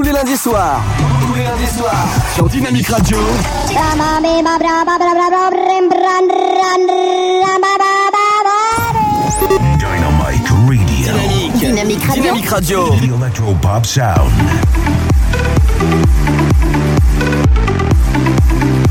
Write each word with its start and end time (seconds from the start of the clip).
tous 0.00 0.06
les 0.06 0.12
lundis 0.12 0.36
soirs. 0.38 0.82
Tous 1.20 1.34
les 1.34 1.44
lundis 1.44 1.66
soirs 1.76 2.06
sur 2.34 2.48
Dynamique 2.48 2.88
Radio. 2.88 3.18
Radio. 3.18 3.98
Dynamique. 11.58 12.02
Radio. 12.04 12.22
Dynamique 12.22 12.48
Radio. 12.48 12.88
The 12.88 13.02
Electro 13.04 13.54
Pop 13.60 13.84
Sound. 13.84 14.30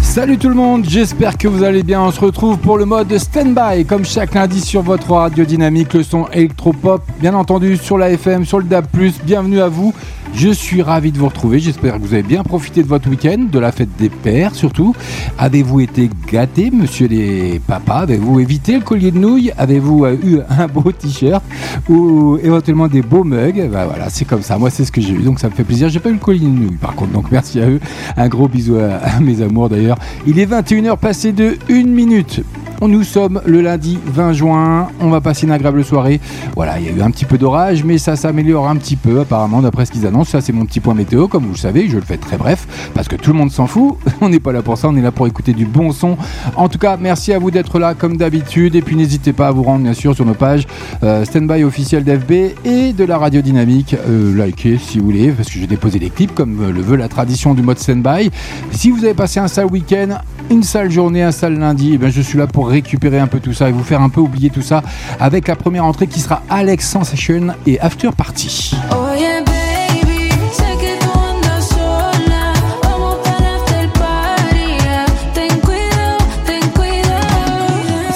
Salut 0.04 0.38
tout 0.38 0.50
le 0.50 0.56
monde, 0.56 0.86
j'espère 0.88 1.38
que 1.38 1.48
vous 1.48 1.64
allez 1.64 1.82
bien. 1.82 2.02
On 2.02 2.12
se 2.12 2.20
retrouve 2.20 2.58
pour 2.58 2.78
le 2.78 2.86
mode 2.86 3.18
stand-by, 3.18 3.86
comme 3.86 4.06
chaque 4.06 4.36
lundi 4.36 4.60
sur 4.62 4.82
votre 4.84 5.12
radio 5.12 5.46
dynamique, 5.46 5.94
le 5.94 6.04
son 6.04 6.28
électropop, 6.34 7.02
bien 7.20 7.34
entendu 7.34 7.78
sur 7.78 7.98
la 7.98 8.12
FM, 8.12 8.46
sur 8.46 8.60
le 8.60 8.66
DAB+. 8.66 8.88
Bienvenue 9.24 9.62
à 9.62 9.70
vous. 9.70 9.94
Je 10.34 10.50
suis 10.50 10.82
ravi 10.82 11.12
de 11.12 11.18
vous 11.18 11.28
retrouver. 11.28 11.60
J'espère 11.60 11.96
que 11.96 12.00
vous 12.00 12.14
avez 12.14 12.24
bien 12.24 12.44
profité 12.44 12.82
de 12.82 12.88
votre 12.88 13.10
week-end, 13.10 13.48
de 13.52 13.60
la 13.60 13.72
fête 13.72 13.90
des 13.98 14.10
pères 14.10 14.56
surtout. 14.56 14.96
Avez-vous 15.38 15.82
été 15.82 16.10
gâtés, 16.32 16.72
monsieur 16.72 17.08
les 17.08 17.60
papas? 17.60 18.02
Avez-vous 18.02 18.40
évité 18.40 18.76
le 18.76 18.82
collier 18.82 19.12
de 19.12 19.18
nouilles? 19.18 19.52
Avez-vous 19.58 20.06
euh, 20.06 20.18
eu 20.24 20.40
un 20.50 20.68
beau 20.74 20.92
t-shirt? 20.92 21.44
Ou 21.90 22.38
éventuellement 22.42 22.88
des 22.88 23.02
beaux 23.02 23.24
mugs? 23.24 23.70
Bah 23.70 23.86
voilà, 23.86 24.10
c'est 24.10 24.26
comme 24.26 24.42
ça. 24.42 24.58
Moi, 24.58 24.70
c'est 24.70 24.86
ce 24.86 24.92
que 24.92 25.02
j'ai 25.02 25.14
eu, 25.14 25.24
donc 25.24 25.40
ça 25.40 25.50
me 25.50 25.54
fait 25.54 25.64
plaisir. 25.64 25.90
J'ai 25.90 26.00
pas 26.00 26.10
eu 26.10 26.14
le 26.14 26.20
collier 26.20 26.46
de 26.46 26.52
nouilles, 26.52 26.78
par 26.78 26.96
contre, 26.96 27.12
donc 27.12 27.26
merci 27.32 27.60
à 27.60 27.68
eux. 27.68 27.80
Un 28.16 28.28
gros 28.30 28.48
bisou 28.48 28.78
à, 28.78 28.96
à 28.96 29.20
mes 29.20 29.42
amours 29.42 29.68
d'ailleurs. 29.70 29.98
Il 30.26 30.40
est 30.40 30.46
21h 30.50 30.98
passé 30.98 31.32
de 31.34 31.58
1 31.70 31.84
minute. 31.84 32.42
Nous 32.82 33.04
sommes 33.04 33.42
le 33.46 33.60
lundi 33.60 34.00
20 34.06 34.34
juin, 34.34 34.88
on 35.02 35.10
va 35.10 35.20
passer 35.20 35.46
une 35.46 35.52
agréable 35.52 35.84
soirée. 35.84 36.22
Voilà, 36.56 36.80
il 36.80 36.86
y 36.86 36.90
a 36.90 36.92
eu 36.92 37.02
un 37.02 37.12
petit 37.12 37.26
peu 37.26 37.38
d'orage, 37.38 37.84
mais 37.84 37.98
ça 37.98 38.16
s'améliore 38.16 38.70
un 38.70 38.78
petit 38.78 38.96
peu 38.96 39.20
apparemment 39.20 39.62
d'après 39.62 39.86
ce 39.86 39.92
qu'ils 39.92 40.08
annoncent. 40.08 40.32
Ça 40.32 40.40
c'est 40.40 40.54
mon 40.54 40.66
petit 40.66 40.80
point 40.80 40.94
météo, 40.94 41.28
comme 41.28 41.44
vous 41.44 41.52
le 41.52 41.58
savez, 41.58 41.90
je 41.90 41.98
le 41.98 42.04
fais 42.04 42.16
très 42.16 42.38
bref, 42.38 42.68
parce 42.94 43.10
que 43.10 43.18
tout 43.18 43.34
le 43.34 43.38
monde 43.38 43.52
s'en 43.52 43.68
fout. 43.68 43.98
On 44.22 44.30
n'est 44.30 44.40
pas 44.40 44.54
là 44.54 44.62
pour 44.62 44.78
ça, 44.78 44.88
on 44.88 44.96
est 44.96 45.02
là 45.02 45.12
pour 45.12 45.28
écouter 45.28 45.54
du 45.54 45.66
bon 45.66 45.92
son. 45.92 46.18
En 46.56 46.70
tout 46.70 46.78
cas, 46.78 46.98
merci 47.00 47.34
à 47.34 47.40
vous 47.40 47.52
d'être 47.52 47.80
là 47.80 47.94
comme 47.96 48.18
d'habitude, 48.18 48.76
et 48.76 48.82
puis 48.82 48.96
n'hésitez 48.96 49.34
pas 49.34 49.48
à 49.48 49.52
vous 49.52 49.64
rendre 49.64 49.84
bien 49.84 49.94
sûr 49.94 50.16
sur 50.16 50.26
nos 50.26 50.34
pages 50.34 50.66
euh, 51.04 51.26
Standby 51.26 51.64
officiel 51.64 52.04
d'FB 52.04 52.32
et 52.66 52.94
de 52.94 53.04
la 53.04 53.18
radio 53.18 53.42
dynamique. 53.42 53.96
Euh, 54.08 54.46
likez 54.46 54.78
si 54.78 55.00
vous 55.00 55.06
voulez, 55.06 55.32
parce 55.32 55.50
que 55.50 55.60
j'ai 55.60 55.68
déposé 55.68 56.00
des 56.00 56.10
clips 56.10 56.34
comme 56.34 56.62
euh, 56.62 56.72
le 56.72 56.82
veut 56.82 56.98
la 56.98 57.08
tradition 57.08 57.54
du 57.54 57.62
mode 57.62 57.80
Standby. 57.80 58.32
Si 58.72 58.90
vous 58.90 59.04
avez 59.04 59.14
passé 59.14 59.40
un 59.40 59.48
sale 59.48 59.68
week-end, 59.68 60.20
une 60.50 60.64
sale 60.64 60.90
journée, 60.90 61.24
un 61.24 61.32
sale 61.32 61.60
lundi, 61.60 62.00
eh 62.02 62.12
je 62.12 62.22
suis 62.22 62.38
là 62.38 62.48
pour 62.48 62.69
récupérer 62.70 63.20
un 63.20 63.28
peu 63.28 63.40
tout 63.40 63.54
ça 63.54 63.70
et 63.70 63.72
vous 63.72 63.84
faire 63.84 64.02
un 64.02 64.10
peu 64.10 64.22
oublier 64.22 64.50
tout 64.50 64.62
ça 64.62 64.84
avec 65.20 65.48
la 65.48 65.56
première 65.56 65.86
entrée 65.86 66.08
qui 66.08 66.20
sera 66.20 66.42
Alex 66.50 66.88
Sensation 66.88 67.48
et 67.66 67.80
After 67.80 68.10
Party. 68.16 68.76
Yeah. 69.20 69.50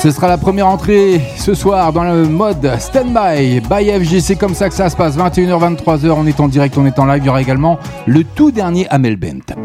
Ce 0.03 0.11
sera 0.11 0.27
la 0.27 0.37
première 0.37 0.67
entrée 0.67 1.21
ce 1.37 1.53
soir 1.53 1.93
dans 1.93 2.03
le 2.03 2.27
mode 2.27 2.69
Standby 2.77 3.61
by 3.61 3.89
FG. 3.89 4.19
C'est 4.19 4.35
comme 4.35 4.53
ça 4.53 4.67
que 4.67 4.75
ça 4.75 4.89
se 4.89 4.97
passe. 4.97 5.15
21h, 5.15 5.77
23h, 5.77 6.09
on 6.11 6.27
est 6.27 6.41
en 6.41 6.49
direct, 6.49 6.77
on 6.77 6.85
est 6.85 6.99
en 6.99 7.05
live. 7.05 7.23
Il 7.23 7.27
y 7.27 7.29
aura 7.29 7.41
également 7.41 7.79
le 8.05 8.25
tout 8.25 8.51
dernier 8.51 8.85
Amel 8.89 9.15
Bent. 9.15 9.55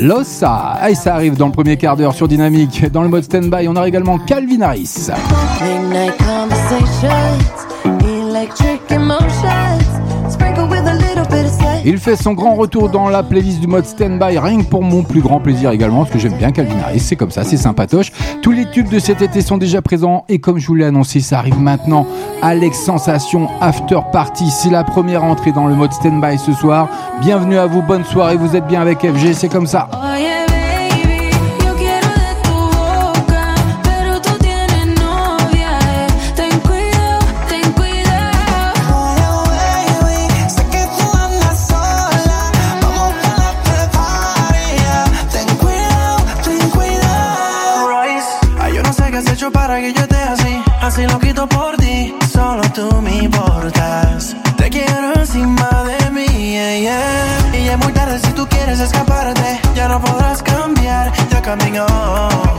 Lossa, 0.00 0.78
et 0.88 0.94
ça 0.94 1.14
arrive 1.14 1.36
dans 1.36 1.46
le 1.46 1.52
premier 1.52 1.76
quart 1.76 1.96
d'heure 1.96 2.14
sur 2.14 2.28
Dynamique. 2.28 2.90
Dans 2.90 3.02
le 3.02 3.08
mode 3.08 3.24
Standby, 3.24 3.68
on 3.68 3.76
aura 3.76 3.88
également 3.88 4.18
Calvin 4.18 4.60
Harris. 4.62 5.08
Il 11.92 11.98
fait 11.98 12.14
son 12.14 12.34
grand 12.34 12.54
retour 12.54 12.88
dans 12.88 13.08
la 13.08 13.24
playlist 13.24 13.58
du 13.58 13.66
mode 13.66 13.84
Standby, 13.84 14.38
rien 14.38 14.58
que 14.58 14.68
pour 14.68 14.84
mon 14.84 15.02
plus 15.02 15.20
grand 15.20 15.40
plaisir 15.40 15.72
également, 15.72 16.04
parce 16.04 16.12
que 16.12 16.20
j'aime 16.20 16.34
bien 16.34 16.52
Calvin 16.52 16.78
Harris, 16.78 17.00
c'est 17.00 17.16
comme 17.16 17.32
ça, 17.32 17.42
c'est 17.42 17.56
sympatoche. 17.56 18.12
Tous 18.42 18.52
les 18.52 18.70
tubes 18.70 18.88
de 18.88 19.00
cet 19.00 19.22
été 19.22 19.42
sont 19.42 19.58
déjà 19.58 19.82
présents, 19.82 20.24
et 20.28 20.38
comme 20.38 20.58
je 20.58 20.68
vous 20.68 20.76
l'ai 20.76 20.84
annoncé, 20.84 21.18
ça 21.18 21.40
arrive 21.40 21.58
maintenant. 21.58 22.06
Alex 22.42 22.78
Sensation 22.78 23.48
After 23.60 23.98
Party, 24.12 24.50
c'est 24.50 24.70
la 24.70 24.84
première 24.84 25.24
entrée 25.24 25.50
dans 25.50 25.66
le 25.66 25.74
mode 25.74 25.92
Standby 25.92 26.38
ce 26.38 26.52
soir. 26.52 26.88
Bienvenue 27.22 27.58
à 27.58 27.66
vous, 27.66 27.82
bonne 27.82 28.04
soirée, 28.04 28.36
vous 28.36 28.54
êtes 28.54 28.68
bien 28.68 28.80
avec 28.80 29.00
FG, 29.00 29.32
c'est 29.32 29.48
comme 29.48 29.66
ça. 29.66 29.88
Baby, 29.90 30.39
podrás 60.00 60.42
cambiar, 60.42 61.12
ya 61.30 61.42
camino. 61.42 62.49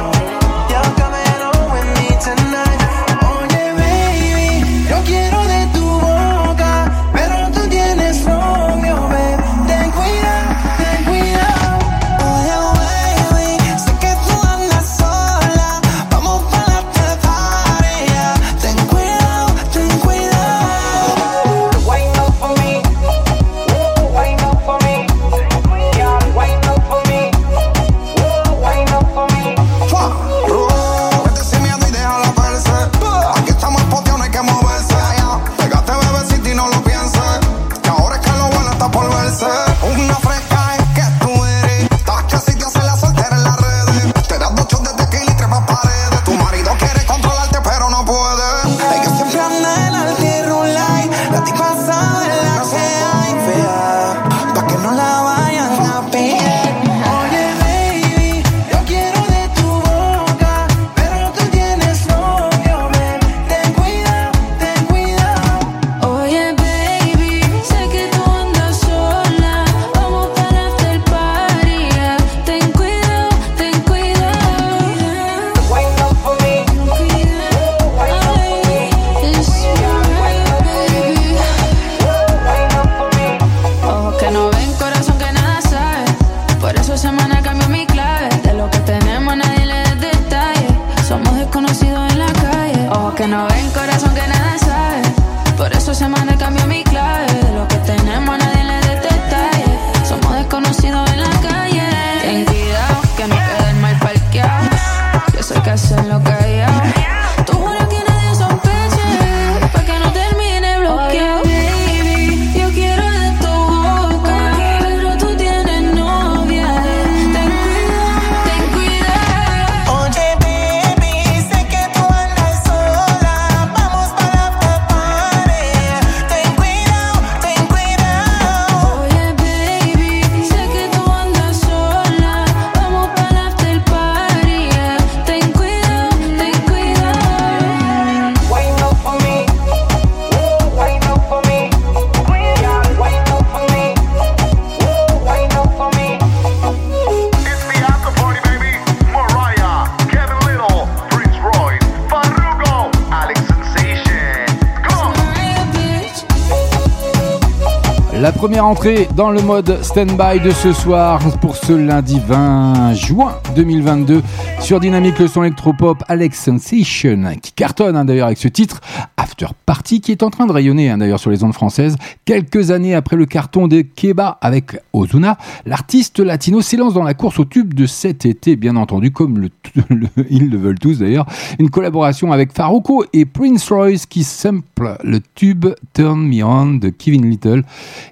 Entrée 158.72 159.10
dans 159.18 159.32
le 159.32 159.42
mode 159.42 159.84
stand-by 159.84 160.40
de 160.40 160.52
ce 160.52 160.72
soir 160.72 161.20
pour 161.42 161.58
ce 161.58 161.74
lundi 161.74 162.22
20 162.26 162.94
juin 162.94 163.36
2022 163.54 164.24
sur 164.62 164.80
Dynamique 164.80 165.20
le 165.20 165.28
son 165.28 165.44
électropop 165.44 166.02
Alex 166.08 166.40
Sensation 166.40 167.34
qui 167.42 167.52
cartonne 167.52 167.98
hein, 167.98 168.06
d'ailleurs 168.06 168.28
avec 168.28 168.38
ce 168.38 168.48
titre 168.48 168.80
After 169.18 169.48
Party 169.66 170.00
qui 170.00 170.14
est 170.14 170.24
en 170.24 170.30
train 170.30 170.46
de 170.46 170.54
rayonner 170.54 170.90
hein, 170.90 171.00
d'ailleurs 171.00 171.20
sur 171.20 171.32
les 171.32 171.44
ondes 171.44 171.54
françaises. 171.54 171.98
Quelques 172.26 172.70
années 172.72 172.94
après 172.94 173.16
le 173.16 173.26
carton 173.26 173.68
de 173.68 173.82
Keba 173.82 174.38
avec 174.42 174.78
Ozuna, 174.94 175.38
l'artiste 175.66 176.20
latino 176.20 176.62
s'élance 176.62 176.94
dans 176.94 177.04
la 177.04 177.14
course 177.16 177.40
au 177.40 177.46
tube 177.46 177.74
de 177.74 177.86
cet 177.88 178.26
été 178.26 178.56
bien 178.56 178.76
entendu 178.76 179.12
comme 179.12 179.40
le, 179.40 179.50
le- 179.90 180.08
ils 180.30 180.50
le 180.50 180.58
veulent 180.58 180.78
tous 180.80 181.00
d'ailleurs. 181.00 181.26
Une 181.60 181.70
collaboration 181.72 182.32
avec 182.32 182.54
Farouko 182.54 183.06
et 183.14 183.26
Prince 183.26 183.72
Royce 183.72 184.06
qui 184.06 184.24
sample 184.24 184.98
le 185.04 185.20
tube 185.36 185.66
Turn 185.94 186.20
Me 186.28 186.44
On 186.44 186.76
de 186.76 186.90
Kevin 186.90 187.30
Little. 187.30 187.64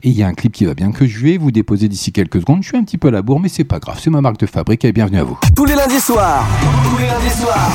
Et 0.03 0.09
il 0.09 0.17
y 0.17 0.23
a 0.23 0.27
un 0.27 0.33
clip 0.33 0.53
qui 0.53 0.65
va 0.65 0.73
bien 0.73 0.91
que 0.91 1.05
je 1.05 1.19
vais 1.23 1.37
vous 1.37 1.51
déposer 1.51 1.87
d'ici 1.87 2.11
quelques 2.11 2.39
secondes. 2.39 2.63
Je 2.63 2.69
suis 2.69 2.77
un 2.77 2.83
petit 2.83 2.97
peu 2.97 3.09
à 3.09 3.11
la 3.11 3.21
bourre, 3.21 3.39
mais 3.39 3.49
c'est 3.49 3.63
pas 3.63 3.79
grave, 3.79 3.99
c'est 4.01 4.09
ma 4.09 4.21
marque 4.21 4.39
de 4.39 4.45
fabrique 4.47 4.83
et 4.85 4.91
bienvenue 4.91 5.19
à 5.19 5.23
vous. 5.23 5.37
Tous 5.55 5.65
les 5.65 5.75
lundis 5.75 5.99
soirs. 5.99 6.45
Tous 6.83 6.97
les 6.97 7.07
lundis 7.07 7.29
soirs. 7.39 7.69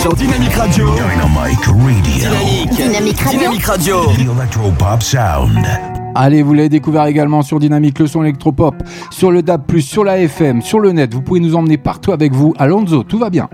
Sur 0.00 0.14
Dynamique 0.14 0.52
Radio. 0.54 0.86
Dynamite 0.94 1.64
Radio. 1.64 2.70
Dynamique 2.76 3.20
Radio. 3.20 3.38
Dynamique 3.38 3.64
Radio. 3.64 3.96
The 4.12 4.20
Electropop 4.20 5.02
Sound. 5.02 5.63
Allez, 6.14 6.42
vous 6.42 6.54
l'avez 6.54 6.68
découvert 6.68 7.06
également 7.06 7.42
sur 7.42 7.58
Dynamique, 7.58 7.98
le 7.98 8.06
son 8.06 8.22
électropop, 8.22 8.74
sur 9.10 9.30
le 9.30 9.42
DAB+, 9.42 9.78
sur 9.80 10.04
la 10.04 10.18
FM, 10.18 10.62
sur 10.62 10.80
le 10.80 10.92
net. 10.92 11.12
Vous 11.12 11.22
pouvez 11.22 11.40
nous 11.40 11.56
emmener 11.56 11.76
partout 11.76 12.12
avec 12.12 12.32
vous. 12.32 12.54
Alonso, 12.58 13.02
tout 13.02 13.18
va 13.18 13.30
bien. 13.30 13.48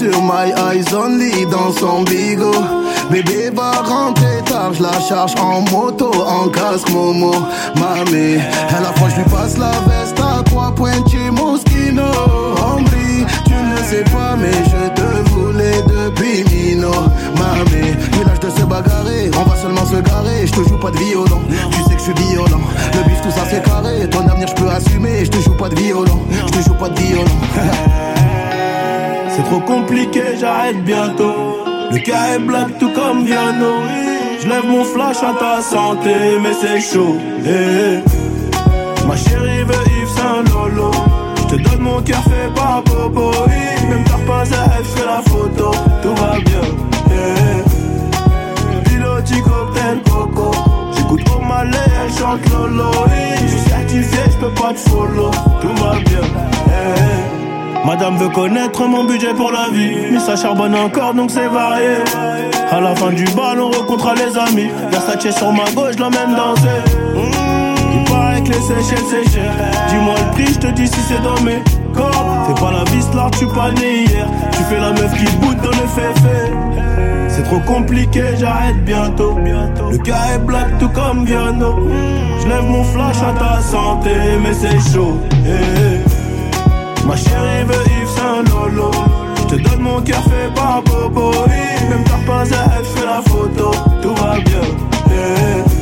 Sur 0.00 0.22
My 0.22 0.50
Eyes 0.56 0.94
Only 0.94 1.44
dans 1.44 1.72
son 1.72 2.04
bigot. 2.04 2.64
Bébé 3.10 3.50
va 3.54 3.70
rentrer 3.82 4.40
tard, 4.46 4.72
je 4.72 4.82
la 4.82 4.98
charge 4.98 5.34
en 5.38 5.60
moto, 5.70 6.10
en 6.26 6.48
casque 6.48 6.88
Momo. 6.88 7.34
Mamé, 7.78 8.38
à 8.74 8.80
la 8.80 8.92
fois 8.94 9.10
je 9.10 9.16
lui 9.16 9.24
passe 9.24 9.58
la 9.58 9.72
veste 9.86 10.09
à 10.40 10.42
trois 10.42 10.74
points 10.74 11.04
chez 11.10 11.30
Moschino. 11.30 12.02
Hombre, 12.02 12.90
tu 13.44 13.52
ne 13.52 13.76
sais 13.84 14.04
pas, 14.04 14.36
mais 14.36 14.52
je 14.72 14.88
te 14.98 15.30
voulais 15.30 15.82
depuis 15.82 16.44
Mino. 16.50 16.90
Mamé, 17.38 17.94
village 18.12 18.40
de 18.40 18.50
se 18.50 18.64
bagarrer, 18.64 19.30
on 19.38 19.48
va 19.48 19.56
seulement 19.56 19.84
se 19.86 19.96
garer. 19.96 20.46
Je 20.46 20.52
te 20.52 20.68
joue 20.68 20.78
pas 20.78 20.90
de 20.90 20.98
violon, 20.98 21.40
tu 21.70 21.82
sais 21.84 21.94
que 21.94 21.98
je 21.98 22.04
suis 22.04 22.28
violent. 22.32 22.60
Le 22.94 23.08
bif, 23.08 23.20
tout 23.22 23.30
ça 23.30 23.42
c'est 23.50 23.62
carré, 23.62 24.08
ton 24.10 24.26
avenir 24.28 24.48
je 24.48 24.54
peux 24.54 24.70
assumer. 24.70 25.24
Je 25.24 25.30
te 25.30 25.40
joue 25.40 25.54
pas 25.56 25.68
de 25.68 25.76
violon, 25.76 26.20
je 26.46 26.52
te 26.58 26.62
joue 26.64 26.74
pas 26.74 26.88
de 26.88 26.98
violon. 27.00 27.24
C'est 29.36 29.44
trop 29.44 29.60
compliqué, 29.60 30.22
j'arrête 30.40 30.84
bientôt. 30.84 31.64
Le 31.92 31.98
cas 31.98 32.34
est 32.34 32.38
black 32.40 32.78
tout 32.78 32.90
comme 32.92 33.24
Viano. 33.24 33.74
Je 34.42 34.48
lève 34.48 34.66
mon 34.66 34.84
flash 34.84 35.18
à 35.22 35.32
ta 35.38 35.62
santé, 35.62 36.14
mais 36.42 36.52
c'est 36.60 36.80
chaud. 36.80 37.16
eh, 37.46 38.00
eh. 38.02 39.06
Ma 39.06 39.16
chérie 39.16 39.62
veut 39.64 39.99
Je 41.36 41.56
te 41.56 41.62
donne 41.62 41.80
mon 41.80 42.00
cœur 42.02 42.22
fait 42.22 42.52
par 42.54 42.82
Bobo. 42.82 43.32
Même 43.88 44.04
t'as 44.04 44.18
pas 44.26 44.42
à 44.42 44.78
elle 44.78 44.84
fait 44.84 45.06
la 45.06 45.22
photo. 45.22 45.70
Tout 46.02 46.14
va 46.14 46.38
bien. 46.38 46.60
Piloti 48.84 49.40
cocktail 49.42 50.00
coco. 50.04 50.50
J'écoute 50.96 51.22
au 51.36 51.40
malais, 51.44 51.78
elle 52.04 52.12
chante 52.12 52.48
Lolo. 52.52 52.90
Je 53.42 53.48
suis 53.48 53.58
certifié, 53.68 54.20
je 54.30 54.36
peux 54.36 54.54
pas 54.54 54.72
te 54.72 54.78
follow. 54.90 55.30
Tout 55.60 55.82
va 55.82 55.92
bien. 56.06 56.20
Madame 57.84 58.16
veut 58.18 58.28
connaître 58.28 58.86
mon 58.86 59.04
budget 59.04 59.32
pour 59.34 59.50
la 59.50 59.68
vie 59.70 60.12
Mais 60.12 60.20
ça 60.20 60.36
charbonne 60.36 60.74
encore 60.74 61.14
donc 61.14 61.30
c'est 61.30 61.48
varié 61.48 61.96
À 62.70 62.78
la 62.78 62.94
fin 62.94 63.10
du 63.10 63.24
bal 63.24 63.58
on 63.58 63.70
rencontrera 63.70 64.14
les 64.14 64.36
amis 64.36 64.70
Versace 64.90 65.34
sur 65.34 65.50
ma 65.50 65.64
gauche 65.74 65.96
l'emmène 65.98 66.36
danser 66.36 66.68
Mmh, 67.16 67.49
Que 68.44 68.52
les 68.52 68.60
Seychelles 68.60 69.50
Dis-moi 69.88 70.14
le 70.18 70.30
prix 70.32 70.52
je 70.54 70.58
te 70.58 70.66
dis 70.68 70.86
si 70.86 71.00
c'est 71.08 71.22
dans 71.22 71.40
mes 71.42 71.62
corps 71.94 72.46
Fais 72.46 72.60
pas 72.60 72.72
la 72.72 72.84
vis 72.90 73.06
là 73.14 73.28
tu 73.38 73.46
pas 73.46 73.70
né 73.72 74.04
hier 74.04 74.26
Tu 74.52 74.62
fais 74.64 74.78
la 74.80 74.90
meuf 74.92 75.12
qui 75.16 75.24
boude 75.36 75.58
dans 75.62 75.70
le 75.70 75.86
féfé 75.88 76.52
c'est 77.32 77.44
trop 77.44 77.60
compliqué, 77.60 78.22
j'arrête 78.38 78.84
bientôt. 78.84 79.38
Le 79.38 79.96
cas 79.98 80.34
est 80.34 80.38
black 80.40 80.66
tout 80.80 80.88
comme 80.88 81.24
Viano. 81.24 81.78
Je 82.42 82.48
lève 82.48 82.64
mon 82.64 82.82
flash 82.84 83.16
à 83.22 83.32
ta 83.38 83.60
santé, 83.62 84.10
mais 84.42 84.52
c'est 84.52 84.92
chaud. 84.92 85.16
eh. 85.46 87.06
Ma 87.06 87.16
chérie 87.16 87.64
veut 87.66 87.84
Yves 88.02 88.08
Saint 88.08 88.42
Lolo. 88.50 88.90
Je 89.36 89.54
te 89.56 89.62
donne 89.62 89.80
mon 89.80 90.00
cœur 90.02 90.22
fait 90.24 90.52
par 90.54 90.82
Bobo. 90.82 91.30
Même 91.88 92.04
t'as 92.04 92.26
pas 92.30 92.42
elle 92.44 92.84
fait 92.84 93.06
la 93.06 93.22
photo. 93.22 93.70
Tout 94.02 94.14
va 94.16 94.34
bien. 94.40 94.60
eh. 95.12 95.79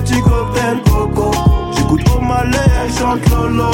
Piloti 0.00 0.22
cocktail 0.22 0.80
coco. 0.84 1.30
J'écoute 1.76 2.00
au 2.16 2.20
malais, 2.20 2.56
chante 2.98 3.28
Lolo. 3.30 3.64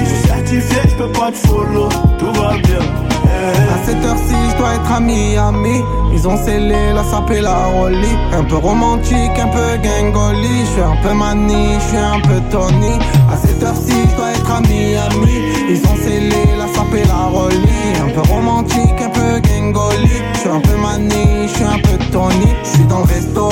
Je 0.00 0.08
suis 0.08 0.28
certifié, 0.28 0.78
je 0.88 0.94
peux 0.96 1.12
pas 1.12 1.30
te 1.30 1.36
follow. 1.46 1.88
Tout 2.18 2.32
va 2.40 2.54
bien. 2.64 2.80
eh. 3.24 3.74
À 3.74 3.86
cette 3.86 4.04
heure-ci, 4.04 4.34
je 4.50 4.56
dois 4.58 4.74
être 4.74 4.92
à 4.92 5.00
Miami. 5.00 5.82
Ils 6.12 6.26
ont 6.26 6.36
scellé 6.36 6.92
la 6.94 7.04
sape 7.04 7.30
et 7.30 7.40
la 7.40 7.66
rollie. 7.66 8.16
Un 8.32 8.42
peu 8.44 8.56
romantique, 8.56 9.38
un 9.38 9.48
peu 9.48 9.76
gangoli. 9.82 10.60
Je 10.64 10.72
suis 10.72 10.82
un 10.82 10.96
peu 11.02 11.14
mani, 11.14 11.74
je 11.74 11.88
suis 11.88 11.96
un 11.96 12.20
peu 12.20 12.40
Tony. 12.50 12.98
À 13.32 13.36
cette 13.36 13.62
heure-ci, 13.62 13.92
je 14.10 14.16
dois 14.16 14.30
être 14.32 14.50
à 14.50 14.60
Miami. 14.60 15.42
Ils 15.70 15.82
ont 15.86 15.96
scellé 16.02 16.56
la 16.58 16.66
sape 16.74 16.94
et 16.94 17.06
la 17.06 17.26
rollie. 17.38 17.58
Un 18.04 18.10
peu 18.10 18.32
romantique, 18.32 19.00
un 19.00 19.10
peu 19.10 19.38
gangoli. 19.48 20.10
Je 20.34 20.38
suis 20.40 20.48
un 20.48 20.60
peu 20.60 20.76
mani, 20.76 21.46
je 21.46 21.54
suis 21.54 21.64
un 21.64 21.78
peu 21.78 21.96
Tony. 22.10 22.52
Je 22.64 22.68
suis 22.68 22.84
dans 22.84 22.98
le 22.98 23.04
resto, 23.04 23.48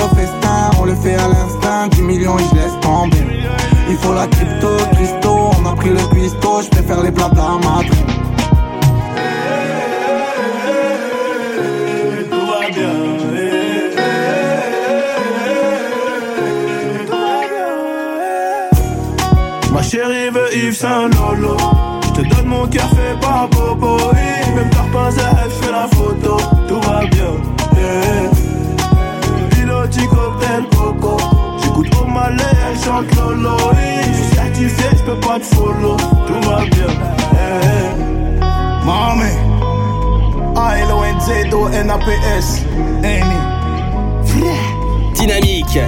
le 0.87 0.95
fait 0.95 1.14
à 1.14 1.28
l'instinct. 1.28 1.88
10 1.88 2.02
millions 2.02 2.38
et 2.38 2.43
je 2.50 2.55
laisse 2.55 2.81
tomber. 2.81 3.26
Il 3.90 3.97
faut 3.97 4.14
la 4.14 4.26
crypto, 4.28 4.69
Christo. 4.93 5.50
On 5.59 5.66
a 5.66 5.75
pris 5.75 5.90
le 5.90 6.05
cuistot, 6.12 6.62
je 6.62 6.69
préfère 6.71 7.02
les 7.02 7.11
plats 7.11 7.31
va 12.47 12.69
bien. 12.75 12.95
Ma 19.73 19.83
chérie 19.83 20.31
veut 20.31 20.57
Yves 20.57 20.75
Saint 20.75 21.09
Lolo. 21.09 21.57
Je 22.02 22.23
te 22.23 22.35
donne 22.35 22.47
mon 22.47 22.66
cœur 22.66 22.88
fait 22.90 23.21
par 23.21 23.49
Bobo. 23.49 23.97
oui. 24.12 24.55
Même 24.55 24.71
à 24.75 25.43
elle 25.45 25.50
fait 25.50 25.73
la 25.73 25.87
photo. 25.88 26.37
Tout 26.69 26.81
va 26.81 27.00
bien. 27.07 28.36
Piloti 29.97 30.09
cocktail 30.09 30.65
coco. 30.76 31.17
J'écoute 31.62 31.88
au 32.00 32.05
malais, 32.07 32.43
elle 32.71 32.79
chante 32.79 33.15
Lolo. 33.17 33.57
Je 33.73 34.12
suis 34.12 34.35
certifié, 34.35 34.85
je 34.93 35.03
peux 35.05 35.21
pas 35.21 35.38
te 35.38 35.45
follow. 35.45 35.97
Tout 36.26 36.41
va 36.49 36.65
bien. 36.67 36.87
eh. 37.33 37.91
Mami, 38.85 39.33
A-L-O-N-Z-O-N-A-P-S. 40.57 42.47
Dynamique. 45.15 45.79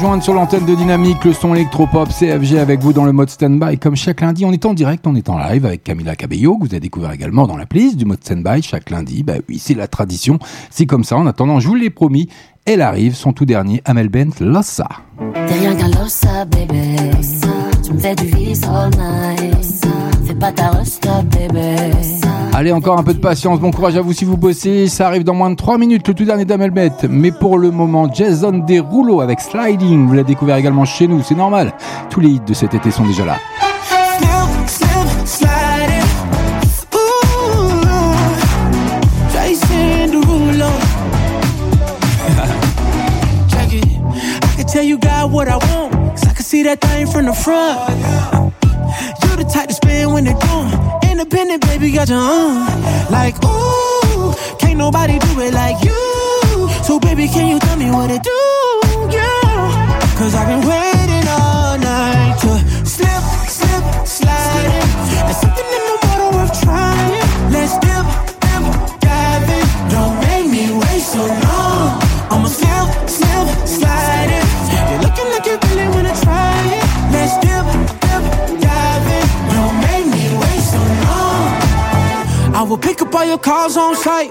Rejoindre 0.00 0.22
sur 0.22 0.32
l'antenne 0.32 0.64
de 0.64 0.74
Dynamique, 0.74 1.22
le 1.26 1.34
son 1.34 1.54
électropop 1.54 2.08
CFG 2.08 2.58
avec 2.58 2.80
vous 2.80 2.94
dans 2.94 3.04
le 3.04 3.12
mode 3.12 3.28
stand-by. 3.28 3.76
Comme 3.76 3.96
chaque 3.96 4.22
lundi, 4.22 4.46
on 4.46 4.52
est 4.52 4.64
en 4.64 4.72
direct, 4.72 5.06
on 5.06 5.14
est 5.14 5.28
en 5.28 5.36
live 5.36 5.66
avec 5.66 5.84
Camila 5.84 6.16
Cabello, 6.16 6.56
que 6.56 6.60
vous 6.60 6.70
avez 6.72 6.80
découvert 6.80 7.12
également 7.12 7.46
dans 7.46 7.58
la 7.58 7.66
playlist 7.66 7.98
du 7.98 8.06
mode 8.06 8.24
stand-by 8.24 8.62
chaque 8.62 8.88
lundi. 8.88 9.22
Bah 9.22 9.34
oui, 9.46 9.58
c'est 9.58 9.74
la 9.74 9.88
tradition. 9.88 10.38
C'est 10.70 10.86
comme 10.86 11.04
ça. 11.04 11.18
En 11.18 11.26
attendant, 11.26 11.60
je 11.60 11.68
vous 11.68 11.74
l'ai 11.74 11.90
promis, 11.90 12.30
elle 12.64 12.80
arrive, 12.80 13.14
son 13.14 13.34
tout 13.34 13.44
dernier, 13.44 13.82
Amel 13.84 14.08
Bent, 14.08 14.40
Lossa. 14.40 14.88
T'es 15.34 15.52
rien 15.52 15.74
qu'un 15.74 15.88
lossa, 15.88 16.46
bébé. 16.46 16.96
Tu 17.84 17.92
me 17.92 17.98
fais 17.98 18.14
du 18.14 18.24
vice 18.24 18.62
all 18.64 18.88
night. 18.96 19.86
Fais 20.24 20.34
pas 20.34 20.50
ta 20.50 20.70
bébé. 21.24 22.39
Allez, 22.60 22.72
encore 22.72 22.98
un 22.98 23.02
peu 23.02 23.14
de 23.14 23.18
patience. 23.18 23.58
Bon 23.58 23.70
courage 23.70 23.96
à 23.96 24.02
vous 24.02 24.12
si 24.12 24.26
vous 24.26 24.36
bossez. 24.36 24.86
Ça 24.86 25.06
arrive 25.06 25.24
dans 25.24 25.32
moins 25.32 25.48
de 25.48 25.54
3 25.54 25.78
minutes, 25.78 26.06
le 26.06 26.12
tout 26.12 26.26
dernier 26.26 26.44
d'Amel 26.44 26.70
Bent. 26.70 27.06
Mais 27.08 27.32
pour 27.32 27.56
le 27.56 27.70
moment, 27.70 28.12
Jason 28.12 28.52
Derulo 28.52 29.22
avec 29.22 29.40
Sliding. 29.40 30.06
Vous 30.06 30.12
l'avez 30.12 30.26
découvert 30.26 30.56
également 30.56 30.84
chez 30.84 31.08
nous, 31.08 31.22
c'est 31.22 31.34
normal. 31.34 31.72
Tous 32.10 32.20
les 32.20 32.28
hits 32.28 32.42
de 32.46 32.52
cet 32.52 32.74
été 32.74 32.90
sont 32.90 33.06
déjà 33.06 33.24
là. 33.24 33.38
Independent, 51.20 51.60
baby, 51.66 51.92
got 51.92 52.08
your 52.08 52.16
own. 52.16 52.64
Like, 53.10 53.34
ooh, 53.44 54.32
can't 54.58 54.78
nobody 54.78 55.18
do 55.18 55.40
it 55.40 55.52
like 55.52 55.84
you. 55.84 56.70
So, 56.82 56.98
baby, 56.98 57.28
can 57.28 57.46
you 57.46 57.58
tell 57.58 57.76
me 57.76 57.90
what 57.90 58.06
to 58.06 58.18
do? 58.18 58.40
Yeah. 59.12 60.16
Cause 60.16 60.34
I've 60.34 60.48
been 60.48 60.66
waiting 60.66 61.28
all 61.28 61.76
night 61.76 62.38
to 62.40 62.48
slip, 62.86 63.22
slip, 63.52 64.06
slide 64.06 64.64
in. 64.64 64.88
There's 65.26 65.36
something 65.44 65.68
in 65.76 65.84
the 65.90 65.98
water 66.06 66.38
worth 66.38 66.62
trying. 66.62 67.12
Let's 67.52 67.74
dip, 67.84 68.06
dip, 68.40 68.64
dive 69.04 69.50
in. 69.58 69.66
Don't 69.92 70.16
make 70.24 70.46
me 70.50 70.72
wait 70.72 71.02
so 71.02 71.20
long. 71.20 72.00
I'ma 72.32 72.48
slip, 72.48 72.69
will 82.70 82.78
pick 82.78 83.02
up 83.02 83.12
all 83.12 83.24
your 83.24 83.38
calls 83.38 83.76
on 83.76 83.96
site. 83.96 84.30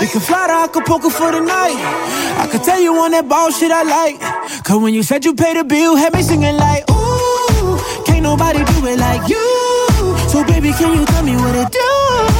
We 0.00 0.06
can 0.06 0.20
fly 0.20 0.46
to 0.46 0.54
Acapulco 0.64 1.10
for 1.10 1.30
the 1.30 1.40
night. 1.40 1.76
I 2.40 2.48
could 2.50 2.62
tell 2.62 2.80
you 2.80 2.94
on 2.96 3.10
that 3.10 3.28
ball 3.28 3.50
shit 3.50 3.70
I 3.70 3.82
like. 3.82 4.18
Cause 4.64 4.80
when 4.80 4.94
you 4.94 5.02
said 5.02 5.26
you 5.26 5.34
paid 5.34 5.58
the 5.58 5.64
bill, 5.64 5.94
had 5.94 6.14
me 6.14 6.22
singing 6.22 6.56
like, 6.56 6.88
ooh, 6.90 7.78
can't 8.06 8.22
nobody 8.22 8.64
do 8.64 8.86
it 8.86 8.98
like 8.98 9.28
you. 9.28 9.44
So 10.32 10.42
baby, 10.44 10.72
can 10.72 10.96
you 10.96 11.04
tell 11.04 11.22
me 11.22 11.36
what 11.36 11.52
to 11.52 11.68
do, 11.70 12.35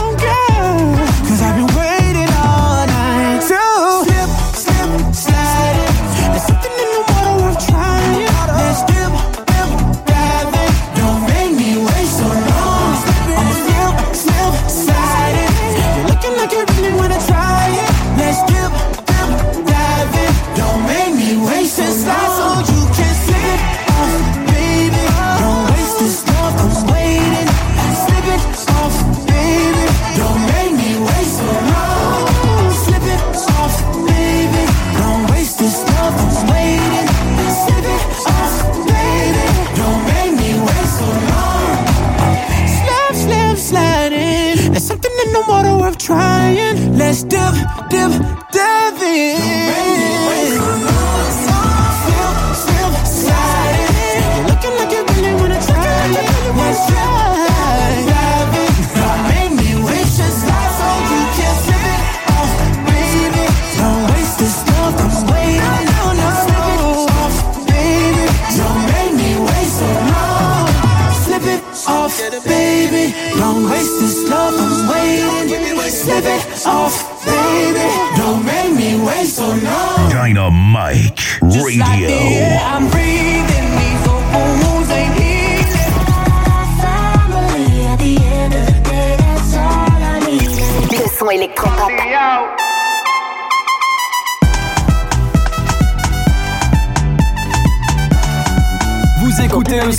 trying. 46.07 46.99
Let's 46.99 47.25
dip, 47.25 47.55
dip, 47.91 48.13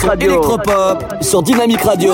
son 0.07 0.19
électropop 0.19 1.03
sur 1.21 1.43
Dynamique 1.43 1.81
Radio. 1.81 2.13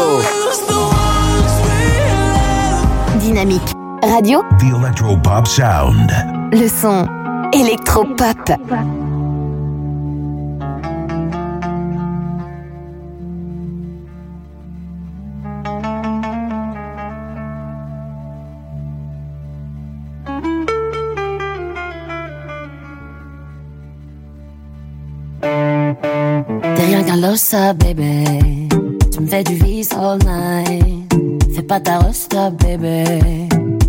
Dynamique. 3.19 3.61
Radio, 4.01 4.41
The 4.59 4.75
Electropop 4.81 5.47
Sound. 5.47 6.11
le 6.51 6.67
son 6.67 7.05
électropop. 7.53 8.51
Losa, 27.23 27.71
baby. 27.71 28.67
Tu 29.09 29.21
me 29.21 29.27
fais 29.27 29.45
du 29.45 29.55
vice 29.55 29.93
all 29.93 30.19
night. 30.25 31.13
Fais 31.55 31.61
pas 31.61 31.79
ta 31.79 31.99
rosta, 31.99 32.49
baby. 32.49 33.47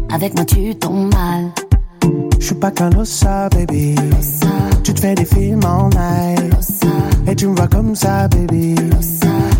Avec 0.08 0.36
moi, 0.36 0.44
tu 0.44 0.72
tombes 0.76 1.12
mal. 1.12 1.50
Je 2.38 2.46
suis 2.46 2.54
pas 2.54 2.70
qu'un 2.70 2.90
losa, 2.90 3.48
baby. 3.48 3.96
Tu 4.84 4.94
te 4.94 5.00
fais 5.00 5.16
des 5.16 5.24
films 5.24 5.64
all 5.64 5.90
night. 5.90 6.54
Et 7.26 7.34
tu 7.34 7.48
me 7.48 7.56
vois 7.56 7.66
comme 7.66 7.96
ça, 7.96 8.28
baby. 8.28 8.76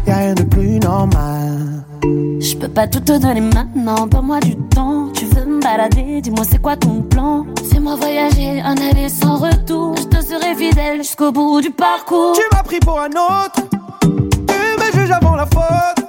Y'a 0.06 0.18
rien 0.18 0.34
de 0.34 0.44
plus 0.44 0.78
normal. 0.78 1.84
Je 2.04 2.54
peux 2.56 2.68
pas 2.68 2.86
tout 2.86 3.00
te 3.00 3.18
donner 3.18 3.40
maintenant, 3.40 4.06
donne-moi 4.06 4.40
du 4.40 4.56
temps. 4.56 5.08
Tu 5.14 5.24
veux 5.24 5.46
me 5.46 5.60
balader, 5.60 6.20
dis-moi 6.20 6.44
c'est 6.48 6.60
quoi 6.60 6.76
ton 6.76 7.00
plan. 7.00 7.46
Fais-moi 7.70 7.96
voyager, 7.96 8.60
un 8.60 8.76
aller 8.76 9.08
sans 9.08 9.38
retour. 9.38 9.94
Je 9.96 10.02
te 10.04 10.22
serai 10.22 10.54
fidèle 10.54 10.98
jusqu'au 10.98 11.32
bout 11.32 11.62
du 11.62 11.70
parcours. 11.70 12.34
Tu 12.34 12.42
m'as 12.52 12.62
pris 12.62 12.78
pour 12.80 13.00
un 13.00 13.08
autre. 13.08 13.62
Tu 14.02 14.54
me 14.78 14.92
juges 14.92 15.12
avant 15.12 15.34
la 15.34 15.46
faute. 15.46 16.04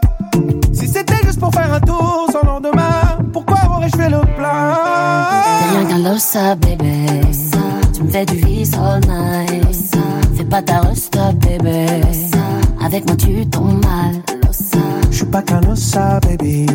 Si 0.74 0.86
c'était 0.86 1.24
juste 1.24 1.40
pour 1.40 1.52
faire 1.54 1.74
un 1.74 1.80
tour 1.80 2.28
sans 2.30 2.46
lendemain, 2.46 3.18
pourquoi 3.32 3.58
aurais-je 3.70 3.96
fait 3.96 4.10
le 4.10 4.20
plein? 4.36 4.76
T'es 5.60 5.78
rien 5.78 5.86
qu'un 5.88 6.56
baby. 6.56 7.22
Tu 7.94 8.04
me 8.04 8.10
fais 8.10 8.26
du 8.26 8.36
vice 8.36 8.74
all 8.74 9.00
night. 9.08 9.96
Fais 10.36 10.44
pas 10.44 10.62
ta 10.62 10.80
rosta, 10.80 11.32
baby. 11.32 12.04
Avec 12.84 13.06
moi 13.08 13.16
tu 13.16 13.48
tombes 13.48 13.82
mal. 13.86 14.35
Je 15.12 15.16
suis 15.16 15.26
pas 15.26 15.42
qu'un 15.42 15.62
losa, 15.62 16.20
baby. 16.22 16.66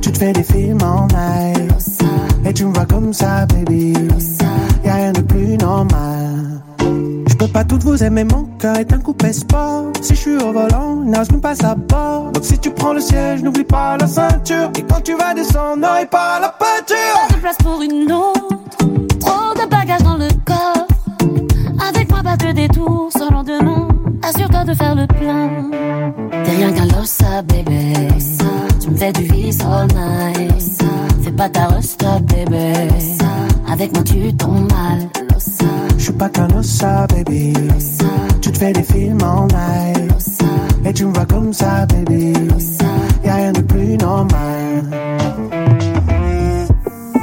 Tu 0.00 0.12
te 0.12 0.18
fais 0.18 0.32
des 0.32 0.42
films 0.42 0.78
all 0.82 1.06
night. 1.08 1.72
Et 2.44 2.52
tu 2.52 2.64
me 2.64 2.72
vois 2.72 2.86
comme 2.86 3.12
ça, 3.12 3.46
baby. 3.46 3.94
Y'a 4.84 4.94
rien 4.94 5.12
de 5.12 5.20
plus 5.20 5.56
normal. 5.58 6.60
Je 7.26 7.34
peux 7.36 7.48
pas 7.48 7.64
toutes 7.64 7.84
vous 7.84 8.02
aimer, 8.02 8.24
mon 8.24 8.44
cœur 8.58 8.76
est 8.76 8.92
un 8.92 8.98
coupé 8.98 9.32
sport. 9.32 9.86
Si 10.00 10.14
je 10.14 10.20
suis 10.20 10.36
au 10.36 10.52
volant, 10.52 10.96
nage 11.04 11.30
même 11.30 11.40
pas 11.40 11.54
à 11.64 11.74
bord. 11.74 12.30
Donc 12.32 12.44
si 12.44 12.58
tu 12.58 12.70
prends 12.70 12.92
le 12.92 13.00
siège, 13.00 13.42
n'oublie 13.42 13.64
pas 13.64 13.96
la 13.96 14.06
ceinture. 14.06 14.70
Et 14.78 14.82
quand 14.82 15.00
tu 15.02 15.16
vas 15.16 15.34
descendre, 15.34 15.78
n'aurai 15.78 16.06
pas 16.06 16.40
la 16.40 16.48
peinture. 16.48 17.28
Pas 17.28 17.34
de 17.34 17.40
place 17.40 17.56
pour 17.58 17.82
une 17.82 18.12
autre. 18.12 18.48
Trop 19.20 19.54
de 19.54 19.68
bagages 19.68 20.02
dans 20.02 20.16
le 20.16 20.28
corps. 20.44 20.86
Avec 21.88 22.10
moi, 22.10 22.22
pas 22.22 22.36
de 22.36 22.52
détour 22.52 23.10
sans 23.16 23.30
lendemain. 23.30 23.91
Assure-toi 24.22 24.64
de 24.64 24.74
faire 24.74 24.94
le 24.94 25.06
plein. 25.06 25.48
T'es 26.44 26.50
rien 26.52 26.72
qu'un 26.72 26.86
losa, 26.96 27.42
baby. 27.42 27.92
Tu 28.80 28.90
me 28.90 28.96
fais 28.96 29.12
du 29.12 29.22
vice 29.24 29.58
all 29.60 29.86
night. 29.88 30.82
Fais 31.22 31.32
pas 31.32 31.48
ta 31.48 31.66
rosta, 31.66 32.18
baby. 32.20 32.88
Avec 33.70 33.92
moi, 33.94 34.02
tu 34.04 34.34
tombes 34.34 34.70
mal. 34.70 35.08
Je 35.98 36.02
suis 36.04 36.12
pas 36.12 36.28
qu'un 36.28 36.48
losa, 36.48 37.06
baby. 37.08 37.52
Tu 38.40 38.52
te 38.52 38.58
fais 38.58 38.72
des 38.72 38.82
films 38.82 39.22
all 39.22 39.46
night. 39.48 40.12
Et 40.84 40.92
tu 40.92 41.04
me 41.06 41.12
vois 41.12 41.26
comme 41.26 41.52
ça, 41.52 41.86
baby. 41.86 42.32
Y'a 43.24 43.34
rien 43.36 43.52
de 43.52 43.60
plus 43.60 43.96
normal. 43.98 44.82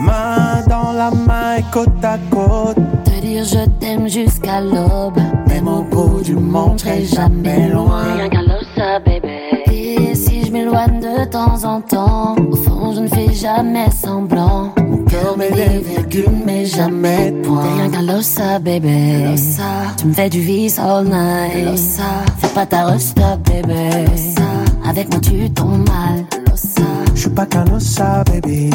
Main 0.02 0.64
dans 0.68 0.94
la 0.94 1.12
main 1.12 1.62
côte 1.72 2.04
à 2.04 2.18
côte. 2.30 2.78
Te 3.04 3.22
dire 3.22 3.44
je 3.44 3.66
t'aime 3.80 4.08
jusqu'à 4.08 4.62
l'aube. 4.62 5.20
Même 5.48 5.68
au 5.68 5.84
bout 5.84 5.99
du 6.30 6.36
monde, 6.36 6.78
je 6.78 6.84
serai 6.84 7.06
jamais 7.06 7.70
loin. 7.70 8.04
Rien 8.16 8.30
qu'un 8.30 8.44
losa, 8.44 9.00
baby. 9.06 9.72
Et 9.72 10.16
si 10.16 10.46
je 10.46 10.52
m'éloigne 10.52 11.00
de 11.00 11.26
temps 11.26 11.64
en 11.64 11.82
temps, 11.82 12.36
au 12.52 12.56
fond, 12.56 12.94
je 12.94 13.02
ne 13.02 13.08
fais 13.08 13.34
jamais 13.34 13.90
semblant. 13.90 14.74
Mon 14.78 15.04
cœur 15.06 15.36
met 15.38 15.50
des 15.50 15.80
virgules, 15.80 16.38
mais 16.46 16.66
jamais 16.66 17.32
de 17.32 17.42
points. 17.42 17.64
T'es 17.64 17.82
rien 17.82 17.90
qu'un 17.90 18.14
losa, 18.14 18.60
baby. 18.60 19.24
Losa. 19.24 19.64
Tu 19.98 20.06
me 20.08 20.14
fais 20.14 20.30
du 20.30 20.42
vice 20.42 20.78
all 20.78 21.06
night. 21.06 21.66
Losa. 21.66 22.04
Fais 22.40 22.54
pas 22.54 22.66
ta 22.66 22.86
rosta, 22.86 23.38
baby. 23.38 23.90
Losa. 24.12 24.50
Avec 24.88 25.10
moi, 25.12 25.20
tu 25.22 25.50
tombes 25.52 25.88
mal. 25.88 26.26
Losa. 26.48 26.90
Je 27.16 27.22
suis 27.22 27.30
pas 27.30 27.46
qu'un 27.48 27.66
losa, 27.66 28.24
baby. 28.26 28.70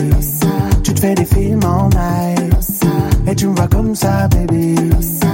Tu 0.82 0.92
te 0.92 1.00
fais 1.00 1.14
des 1.14 1.24
films 1.24 1.60
all 1.64 1.88
night. 1.90 2.54
Et 3.26 3.34
tu 3.34 3.46
me 3.46 3.54
vois 3.54 3.68
comme 3.68 3.94
ça, 3.94 4.28
baby. 4.28 4.74
Y'a 4.74 5.33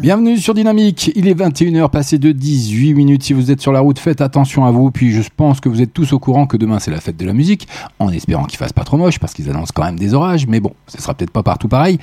Bienvenue 0.00 0.38
sur 0.38 0.54
Dynamique, 0.54 1.12
il 1.14 1.28
est 1.28 1.34
21h 1.34 1.88
passé 1.88 2.18
de 2.18 2.32
18 2.32 2.94
minutes. 2.94 3.22
Si 3.22 3.32
vous 3.32 3.50
êtes 3.50 3.60
sur 3.60 3.72
la 3.72 3.80
route, 3.80 3.98
faites 3.98 4.20
attention 4.20 4.64
à 4.64 4.70
vous. 4.70 4.90
Puis 4.90 5.12
je 5.12 5.22
pense 5.34 5.60
que 5.60 5.68
vous 5.68 5.80
êtes 5.80 5.92
tous 5.94 6.12
au 6.12 6.18
courant 6.18 6.46
que 6.46 6.56
demain 6.56 6.78
c'est 6.78 6.90
la 6.90 7.00
fête 7.00 7.16
de 7.16 7.24
la 7.24 7.32
musique, 7.32 7.68
en 7.98 8.10
espérant 8.10 8.44
qu'il 8.44 8.58
fasse 8.58 8.72
pas 8.72 8.84
trop 8.84 8.96
moche 8.96 9.18
parce 9.18 9.34
qu'ils 9.34 9.48
annoncent 9.50 9.72
quand 9.74 9.84
même 9.84 9.98
des 9.98 10.14
orages. 10.14 10.46
Mais 10.46 10.60
bon, 10.60 10.72
ce 10.88 11.00
sera 11.00 11.14
peut-être 11.14 11.30
pas 11.30 11.42
partout 11.42 11.68
pareil. 11.68 11.98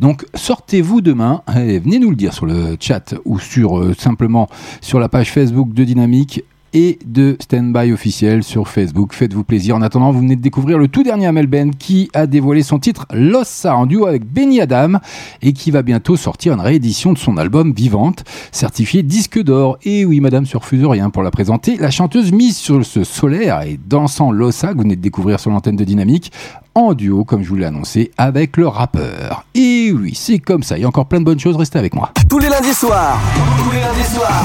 Donc 0.00 0.26
sortez-vous 0.34 1.00
demain, 1.00 1.42
et 1.56 1.78
venez 1.78 1.98
nous 1.98 2.10
le 2.10 2.16
dire 2.16 2.32
sur 2.32 2.46
le 2.46 2.76
chat 2.80 3.14
ou 3.24 3.38
sur 3.38 3.78
euh, 3.78 3.94
simplement 3.94 4.48
sur 4.80 4.98
la 4.98 5.08
page 5.08 5.32
Facebook 5.32 5.72
de 5.72 5.84
Dynamique 5.84 6.42
et 6.72 6.98
de 7.04 7.36
Standby 7.40 7.92
officiel 7.92 8.42
sur 8.42 8.68
Facebook. 8.68 9.12
Faites-vous 9.12 9.44
plaisir. 9.44 9.76
En 9.76 9.82
attendant, 9.82 10.12
vous 10.12 10.20
venez 10.20 10.36
de 10.36 10.42
découvrir 10.42 10.78
le 10.78 10.88
tout 10.88 11.02
dernier 11.02 11.26
Amel 11.26 11.46
Ben 11.46 11.74
qui 11.74 12.10
a 12.14 12.26
dévoilé 12.26 12.62
son 12.62 12.78
titre 12.78 13.06
Lossa 13.12 13.76
en 13.76 13.86
duo 13.86 14.06
avec 14.06 14.24
Benny 14.24 14.60
Adam 14.60 14.98
et 15.42 15.52
qui 15.52 15.70
va 15.70 15.82
bientôt 15.82 16.16
sortir 16.16 16.54
une 16.54 16.60
réédition 16.60 17.12
de 17.12 17.18
son 17.18 17.36
album 17.36 17.72
Vivante, 17.72 18.24
certifié 18.52 19.02
disque 19.02 19.42
d'or. 19.42 19.78
Et 19.84 20.04
oui, 20.04 20.20
madame, 20.20 20.46
se 20.46 20.56
refuse 20.56 20.84
rien 20.84 21.10
pour 21.10 21.22
la 21.22 21.30
présenter. 21.30 21.76
La 21.76 21.90
chanteuse 21.90 22.32
mise 22.32 22.56
sur 22.56 22.84
ce 22.84 23.04
solaire 23.04 23.62
et 23.62 23.78
dansant 23.88 24.32
Lossa 24.32 24.68
que 24.68 24.74
vous 24.74 24.82
venez 24.82 24.96
de 24.96 25.02
découvrir 25.02 25.40
sur 25.40 25.50
l'antenne 25.50 25.76
de 25.76 25.84
Dynamique 25.84 26.32
en 26.76 26.92
duo, 26.92 27.24
comme 27.24 27.42
je 27.42 27.48
vous 27.48 27.56
l'ai 27.56 27.64
annoncé, 27.64 28.12
avec 28.18 28.58
le 28.58 28.68
rappeur. 28.68 29.44
Et 29.54 29.92
oui, 29.92 30.12
c'est 30.14 30.38
comme 30.38 30.62
ça. 30.62 30.76
Il 30.76 30.82
y 30.82 30.84
a 30.84 30.88
encore 30.88 31.06
plein 31.06 31.20
de 31.20 31.24
bonnes 31.24 31.40
choses. 31.40 31.56
Restez 31.56 31.78
avec 31.78 31.94
moi. 31.94 32.12
Tous 32.28 32.38
les 32.38 32.50
lundis 32.50 32.74
soirs. 32.74 33.18
Tous 33.58 33.70
les 33.72 33.80
lundis 33.80 34.14
soirs. 34.14 34.44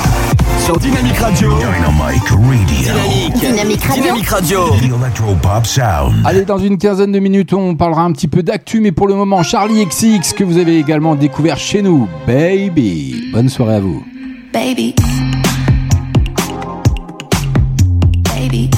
Sur 0.57 0.77
Dynamique 0.79 1.17
Radio. 1.17 1.53
Dynamic 1.57 2.23
Radio. 2.23 2.37
Dynamique. 2.65 3.33
Dynamique 3.35 3.83
Radio. 3.83 4.03
Dynamique 4.03 4.29
Radio. 4.29 4.59
The 4.69 4.83
Electropop 4.83 5.65
Sound. 5.65 6.15
Allez, 6.23 6.45
dans 6.45 6.57
une 6.57 6.77
quinzaine 6.77 7.11
de 7.11 7.19
minutes, 7.19 7.51
on 7.51 7.75
parlera 7.75 8.03
un 8.03 8.13
petit 8.13 8.29
peu 8.29 8.43
d'actu, 8.43 8.79
mais 8.79 8.93
pour 8.93 9.09
le 9.09 9.15
moment, 9.15 9.43
Charlie 9.43 9.85
XX, 9.85 10.31
que 10.33 10.45
vous 10.45 10.57
avez 10.57 10.79
également 10.79 11.15
découvert 11.15 11.57
chez 11.57 11.81
nous. 11.81 12.07
Baby. 12.25 13.25
Bonne 13.33 13.49
soirée 13.49 13.75
à 13.75 13.79
vous. 13.81 14.03
Baby. 14.53 14.95
Baby. 18.33 18.69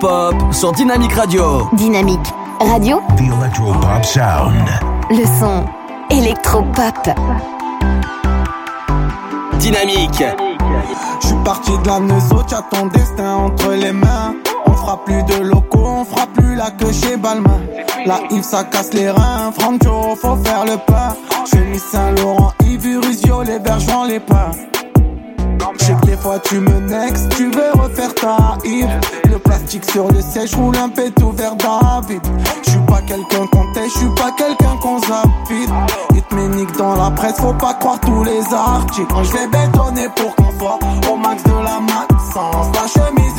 Électropop 0.00 0.54
sur 0.54 0.72
Dynamique 0.72 1.12
Radio. 1.12 1.68
Dynamique 1.74 2.32
Radio. 2.60 3.00
The 3.16 3.20
Electropop 3.20 4.04
Sound. 4.04 4.68
Le 5.10 5.24
son 5.38 5.64
électropop. 6.10 7.10
Dynamique. 9.58 10.24
Je 11.20 11.26
suis 11.26 11.36
parti 11.44 11.72
de 11.78 11.86
la 11.86 12.00
Neuso, 12.00 12.42
t'as 12.48 12.62
ton 12.62 12.86
destin 12.86 13.34
entre 13.34 13.72
les 13.72 13.92
mains. 13.92 14.34
On 14.66 14.72
fera 14.72 15.04
plus 15.04 15.22
de 15.24 15.42
locaux, 15.42 15.84
on 15.84 16.04
fera 16.04 16.26
plus 16.26 16.54
la 16.54 16.70
queue 16.70 16.92
chez 16.92 17.16
Balmain. 17.16 17.60
La 18.06 18.20
Yves 18.30 18.42
ça 18.42 18.64
casse 18.64 18.94
les 18.94 19.10
reins, 19.10 19.52
Franjo 19.52 20.16
faut 20.16 20.36
faire 20.36 20.64
le 20.64 20.78
pas. 20.78 21.14
mis 21.70 21.78
Saint-Laurent, 21.78 22.52
Yves 22.64 22.86
Urusio, 22.86 23.42
les 23.42 23.58
bergers 23.58 24.06
les 24.08 24.20
pas. 24.20 24.52
Je 25.78 25.84
sais 25.84 25.94
que 25.94 26.06
des 26.06 26.16
fois 26.16 26.38
tu 26.38 26.60
me 26.60 26.80
next, 26.80 27.28
tu 27.36 27.50
veux 27.50 27.72
refaire 27.74 28.14
ta 28.14 28.56
Yves 28.64 28.88
Le 29.19 29.19
plastique 29.50 29.90
sur 29.90 30.06
le 30.12 30.20
siège 30.20 30.54
roule 30.54 30.76
un 30.76 30.88
tout 30.88 31.32
vers 31.32 31.56
David. 31.56 32.22
Je 32.64 32.70
suis 32.70 32.80
pas 32.86 33.00
quelqu'un 33.02 33.46
qu'on 33.50 33.60
je 33.74 33.98
suis 33.98 34.14
pas 34.14 34.30
quelqu'un 34.36 34.76
qu'on 34.80 34.98
zappide 35.00 35.70
Il 36.14 36.22
te 36.22 36.34
nique 36.34 36.76
dans 36.76 36.94
la 36.94 37.10
presse, 37.10 37.40
faut 37.40 37.52
pas 37.54 37.74
croire 37.74 37.98
tous 38.00 38.22
les 38.22 38.42
articles. 38.54 39.12
Quand 39.12 39.24
je 39.24 39.32
vais 39.32 39.46
bétonner 39.48 40.08
pour 40.14 40.34
qu'on 40.36 40.58
soit 40.58 40.78
au 41.10 41.16
max 41.16 41.42
de 41.42 41.50
la 41.50 41.80
maxence 41.80 42.66
La 42.74 42.86
chemise 42.86 43.29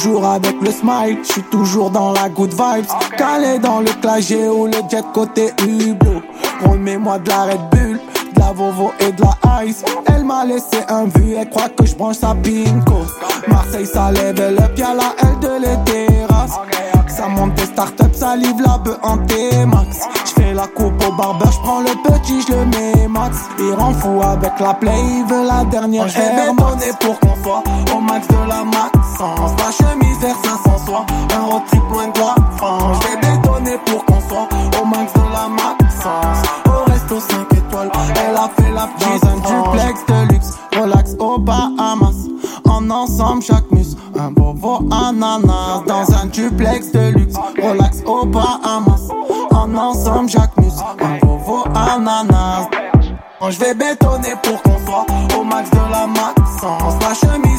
toujours 0.00 0.24
avec 0.24 0.56
le 0.62 0.70
smile, 0.70 1.18
je 1.22 1.32
suis 1.32 1.42
toujours 1.42 1.90
dans 1.90 2.12
la 2.12 2.30
good 2.30 2.52
vibes. 2.52 2.86
Calé 3.18 3.58
dans 3.58 3.80
le 3.80 3.90
clagé 4.00 4.48
ou 4.48 4.64
le 4.66 4.78
jet 4.90 5.04
côté 5.12 5.50
Hublot. 5.62 6.22
Remets-moi 6.64 7.18
de 7.18 7.28
la 7.28 7.42
Red 7.42 7.60
Bull, 7.70 8.00
de 8.34 8.40
la 8.40 8.52
Vovo 8.52 8.92
et 8.98 9.12
de 9.12 9.22
la 9.22 9.64
Ice. 9.64 9.84
Elle 10.06 10.24
m'a 10.24 10.46
laissé 10.46 10.78
un 10.88 11.04
vu, 11.04 11.34
elle 11.34 11.50
croit 11.50 11.68
que 11.68 11.84
je 11.84 11.94
branche 11.94 12.16
sa 12.16 12.34
pinko. 12.34 13.04
Marseille, 13.48 13.84
ça 13.84 14.10
lève 14.10 14.36
le 14.38 14.74
pied 14.74 14.84
à 14.84 14.94
la 14.94 15.14
L 15.18 15.38
de 15.40 15.66
les 15.66 15.84
terrasses. 15.84 16.58
Ça 17.08 17.28
monte 17.28 17.54
des 17.56 17.66
startups, 17.66 18.14
ça 18.14 18.36
livre 18.36 18.62
la 18.64 18.78
bœuf 18.78 18.98
en 19.02 19.18
T-Max. 19.18 19.98
J'fais 20.40 20.54
la 20.54 20.66
coupe 20.66 21.04
au 21.06 21.12
barbeur, 21.12 21.52
j'prends 21.52 21.80
le 21.80 21.90
petit, 22.02 22.40
j'le 22.40 22.64
mets 22.66 23.08
max. 23.08 23.36
Il 23.58 23.72
rend 23.74 23.92
fou 23.92 24.22
avec 24.22 24.58
la 24.58 24.74
play, 24.74 24.92
il 25.18 25.24
veut 25.26 25.46
la 25.46 25.64
dernière 25.64 26.06
Air 26.16 26.54
pour 27.00 27.20
qu'on 27.20 27.42
soit 27.42 27.62
au 27.94 28.00
max 28.00 28.26
de 28.28 28.48
la 28.48 28.64
maxence. 28.64 29.52
La 29.58 29.70
chemise 29.70 30.18
vers 30.20 30.36
500 30.36 30.86
soir, 30.86 31.06
un 31.36 31.44
road 31.44 31.62
trip 31.70 31.82
loin 31.92 32.08
de 32.08 32.18
la 32.18 32.56
France. 32.56 32.98
J'vais 33.02 33.16
bétonner 33.16 33.78
pour 33.84 34.04
qu'on 34.06 34.20
soit 34.28 34.48
au 34.80 34.86
max 34.86 35.12
de 35.12 35.32
la 35.32 35.48
maxence. 35.48 36.48
Au 36.66 36.90
resto 36.90 37.20
5 37.20 37.52
étoiles, 37.52 37.90
elle 38.24 38.36
a 38.36 38.50
fait 38.56 38.72
la 38.72 38.86
petite 38.86 39.22
Dans 39.22 39.28
un 39.28 39.72
duplex 39.72 40.06
de 40.06 40.32
luxe, 40.32 40.50
relax 40.78 41.16
au 41.18 41.38
Bahamas. 41.38 42.28
En 42.64 42.88
ensemble, 42.90 43.42
chaque 43.42 43.70
mus, 43.72 43.96
un 44.18 44.30
bobo 44.30 44.88
ananas. 44.90 45.82
Dans 45.86 46.14
un 46.14 46.26
duplex 46.26 46.92
de 46.92 47.10
luxe, 47.18 47.29
je 53.50 53.58
vais 53.58 53.74
bétonner 53.74 54.34
pour 54.42 54.62
qu'on 54.62 54.78
soit 54.86 55.06
au 55.36 55.44
max 55.44 55.70
de 55.70 55.76
la 55.90 56.06
maxence 56.06 56.94
La 57.02 57.14
chemise 57.14 57.49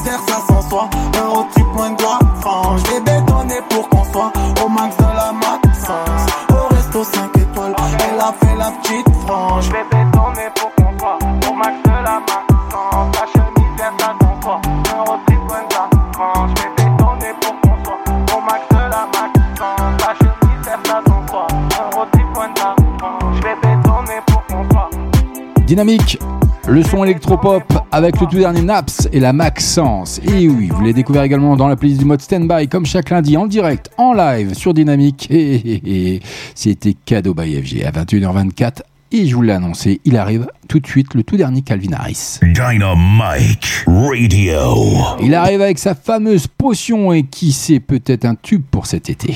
Dynamique, 25.81 26.19
le 26.67 26.83
son 26.83 27.03
électropop 27.03 27.63
avec 27.91 28.21
le 28.21 28.27
tout 28.27 28.37
dernier 28.37 28.61
Naps 28.61 29.09
et 29.11 29.19
la 29.19 29.33
Maxence. 29.33 30.21
Et 30.23 30.47
oui, 30.47 30.69
vous 30.69 30.79
l'avez 30.81 30.93
découvert 30.93 31.23
également 31.23 31.55
dans 31.55 31.67
la 31.67 31.75
playlist 31.75 32.01
du 32.01 32.05
mode 32.05 32.21
Standby, 32.21 32.67
comme 32.67 32.85
chaque 32.85 33.09
lundi 33.09 33.35
en 33.35 33.47
direct, 33.47 33.89
en 33.97 34.13
live 34.13 34.53
sur 34.53 34.75
Dynamique. 34.75 35.27
Et, 35.31 36.19
c'était 36.53 36.93
cadeau 36.93 37.33
by 37.33 37.63
FG 37.63 37.83
à 37.83 37.89
21h24. 37.89 38.81
Et 39.11 39.25
je 39.25 39.35
vous 39.35 39.41
l'ai 39.41 39.53
annoncé, 39.53 40.01
il 40.05 40.17
arrive 40.17 40.45
tout 40.67 40.79
de 40.79 40.85
suite 40.85 41.15
le 41.15 41.23
tout 41.23 41.35
dernier 41.35 41.63
Calvin 41.63 41.93
Harris. 41.93 42.37
Dynamic 42.43 43.83
Radio. 43.87 45.17
Il 45.19 45.33
arrive 45.33 45.63
avec 45.63 45.79
sa 45.79 45.95
fameuse 45.95 46.45
potion 46.45 47.11
et 47.11 47.23
qui 47.23 47.51
sait 47.51 47.79
peut-être 47.79 48.25
un 48.25 48.35
tube 48.35 48.61
pour 48.69 48.85
cet 48.85 49.09
été. 49.09 49.35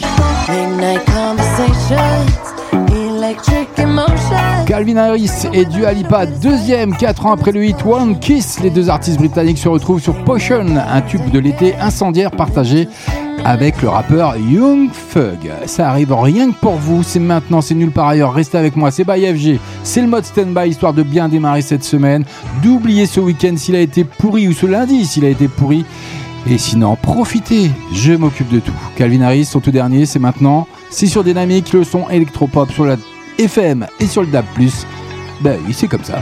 Calvin 4.65 4.97
Harris 4.97 5.29
et 5.53 5.63
Dua 5.65 5.93
Lipa, 5.93 6.25
deuxième, 6.25 6.95
4 6.95 7.27
ans 7.27 7.33
après 7.33 7.51
le 7.51 7.63
hit 7.65 7.77
One 7.85 8.17
Kiss. 8.17 8.59
Les 8.61 8.71
deux 8.71 8.89
artistes 8.89 9.17
britanniques 9.17 9.59
se 9.59 9.69
retrouvent 9.69 10.01
sur 10.01 10.15
Potion, 10.23 10.65
un 10.75 11.01
tube 11.01 11.29
de 11.29 11.37
l'été 11.37 11.75
incendiaire 11.75 12.31
partagé 12.31 12.87
avec 13.43 13.83
le 13.83 13.89
rappeur 13.89 14.35
Young 14.37 14.89
Thug. 15.13 15.51
Ça 15.67 15.89
arrive 15.89 16.11
rien 16.13 16.49
que 16.51 16.55
pour 16.55 16.77
vous, 16.77 17.03
c'est 17.03 17.19
maintenant, 17.19 17.61
c'est 17.61 17.75
nul 17.75 17.91
par 17.91 18.07
ailleurs. 18.07 18.33
Restez 18.33 18.57
avec 18.57 18.75
moi, 18.75 18.89
c'est 18.89 19.03
by 19.03 19.27
FG, 19.27 19.59
c'est 19.83 20.01
le 20.01 20.07
mode 20.07 20.25
stand-by 20.25 20.69
histoire 20.69 20.93
de 20.93 21.03
bien 21.03 21.29
démarrer 21.29 21.61
cette 21.61 21.83
semaine, 21.83 22.25
d'oublier 22.63 23.05
ce 23.05 23.19
week-end 23.19 23.53
s'il 23.57 23.75
a 23.75 23.81
été 23.81 24.03
pourri 24.03 24.47
ou 24.47 24.53
ce 24.53 24.65
lundi 24.65 25.05
s'il 25.05 25.25
a 25.25 25.29
été 25.29 25.47
pourri. 25.47 25.85
Et 26.49 26.57
sinon, 26.57 26.95
profitez, 26.95 27.69
je 27.93 28.13
m'occupe 28.13 28.49
de 28.49 28.59
tout. 28.59 28.73
Calvin 28.95 29.21
Harris, 29.21 29.45
son 29.45 29.59
tout 29.59 29.71
dernier, 29.71 30.07
c'est 30.07 30.19
maintenant. 30.19 30.67
C'est 30.89 31.07
sur 31.07 31.23
Dynamique, 31.23 31.71
le 31.73 31.83
son 31.83 32.09
électropop 32.09 32.71
sur 32.71 32.85
la 32.85 32.97
FM 33.37 33.85
et 33.99 34.07
sur 34.07 34.21
le 34.21 34.27
DAB+. 34.27 34.45
Ben 35.41 35.59
oui, 35.65 35.73
c'est 35.73 35.87
comme 35.87 36.03
ça. 36.03 36.21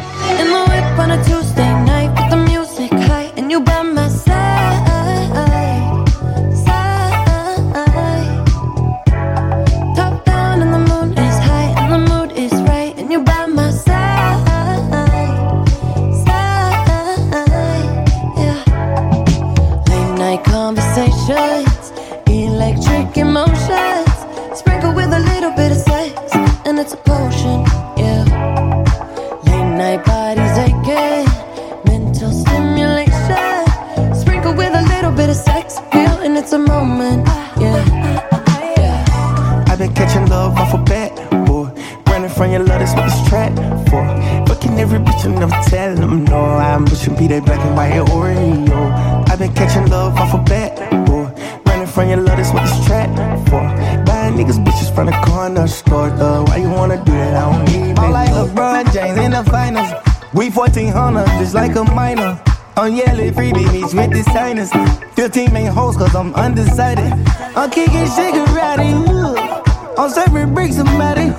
alphabet, 40.74 41.30
boy. 41.46 41.70
Running 42.08 42.30
from 42.30 42.52
your 42.52 42.60
love, 42.60 42.80
that's 42.80 42.94
what 42.94 43.06
it's 43.06 43.30
trapped 43.30 43.58
for. 43.90 44.04
Fucking 44.48 44.80
every 44.80 45.00
bitch 45.00 45.26
and 45.26 45.38
I'm 45.38 45.64
telling 45.66 46.00
them 46.00 46.26
no. 46.26 46.44
I'm 46.44 46.86
pushing 46.86 47.16
be 47.16 47.28
that 47.28 47.46
black 47.46 47.60
and 47.60 47.76
white 47.76 47.94
Oreo. 48.10 49.30
I've 49.30 49.40
been 49.40 49.54
catching 49.54 49.90
love 49.90 50.16
off 50.18 50.34
a 50.34 50.38
bat, 50.44 50.76
boy. 51.06 51.30
Running 51.66 51.88
from 51.88 52.10
your 52.10 52.18
love, 52.18 52.38
that's 52.38 52.52
what 52.54 52.64
it's 52.64 52.86
trapped 52.86 53.18
for. 53.50 53.62
Buying 54.06 54.36
niggas 54.36 54.64
bitches 54.66 54.94
from 54.94 55.08
the 55.08 55.14
corner 55.26 55.68
store, 55.68 56.10
though. 56.10 56.44
Why 56.46 56.58
you 56.58 56.70
wanna 56.70 57.04
do 57.04 57.12
that? 57.12 57.36
I 57.36 57.52
don't 57.52 57.70
even. 57.70 57.98
I'm 58.00 58.12
like 58.12 58.30
LeBron 58.30 58.94
James 58.94 59.18
in 59.20 59.32
the 59.32 59.44
finals. 59.44 59.92
We 60.34 60.50
1400, 60.50 61.26
just 61.40 61.54
like 61.54 61.76
a 61.76 61.84
minor. 61.84 62.42
I'm 62.76 62.96
yelling 62.96 63.32
freebie 63.34 63.72
meets 63.72 63.94
with 63.94 64.10
the 64.12 64.24
signers. 64.34 64.72
15 65.14 65.54
main 65.54 65.68
hoes, 65.68 65.96
cause 65.96 66.16
I'm 66.16 66.34
undecided. 66.34 67.14
I'm 67.56 67.70
kicking, 67.70 68.08
shit 68.08 68.34
riding. 68.50 69.08
Ooh. 69.10 69.63
I'm 69.96 70.10
serving 70.10 70.54
bricks 70.56 70.78
and 70.78 70.90
matty. 70.98 71.30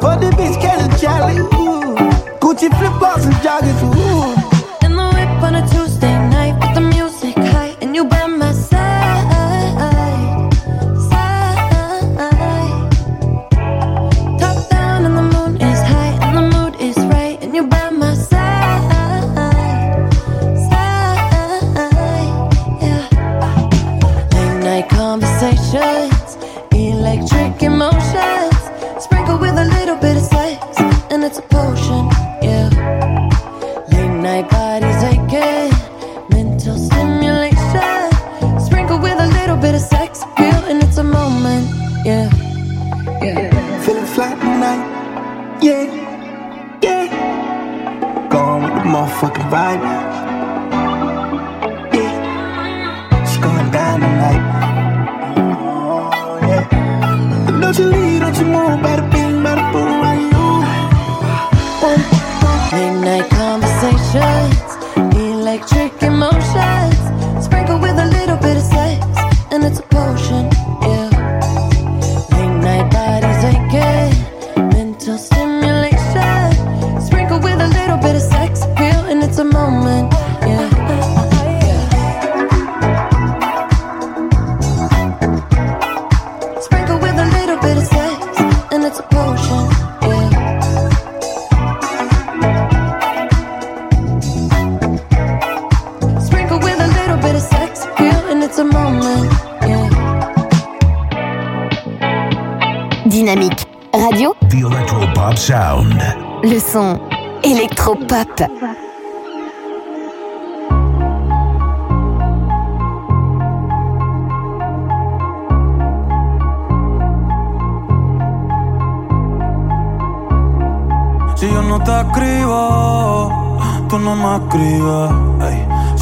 For 0.00 0.14
the 0.16 0.30
bitch, 0.38 0.60
catch 0.60 1.02
a 1.02 1.40
ooh. 1.58 1.96
Gucci 2.38 2.68
flip 2.78 2.92
flops 2.98 3.24
and 3.24 3.34
joggers, 3.36 3.82
ooh. 3.82 4.86
In 4.86 4.94
the 4.94 5.06
whip 5.14 5.42
on 5.42 5.56
a 5.56 5.62
Tuesday 5.68 5.87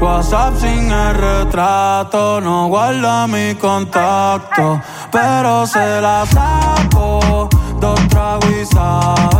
WhatsApp 0.00 0.56
sin 0.58 0.90
el 0.90 1.14
retrato, 1.14 2.40
no 2.40 2.68
guarda 2.68 3.26
mi 3.26 3.54
contacto, 3.54 4.80
pero 5.12 5.66
se 5.66 6.00
la 6.00 6.24
saco. 6.26 7.48
Dos 7.78 8.08
tragos 8.08 8.50
y 8.50 8.64
sabes 8.66 9.39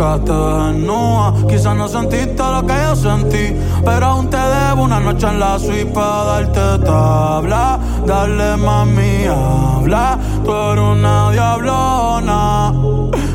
Te 0.00 0.32
desnuda. 0.32 1.34
Quizás 1.46 1.76
no 1.76 1.86
sentiste 1.86 2.42
lo 2.42 2.66
que 2.66 2.72
yo 2.72 2.96
sentí, 2.96 3.54
pero 3.84 4.06
aún 4.06 4.30
te 4.30 4.38
debo 4.38 4.84
una 4.84 4.98
noche 4.98 5.26
en 5.26 5.38
la 5.38 5.58
suite 5.58 5.92
para 5.92 6.24
darte 6.24 6.78
tabla. 6.86 7.78
Dale 8.06 8.56
mami, 8.56 9.26
habla, 9.26 10.18
tú 10.42 10.52
eres 10.52 10.84
una 10.84 11.30
diablona. 11.32 12.72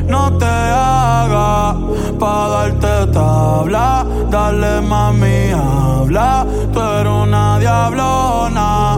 No 0.07 0.33
te 0.39 0.45
hagas 0.45 1.75
pa' 2.19 2.47
darte 2.49 3.11
tabla. 3.13 4.03
Dale 4.31 4.81
mami, 4.81 5.51
habla, 5.51 6.47
tú 6.73 6.81
eres 6.81 7.13
una 7.13 7.59
diablona. 7.59 8.97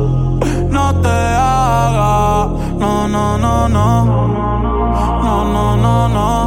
No 0.69 0.95
te 1.01 1.09
hagas, 1.09 2.47
no, 2.79 3.07
no, 3.09 3.37
no. 3.37 3.57
No, 3.67 3.67
no, 3.67 5.75
no, 5.75 5.75
no. 5.75 6.07
No, 6.07 6.46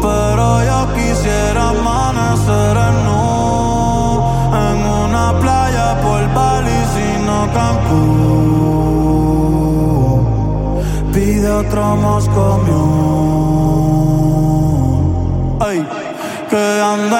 pero 0.00 0.64
yo 0.64 0.78
quisiera 0.94 1.62
amanecer 1.70 2.76
en 2.88 2.96
nu 3.04 4.22
en 4.66 4.78
una 5.04 5.26
playa 5.38 5.86
por 6.00 6.22
Bali, 6.32 6.78
sino 6.94 7.34
Cancún. 7.52 8.62
Pide 11.12 11.48
otro 11.50 11.82
Moscow 11.96 12.54
Mule. 12.66 12.82
Ay, 15.60 15.78
que 16.48 16.64
ando 16.92 17.16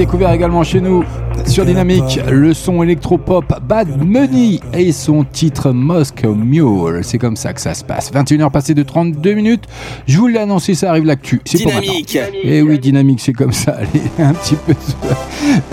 découvert 0.00 0.32
également 0.32 0.64
chez 0.64 0.80
nous 0.80 1.04
sur 1.50 1.64
Dynamique, 1.64 2.20
le 2.30 2.54
son 2.54 2.80
électropop 2.80 3.60
Bad 3.66 3.88
Money 4.06 4.60
et 4.72 4.92
son 4.92 5.24
titre 5.24 5.72
Moscow 5.72 6.32
Mule. 6.32 7.00
C'est 7.02 7.18
comme 7.18 7.34
ça 7.34 7.52
que 7.52 7.60
ça 7.60 7.74
se 7.74 7.82
passe. 7.82 8.12
21h 8.12 8.52
passées 8.52 8.74
de 8.74 8.84
32 8.84 9.34
minutes. 9.34 9.64
Je 10.06 10.18
vous 10.18 10.28
l'ai 10.28 10.38
annoncé, 10.38 10.74
ça 10.74 10.90
arrive 10.90 11.06
l'actu. 11.06 11.40
C'est 11.44 11.60
pour 11.64 11.72
Dynamique. 11.72 12.14
maintenant. 12.14 12.38
Et 12.44 12.62
oui, 12.62 12.78
Dynamique, 12.78 13.20
c'est 13.20 13.32
comme 13.32 13.52
ça. 13.52 13.72
Allez, 13.78 14.02
un 14.20 14.32
petit 14.32 14.54
peu. 14.54 14.74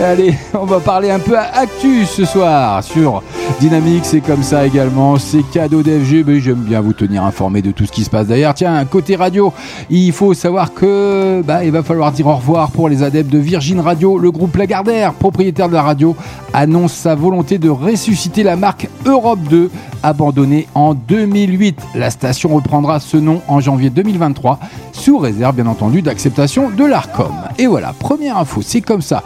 Allez, 0.00 0.34
on 0.52 0.64
va 0.64 0.80
parler 0.80 1.10
un 1.10 1.20
peu 1.20 1.38
à 1.38 1.58
actu 1.58 2.04
ce 2.06 2.24
soir 2.24 2.82
sur 2.82 3.22
Dynamique. 3.60 4.04
C'est 4.04 4.20
comme 4.20 4.42
ça 4.42 4.66
également. 4.66 5.16
C'est 5.16 5.48
cadeau 5.52 5.82
d'FG. 5.82 6.24
Mais 6.26 6.40
j'aime 6.40 6.64
bien 6.64 6.80
vous 6.80 6.92
tenir 6.92 7.22
informé 7.22 7.62
de 7.62 7.70
tout 7.70 7.86
ce 7.86 7.92
qui 7.92 8.02
se 8.02 8.10
passe. 8.10 8.26
D'ailleurs, 8.26 8.54
tiens, 8.54 8.84
côté 8.84 9.14
radio, 9.14 9.52
il 9.90 10.10
faut 10.10 10.34
savoir 10.34 10.74
que 10.74 11.40
bah, 11.42 11.64
il 11.64 11.70
va 11.70 11.84
falloir 11.84 12.10
dire 12.10 12.26
au 12.26 12.34
revoir 12.34 12.72
pour 12.72 12.88
les 12.88 13.04
adeptes 13.04 13.30
de 13.30 13.38
Virgin 13.38 13.78
Radio. 13.78 14.18
Le 14.18 14.32
groupe 14.32 14.56
Lagardère, 14.56 15.12
propriétaire 15.12 15.67
de 15.68 15.74
la 15.74 15.82
radio, 15.82 16.16
annonce 16.52 16.92
sa 16.92 17.14
volonté 17.14 17.58
de 17.58 17.68
ressusciter 17.68 18.42
la 18.42 18.56
marque 18.56 18.88
Europe 19.04 19.40
2, 19.48 19.70
abandonnée 20.02 20.66
en 20.74 20.94
2008. 20.94 21.80
La 21.94 22.10
station 22.10 22.54
reprendra 22.54 23.00
ce 23.00 23.16
nom 23.16 23.40
en 23.48 23.60
janvier 23.60 23.90
2023, 23.90 24.58
sous 24.92 25.18
réserve 25.18 25.56
bien 25.56 25.66
entendu 25.66 26.02
d'acceptation 26.02 26.70
de 26.70 26.84
l'ARCOM. 26.84 27.32
Et 27.58 27.66
voilà, 27.66 27.92
première 27.98 28.38
info, 28.38 28.60
c'est 28.62 28.80
comme 28.80 29.02
ça. 29.02 29.22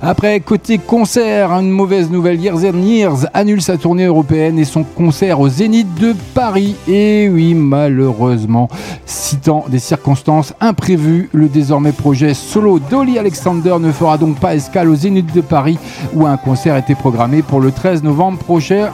Après, 0.00 0.40
côté 0.40 0.78
concert, 0.78 1.52
une 1.52 1.70
mauvaise 1.70 2.10
nouvelle, 2.10 2.40
Years 2.40 2.64
and 2.64 2.82
Years 2.82 3.26
annule 3.34 3.62
sa 3.62 3.76
tournée 3.76 4.04
européenne 4.04 4.58
et 4.58 4.64
son 4.64 4.82
concert 4.82 5.40
au 5.40 5.48
Zénith 5.48 5.94
de 6.00 6.14
Paris. 6.34 6.74
Et 6.88 7.28
oui, 7.28 7.54
malheureusement, 7.54 8.68
citant 9.06 9.64
des 9.68 9.78
circonstances 9.78 10.54
imprévues, 10.60 11.28
le 11.32 11.48
désormais 11.48 11.92
projet 11.92 12.34
solo 12.34 12.78
Dolly 12.78 13.18
Alexander 13.18 13.76
ne 13.80 13.92
fera 13.92 14.18
donc 14.18 14.38
pas 14.38 14.54
escale 14.54 14.88
au 14.88 14.94
Zénith 14.94 15.32
de 15.32 15.40
Paris 15.40 15.78
où 16.14 16.26
un 16.26 16.36
concert 16.36 16.76
était 16.76 16.94
programmé 16.94 17.42
pour 17.42 17.60
le 17.60 17.72
13 17.72 18.02
novembre 18.02 18.38
prochain. 18.38 18.90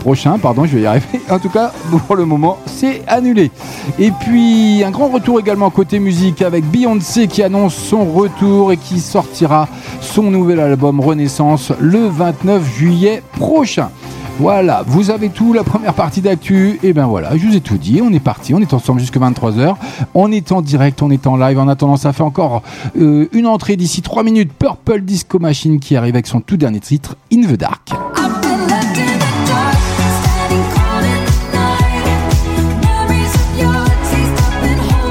Prochain, 0.00 0.38
pardon, 0.38 0.66
je 0.66 0.76
vais 0.76 0.82
y 0.82 0.86
arriver. 0.86 1.06
En 1.30 1.38
tout 1.38 1.48
cas, 1.48 1.72
pour 2.06 2.16
le 2.16 2.24
moment, 2.24 2.58
c'est 2.66 3.02
annulé. 3.08 3.50
Et 3.98 4.10
puis, 4.10 4.84
un 4.84 4.90
grand 4.90 5.08
retour 5.08 5.40
également 5.40 5.70
côté 5.70 5.98
musique 5.98 6.42
avec 6.42 6.64
Beyoncé 6.64 7.26
qui 7.26 7.42
annonce 7.42 7.74
son 7.74 8.04
retour 8.04 8.72
et 8.72 8.76
qui 8.76 9.00
sortira 9.00 9.68
son 10.00 10.24
nouvel 10.24 10.60
album 10.60 11.00
Renaissance 11.00 11.72
le 11.80 12.06
29 12.06 12.76
juillet 12.76 13.22
prochain. 13.38 13.90
Voilà, 14.40 14.82
vous 14.84 15.10
avez 15.10 15.28
tout, 15.28 15.52
la 15.52 15.62
première 15.62 15.94
partie 15.94 16.20
d'actu. 16.20 16.80
Et 16.82 16.92
ben 16.92 17.06
voilà, 17.06 17.36
je 17.36 17.46
vous 17.46 17.54
ai 17.54 17.60
tout 17.60 17.78
dit. 17.78 18.00
On 18.02 18.12
est 18.12 18.20
parti, 18.20 18.52
on 18.52 18.58
est 18.58 18.74
ensemble 18.74 18.98
jusqu'à 18.98 19.20
23h. 19.20 19.76
On 20.12 20.32
est 20.32 20.50
en 20.50 20.60
direct, 20.60 21.02
on 21.02 21.10
est 21.10 21.28
en 21.28 21.36
live. 21.36 21.58
En 21.58 21.68
attendant, 21.68 21.96
ça 21.96 22.12
fait 22.12 22.24
encore 22.24 22.62
euh, 22.98 23.28
une 23.32 23.46
entrée 23.46 23.76
d'ici 23.76 24.02
3 24.02 24.24
minutes. 24.24 24.52
Purple 24.52 25.02
Disco 25.02 25.38
Machine 25.38 25.78
qui 25.78 25.94
arrive 25.94 26.16
avec 26.16 26.26
son 26.26 26.40
tout 26.40 26.56
dernier 26.56 26.80
titre, 26.80 27.16
In 27.32 27.42
the 27.42 27.56
Dark. 27.56 27.90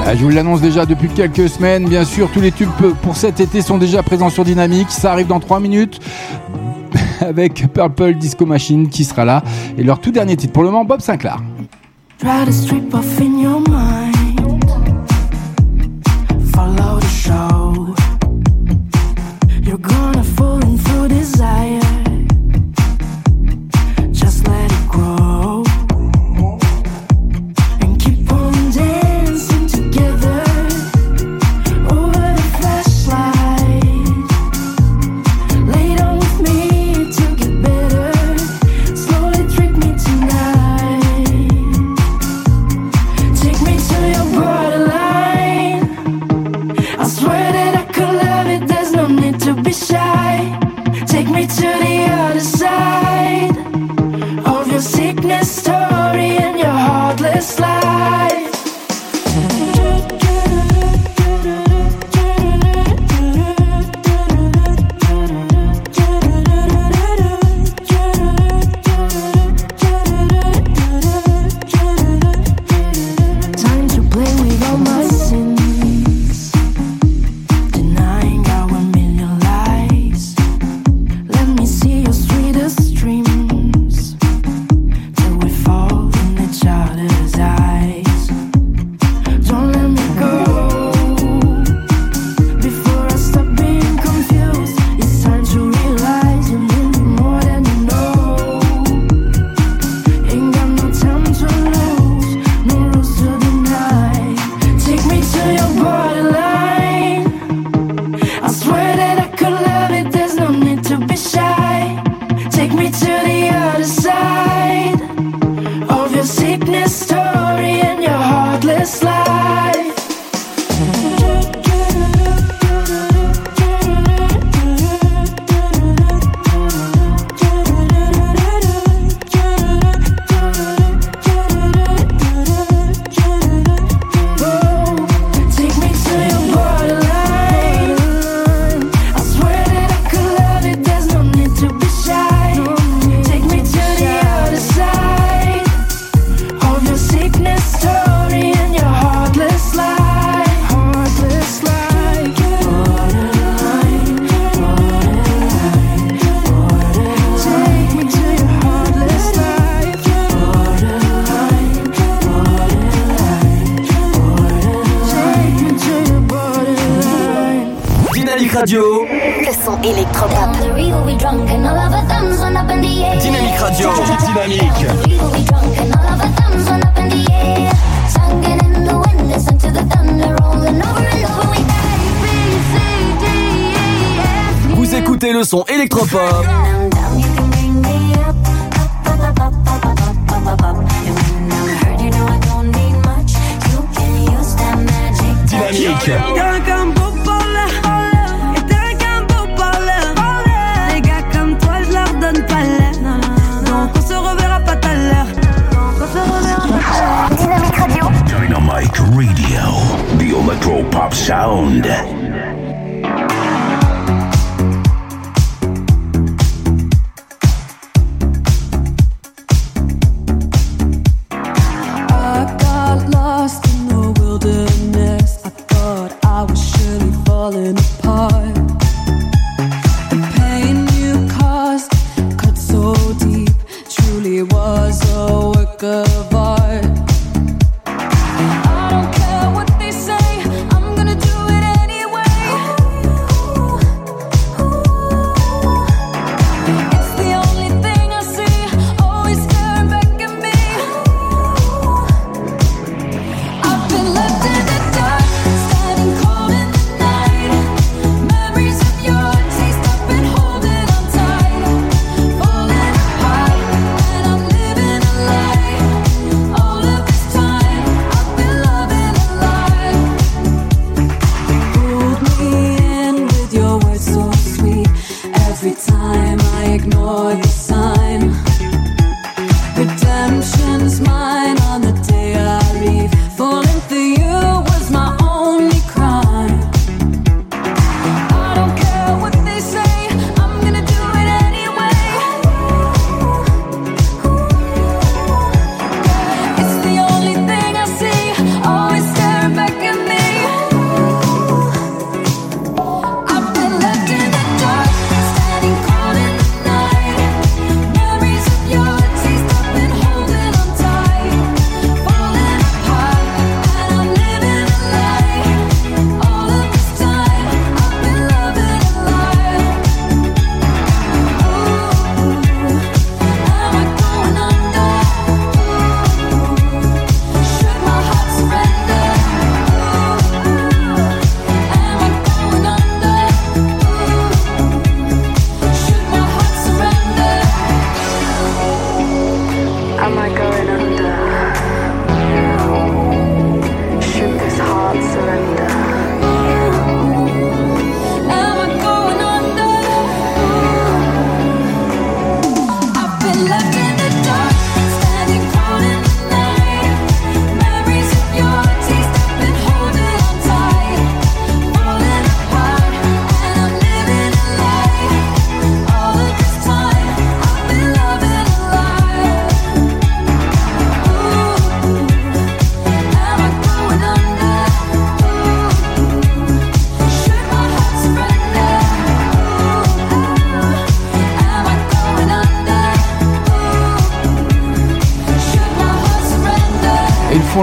Ah, 0.06 0.14
Je 0.14 0.22
vous 0.22 0.28
l'annonce 0.28 0.60
déjà 0.60 0.84
depuis 0.84 1.08
quelques 1.08 1.48
semaines. 1.48 1.88
Bien 1.88 2.04
sûr, 2.04 2.30
tous 2.30 2.42
les 2.42 2.52
tubes 2.52 2.68
pour 3.00 3.16
cet 3.16 3.40
été 3.40 3.62
sont 3.62 3.78
déjà 3.78 4.02
présents 4.02 4.28
sur 4.28 4.44
Dynamique. 4.44 4.90
Ça 4.90 5.12
arrive 5.12 5.28
dans 5.28 5.40
3 5.40 5.60
minutes 5.60 5.98
avec 7.28 7.72
Purple 7.72 8.14
Disco 8.14 8.46
Machine 8.46 8.88
qui 8.88 9.04
sera 9.04 9.24
là. 9.24 9.42
Et 9.76 9.82
leur 9.82 10.00
tout 10.00 10.10
dernier 10.10 10.36
titre 10.36 10.52
pour 10.52 10.62
le 10.62 10.70
moment, 10.70 10.84
Bob 10.84 11.00
Sinclair. 11.00 11.38
Try 12.18 12.44
to 12.46 12.52
strip 12.52 12.94
off 12.94 13.20
in 13.20 13.40
your 13.40 13.60
mind. 13.68 14.03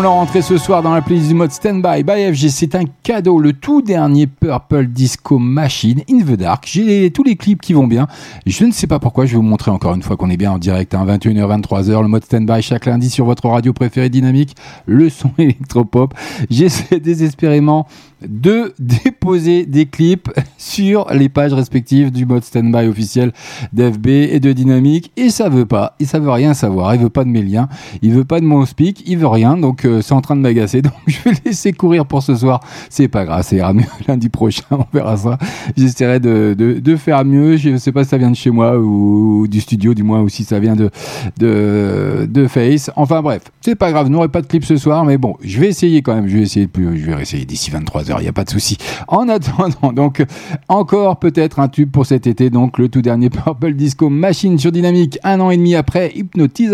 Font 0.02 0.04
leur 0.04 0.14
entrée 0.14 0.41
ce 0.41 0.58
soir 0.58 0.82
dans 0.82 0.95
la 0.95 1.02
playlist 1.04 1.28
du 1.28 1.36
mode 1.36 1.52
Standby 1.52 2.04
by 2.04 2.34
FG. 2.34 2.49
C'est 2.49 2.74
un 2.74 2.86
cadeau, 3.04 3.39
le 3.39 3.54
tout 3.54 3.84
dernier 3.84 4.26
Purple 4.26 4.88
Disco 4.88 5.38
Machine 5.38 6.02
in 6.10 6.22
the 6.22 6.38
Dark. 6.38 6.64
J'ai 6.66 7.12
tous 7.12 7.24
les 7.24 7.36
clips 7.36 7.62
qui 7.62 7.74
vont 7.74 7.86
bien. 7.86 8.08
Je 8.47 8.66
ne 8.66 8.72
sais 8.72 8.88
pas 8.88 8.97
pourquoi, 8.97 9.28
je 9.28 9.32
vais 9.32 9.38
vous 9.38 9.43
montrer 9.43 9.70
encore 9.70 9.93
une 9.93 10.02
fois 10.02 10.18
qu'on 10.18 10.32
est 10.32 10.38
bien 10.38 10.54
en 10.54 10.58
direct, 10.58 10.95
hein, 10.95 11.06
21h, 11.06 11.62
23h, 11.62 12.02
le 12.02 12.08
mode 12.08 12.24
Standby 12.24 12.64
chaque 12.64 12.88
lundi 12.88 13.12
sur 13.12 13.26
votre 13.26 13.47
radio 13.47 13.74
préférée 13.74 14.10
dynamique, 14.10 14.56
le 14.88 15.10
son 15.10 15.32
électropop. 15.38 16.16
J'essaie 16.49 16.99
désespérément 16.99 17.86
de 18.28 18.74
déposer 18.80 19.66
des 19.66 19.86
clips 19.86 20.30
sur 20.58 21.08
les 21.12 21.30
pages 21.30 21.54
respectives 21.54 22.12
du 22.12 22.26
mode 22.26 22.43
Standby 22.43 22.88
officiel 22.88 23.34
d'FB 23.74 24.08
et 24.08 24.39
de 24.39 24.54
Dynamique 24.54 25.12
et 25.18 25.30
ça 25.30 25.49
veut 25.49 25.66
pas, 25.66 25.95
et 25.99 26.06
ça 26.06 26.20
veut 26.20 26.30
rien 26.30 26.54
savoir, 26.54 26.93
il 26.95 27.02
veut 27.02 27.10
pas 27.10 27.24
de 27.24 27.30
mes 27.30 27.41
liens, 27.41 27.68
il 28.02 28.14
veut 28.14 28.26
pas 28.26 28.39
de 28.39 28.45
mon 28.45 28.66
speak, 28.66 29.04
il 29.08 29.18
veut 29.18 29.28
rien, 29.28 29.58
donc 29.58 29.86
euh, 29.92 30.02
c'est 30.02 30.14
en 30.14 30.22
train 30.22 30.36
de 30.36 30.42
m'agacer, 30.42 30.82
donc 30.82 30.94
je 31.08 31.18
vais 31.24 31.36
laisser 31.46 31.74
courir 31.74 32.06
pour 32.06 32.24
ce 32.24 32.36
soir, 32.36 32.62
c'est 32.89 33.08
pas 33.08 33.26
grave, 33.26 33.44
ça 33.44 33.56
ira 33.56 33.74
mieux 33.74 33.86
lundi 34.08 34.30
prochain, 34.30 34.64
on 34.72 34.86
verra 34.94 35.18
ça, 35.18 35.38
j'essaierai 35.78 36.20
de, 36.20 36.56
de, 36.58 36.96
faire 36.96 37.24
mieux, 37.26 37.58
je 37.58 37.78
sais 37.78 37.92
pas 37.92 38.04
si 38.04 38.10
ça 38.10 38.18
vient 38.18 38.32
de 38.32 38.36
chez 38.36 38.52
moi 38.52 38.78
ou 38.78 39.48
du 39.50 39.62
studio 39.62 39.94
du 39.94 40.04
moins, 40.04 40.22
ou 40.22 40.30
si 40.30 40.44
ça 40.44 40.60
vient 40.60 40.76
de, 40.76 40.89
de, 41.38 42.28
de 42.30 42.48
Face, 42.48 42.92
enfin 42.96 43.22
bref, 43.22 43.44
c'est 43.62 43.76
pas 43.76 43.92
grave, 43.92 44.10
n'aurai 44.10 44.28
pas 44.28 44.42
de 44.42 44.48
clip 44.48 44.66
ce 44.66 44.78
soir, 44.78 45.06
mais 45.06 45.18
bon, 45.18 45.36
je 45.42 45.60
vais 45.60 45.68
essayer 45.68 46.02
quand 46.02 46.16
même, 46.16 46.28
je 46.28 46.38
vais 46.38 46.44
essayer 46.44 46.68
plus, 46.68 47.00
je 47.00 47.12
vais 47.12 47.22
essayer 47.22 47.46
d'ici 47.46 47.72
23h, 47.72 48.16
il 48.20 48.24
n'y 48.24 48.28
a 48.28 48.34
pas 48.34 48.44
de 48.44 48.50
souci. 48.50 48.78
En 49.08 49.30
attendant, 49.30 49.94
donc, 49.94 50.24
encore 50.68 51.20
peut-être 51.20 51.60
un 51.60 51.68
tube 51.68 51.92
pour 51.92 52.06
cet 52.06 52.28
été, 52.28 52.50
donc 52.50 52.78
le 52.78 52.89
tout 52.89 53.02
dernier 53.02 53.30
Purple 53.30 53.74
Disco 53.74 54.10
Machine 54.10 54.58
sur 54.58 54.72
Dynamique, 54.72 55.20
un 55.24 55.39
an 55.39 55.50
et 55.50 55.58
demi 55.58 55.76
après, 55.76 56.12
Hypnotize 56.16 56.74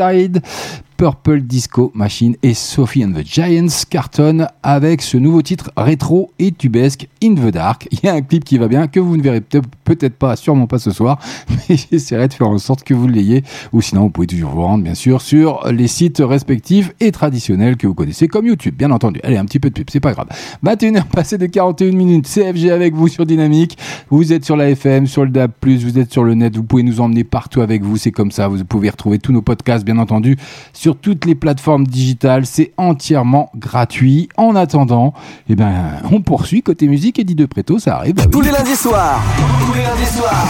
Purple 0.98 1.42
Disco 1.42 1.92
Machine 1.94 2.36
et 2.42 2.56
Sophie 2.56 3.06
and 3.06 3.12
the 3.12 3.24
Giants 3.24 3.84
cartonnent 3.88 4.48
avec 4.64 5.04
ce 5.04 5.18
nouveau 5.18 5.44
titre 5.44 5.72
rétro 5.78 6.32
et 6.40 6.52
tubesque 6.52 7.08
In 7.24 7.36
the 7.36 7.52
Dark. 7.52 7.88
Il 7.92 8.00
y 8.04 8.08
a 8.08 8.14
un 8.16 8.22
clip 8.22 8.44
qui 8.44 8.58
va 8.58 8.68
bien 8.68 8.88
que 8.88 9.00
vous 9.00 9.16
ne 9.16 9.22
verrez 9.22 9.42
peut- 9.42 9.62
peut-être 9.84 10.16
pas, 10.16 10.36
sûrement 10.36 10.66
pas 10.66 10.80
ce 10.80 10.90
soir, 10.92 11.20
mais 11.70 11.78
j'essaierai 11.78 12.28
de 12.28 12.34
faire 12.34 12.50
en 12.50 12.58
sorte 12.58 12.84
que 12.84 12.96
vous 12.96 13.08
l'ayez. 13.08 13.44
Ou 13.74 13.82
sinon, 13.82 14.02
vous 14.04 14.10
pouvez 14.10 14.26
toujours 14.28 14.50
vous 14.52 14.64
rendre, 14.64 14.84
bien 14.84 14.96
sûr, 14.96 15.22
sur 15.22 15.68
les 15.72 15.88
sites 15.88 16.18
respectifs 16.26 16.92
et 17.00 17.12
traditionnels 17.12 17.78
que 17.78 17.86
vous 17.86 17.94
connaissez 17.94 18.28
comme 18.28 18.48
YouTube, 18.48 18.76
bien 18.76 18.90
entendu. 18.90 19.20
Allez, 19.24 19.38
un 19.38 19.46
petit 19.46 19.60
peu 19.60 19.70
de 19.70 19.76
pub, 19.76 19.88
c'est 19.92 20.00
pas 20.00 20.14
grave. 20.14 20.28
21h 20.66 21.06
passées 21.06 21.38
de 21.38 21.46
41 21.46 21.92
minutes, 21.92 22.28
CFG 22.28 22.72
avec 22.72 22.96
vous 22.96 23.08
sur 23.08 23.26
Dynamique. 23.28 23.78
Vous 24.10 24.34
êtes 24.34 24.46
sur 24.46 24.58
la 24.58 24.70
FM, 24.72 25.06
sur 25.06 25.24
le 25.24 25.30
DAB+, 25.30 25.52
vous 25.64 26.00
êtes 26.00 26.12
sur 26.12 26.24
le 26.24 26.34
net, 26.34 26.56
vous 26.56 26.64
pouvez 26.64 26.82
nous 26.84 27.02
emmener 27.02 27.24
partout 27.24 27.62
avec 27.62 27.84
vous, 27.84 27.98
c'est 27.98 28.12
comme 28.12 28.32
ça. 28.32 28.48
Vous 28.48 28.66
pouvez 28.66 28.90
retrouver 28.90 29.20
tous 29.20 29.32
nos 29.32 29.42
podcasts, 29.44 29.86
bien 29.86 30.00
entendu, 30.00 30.38
sur 30.74 30.87
toutes 30.96 31.26
les 31.26 31.36
plateformes 31.36 31.86
digitales. 31.86 32.46
C'est 32.46 32.72
entièrement 32.78 33.50
gratuit. 33.56 34.30
En 34.38 34.56
attendant, 34.56 35.14
eh 35.50 35.56
ben, 35.56 35.74
on 36.12 36.22
poursuit 36.22 36.62
côté 36.64 36.88
musique. 36.88 37.20
Eddie 37.20 37.36
De 37.36 37.46
Preto, 37.46 37.80
ça 37.80 37.98
arrive. 37.98 38.16
bah 38.16 38.24
oui. 38.26 38.32
Tous 38.32 38.42
les 38.42 38.52
lundis 38.52 38.76
soirs. 38.76 39.20
Tous 39.66 39.74
les 39.74 39.84
lundis 39.84 40.06
soirs. 40.18 40.48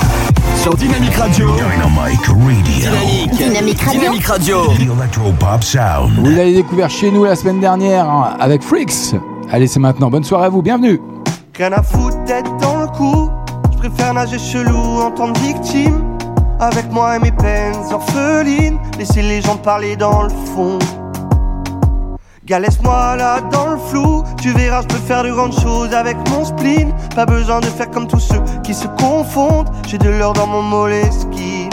Sur 0.61 0.75
Dynamique 0.75 1.15
Radio. 1.15 1.49
Dynamic 1.55 2.25
Radio. 2.25 2.35
Dynamique. 2.63 3.31
Dynamique 3.37 3.81
Radio. 3.81 3.99
Dynamique 3.99 4.25
Radio. 4.25 4.57
Electropop 4.71 5.63
Sound. 5.63 6.11
Vous 6.19 6.29
l'avez 6.29 6.53
découvert 6.53 6.89
chez 6.89 7.11
nous 7.11 7.23
la 7.25 7.35
semaine 7.35 7.59
dernière 7.59 8.09
hein, 8.09 8.35
avec 8.39 8.61
Freaks. 8.61 9.15
Allez, 9.51 9.67
c'est 9.67 9.79
maintenant. 9.79 10.09
Bonne 10.09 10.23
soirée 10.23 10.45
à 10.45 10.49
vous. 10.49 10.61
Bienvenue. 10.61 10.99
Rien 11.55 11.71
à 11.71 11.81
foutre 11.81 12.23
d'être 12.25 12.55
dans 12.57 12.81
le 12.81 12.87
coup. 12.87 13.29
Je 13.73 13.77
préfère 13.77 14.13
nager 14.13 14.37
chelou 14.39 14.77
en 15.01 15.11
tant 15.11 15.31
que 15.33 15.39
victime. 15.39 16.01
Avec 16.59 16.91
moi 16.91 17.15
et 17.15 17.19
mes 17.19 17.31
peines 17.31 17.75
orphelines. 17.91 18.79
Laisser 18.97 19.21
les 19.21 19.41
gens 19.41 19.57
parler 19.57 19.95
dans 19.95 20.23
le 20.23 20.29
fond. 20.29 20.79
Gars, 22.45 22.59
laisse-moi 22.59 23.17
là 23.17 23.41
dans 23.51 23.67
le 23.67 23.77
flou. 23.77 24.23
Tu 24.41 24.51
verras, 24.53 24.81
je 24.81 24.87
peux 24.87 25.03
faire 25.05 25.23
de 25.23 25.31
grandes 25.31 25.59
choses 25.59 25.93
avec 25.93 26.15
mon 26.29 26.45
spleen. 26.45 26.93
Pas 27.13 27.25
besoin 27.25 27.59
de 27.59 27.65
faire 27.65 27.91
comme 27.91 28.07
tous 28.07 28.19
ceux 28.19 28.41
qui 28.63 28.73
se 28.73 28.87
confondent. 28.87 29.69
J'ai 29.87 29.97
de 29.97 30.09
l'or 30.09 30.33
dans 30.33 30.47
mon 30.47 30.61
moleskine. 30.61 31.69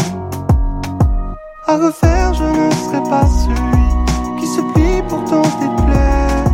À 1.66 1.76
refaire, 1.76 2.34
je 2.34 2.44
ne 2.44 2.70
serai 2.72 3.02
pas 3.08 3.24
celui 3.26 4.40
qui 4.40 4.46
se 4.46 4.60
plie 4.72 5.02
pour 5.08 5.24
tenter 5.24 5.66
de 5.66 5.82
plaire. 5.82 6.44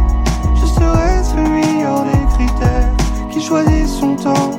Je 0.55 0.67
serai 0.67 1.25
celui 1.25 1.85
hors 1.85 2.05
des 2.05 2.27
critères 2.35 2.93
qui 3.31 3.41
choisit 3.41 3.89
son 3.89 4.15
temps. 4.15 4.51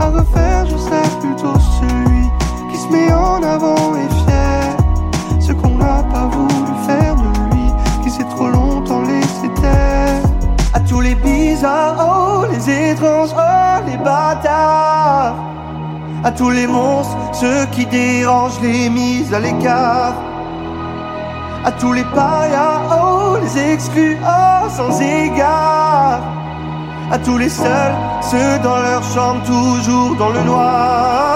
À 0.00 0.06
refaire, 0.06 0.66
je 0.66 0.76
serai 0.76 1.02
plutôt 1.20 1.54
celui 1.80 2.05
se 2.86 2.92
met 2.92 3.12
en 3.12 3.42
avant 3.42 3.94
et 3.96 4.08
fier. 4.24 4.76
Ce 5.40 5.52
qu'on 5.52 5.76
n'a 5.76 6.02
pas 6.12 6.26
voulu 6.26 6.72
faire 6.86 7.14
de 7.14 7.54
lui, 7.54 7.66
qui 8.02 8.10
s'est 8.10 8.24
trop 8.24 8.48
longtemps 8.48 9.02
laissé 9.02 9.48
taire. 9.60 10.22
À 10.74 10.80
tous 10.80 11.00
les 11.00 11.14
bizarres, 11.14 11.96
oh, 12.00 12.44
les 12.50 12.90
étranges, 12.90 13.30
oh, 13.36 13.82
les 13.86 13.96
bâtards. 13.98 15.36
À 16.24 16.30
tous 16.32 16.50
les 16.50 16.66
monstres, 16.66 17.16
ceux 17.32 17.66
qui 17.66 17.86
dérangent 17.86 18.60
les 18.62 18.88
mises 18.88 19.32
à 19.32 19.40
l'écart. 19.40 20.14
À 21.64 21.72
tous 21.72 21.92
les 21.92 22.04
parias, 22.04 22.80
oh, 22.92 23.36
les 23.42 23.72
exclus, 23.72 24.18
oh, 24.22 24.68
sans 24.76 25.00
égard. 25.00 26.20
À 27.10 27.18
tous 27.18 27.38
les 27.38 27.48
seuls, 27.48 27.94
ceux 28.20 28.58
dans 28.62 28.78
leur 28.78 29.02
chambre, 29.02 29.42
toujours 29.44 30.16
dans 30.16 30.30
le 30.30 30.42
noir. 30.42 31.35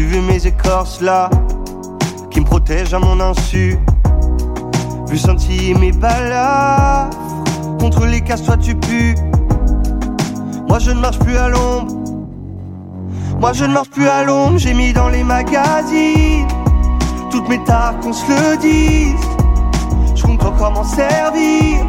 As-tu 0.00 0.08
vu 0.08 0.20
mes 0.22 0.46
écorces 0.46 1.02
là 1.02 1.28
qui 2.30 2.40
me 2.40 2.46
protègent 2.46 2.94
à 2.94 2.98
mon 2.98 3.20
insu 3.20 3.78
Vu 5.08 5.18
sentir 5.18 5.78
mes 5.78 5.92
balafres 5.92 7.10
contre 7.78 8.06
les 8.06 8.22
casse 8.22 8.42
toi 8.42 8.56
tu 8.56 8.74
pues. 8.74 9.14
Moi 10.66 10.78
je 10.78 10.92
ne 10.92 11.00
marche 11.00 11.18
plus 11.18 11.36
à 11.36 11.50
l'ombre. 11.50 11.92
Moi 13.38 13.52
je 13.52 13.66
ne 13.66 13.74
marche 13.74 13.90
plus 13.90 14.08
à 14.08 14.24
l'ombre, 14.24 14.56
j'ai 14.56 14.72
mis 14.72 14.94
dans 14.94 15.10
les 15.10 15.22
magazines 15.22 16.48
toutes 17.30 17.50
mes 17.50 17.62
tares 17.64 18.00
qu'on 18.00 18.14
se 18.14 18.24
le 18.26 18.56
dise. 18.56 19.26
Je 20.14 20.22
compte 20.22 20.42
encore 20.42 20.72
m'en 20.72 20.84
servir 20.84 21.84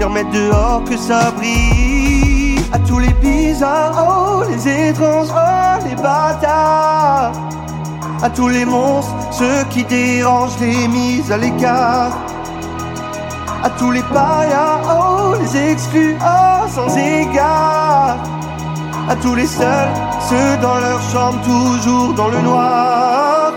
les 0.00 0.04
remettre 0.04 0.32
dehors 0.32 0.82
que 0.82 0.96
ça 0.96 1.30
brille. 1.30 1.97
À 2.70 2.78
tous 2.80 2.98
les 2.98 3.14
bizarres, 3.14 4.06
oh, 4.08 4.42
les 4.48 4.88
étranges, 4.88 5.28
oh, 5.32 5.88
les 5.88 5.96
bâtards. 5.96 7.32
À 8.22 8.28
tous 8.30 8.48
les 8.48 8.64
monstres, 8.64 9.14
ceux 9.30 9.64
qui 9.70 9.84
dérangent 9.84 10.58
les 10.60 10.86
mises 10.88 11.32
à 11.32 11.38
l'écart. 11.38 12.12
À 13.64 13.70
tous 13.70 13.90
les 13.90 14.02
parias, 14.02 14.80
oh, 14.84 15.34
les 15.40 15.70
exclus, 15.70 16.16
oh, 16.20 16.68
sans 16.68 16.94
égard. 16.96 18.18
À 19.08 19.16
tous 19.16 19.34
les 19.34 19.46
seuls, 19.46 19.92
ceux 20.28 20.56
dans 20.60 20.76
leur 20.76 21.00
chambre, 21.10 21.40
toujours 21.42 22.12
dans 22.14 22.28
le 22.28 22.40
noir. 22.42 23.52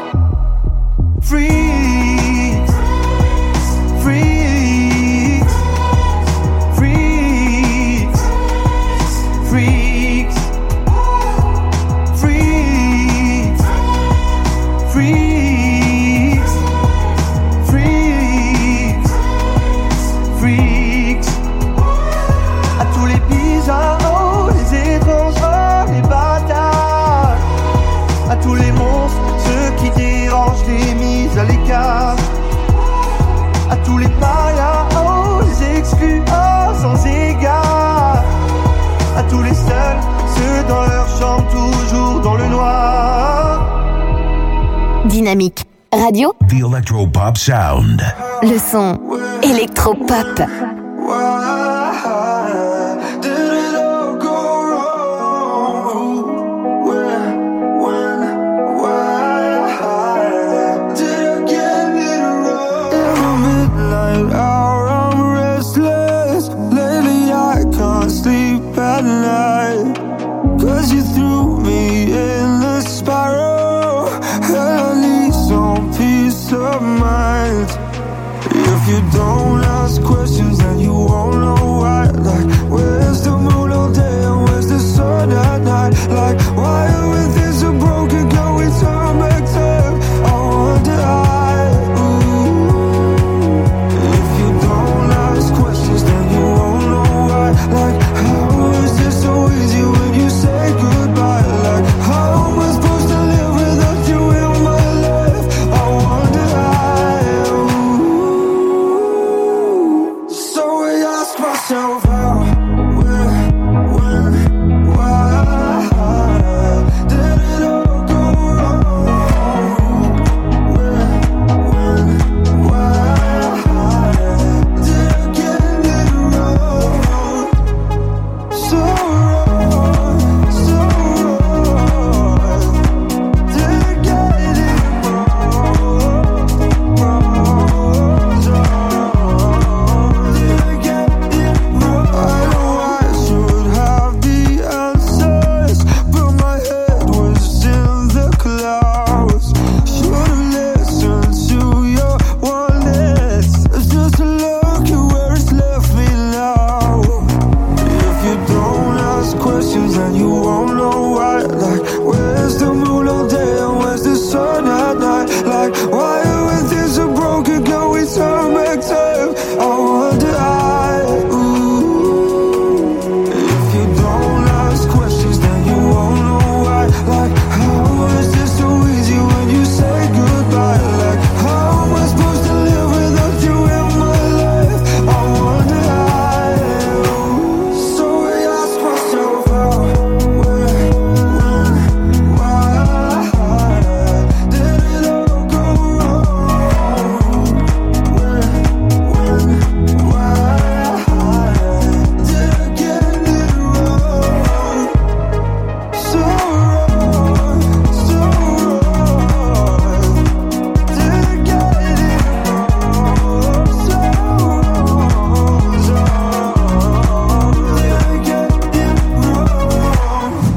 Dynamique 45.22 45.66
Radio. 45.94 46.34
The 46.50 46.64
Electropop 46.64 47.38
Sound. 47.38 48.02
Le 48.42 48.58
son 48.58 49.00
électropop. 49.44 50.81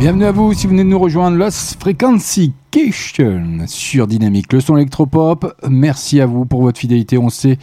Bienvenue 0.04 0.26
à 0.26 0.32
vous 0.32 0.52
si 0.52 0.66
vous 0.66 0.72
venez 0.72 0.84
de 0.84 0.90
nous 0.90 0.98
rejoindre 0.98 1.38
Lost 1.38 1.80
Frequency 1.80 2.52
Cation 2.70 3.64
sur 3.66 4.06
Dynamique, 4.06 4.52
le 4.52 4.60
son 4.60 4.76
électropop. 4.76 5.56
Merci 5.66 6.20
à 6.20 6.26
vous 6.26 6.44
pour 6.44 6.60
votre 6.60 6.78
fidélité, 6.78 7.16
on 7.16 7.30
sait 7.30 7.56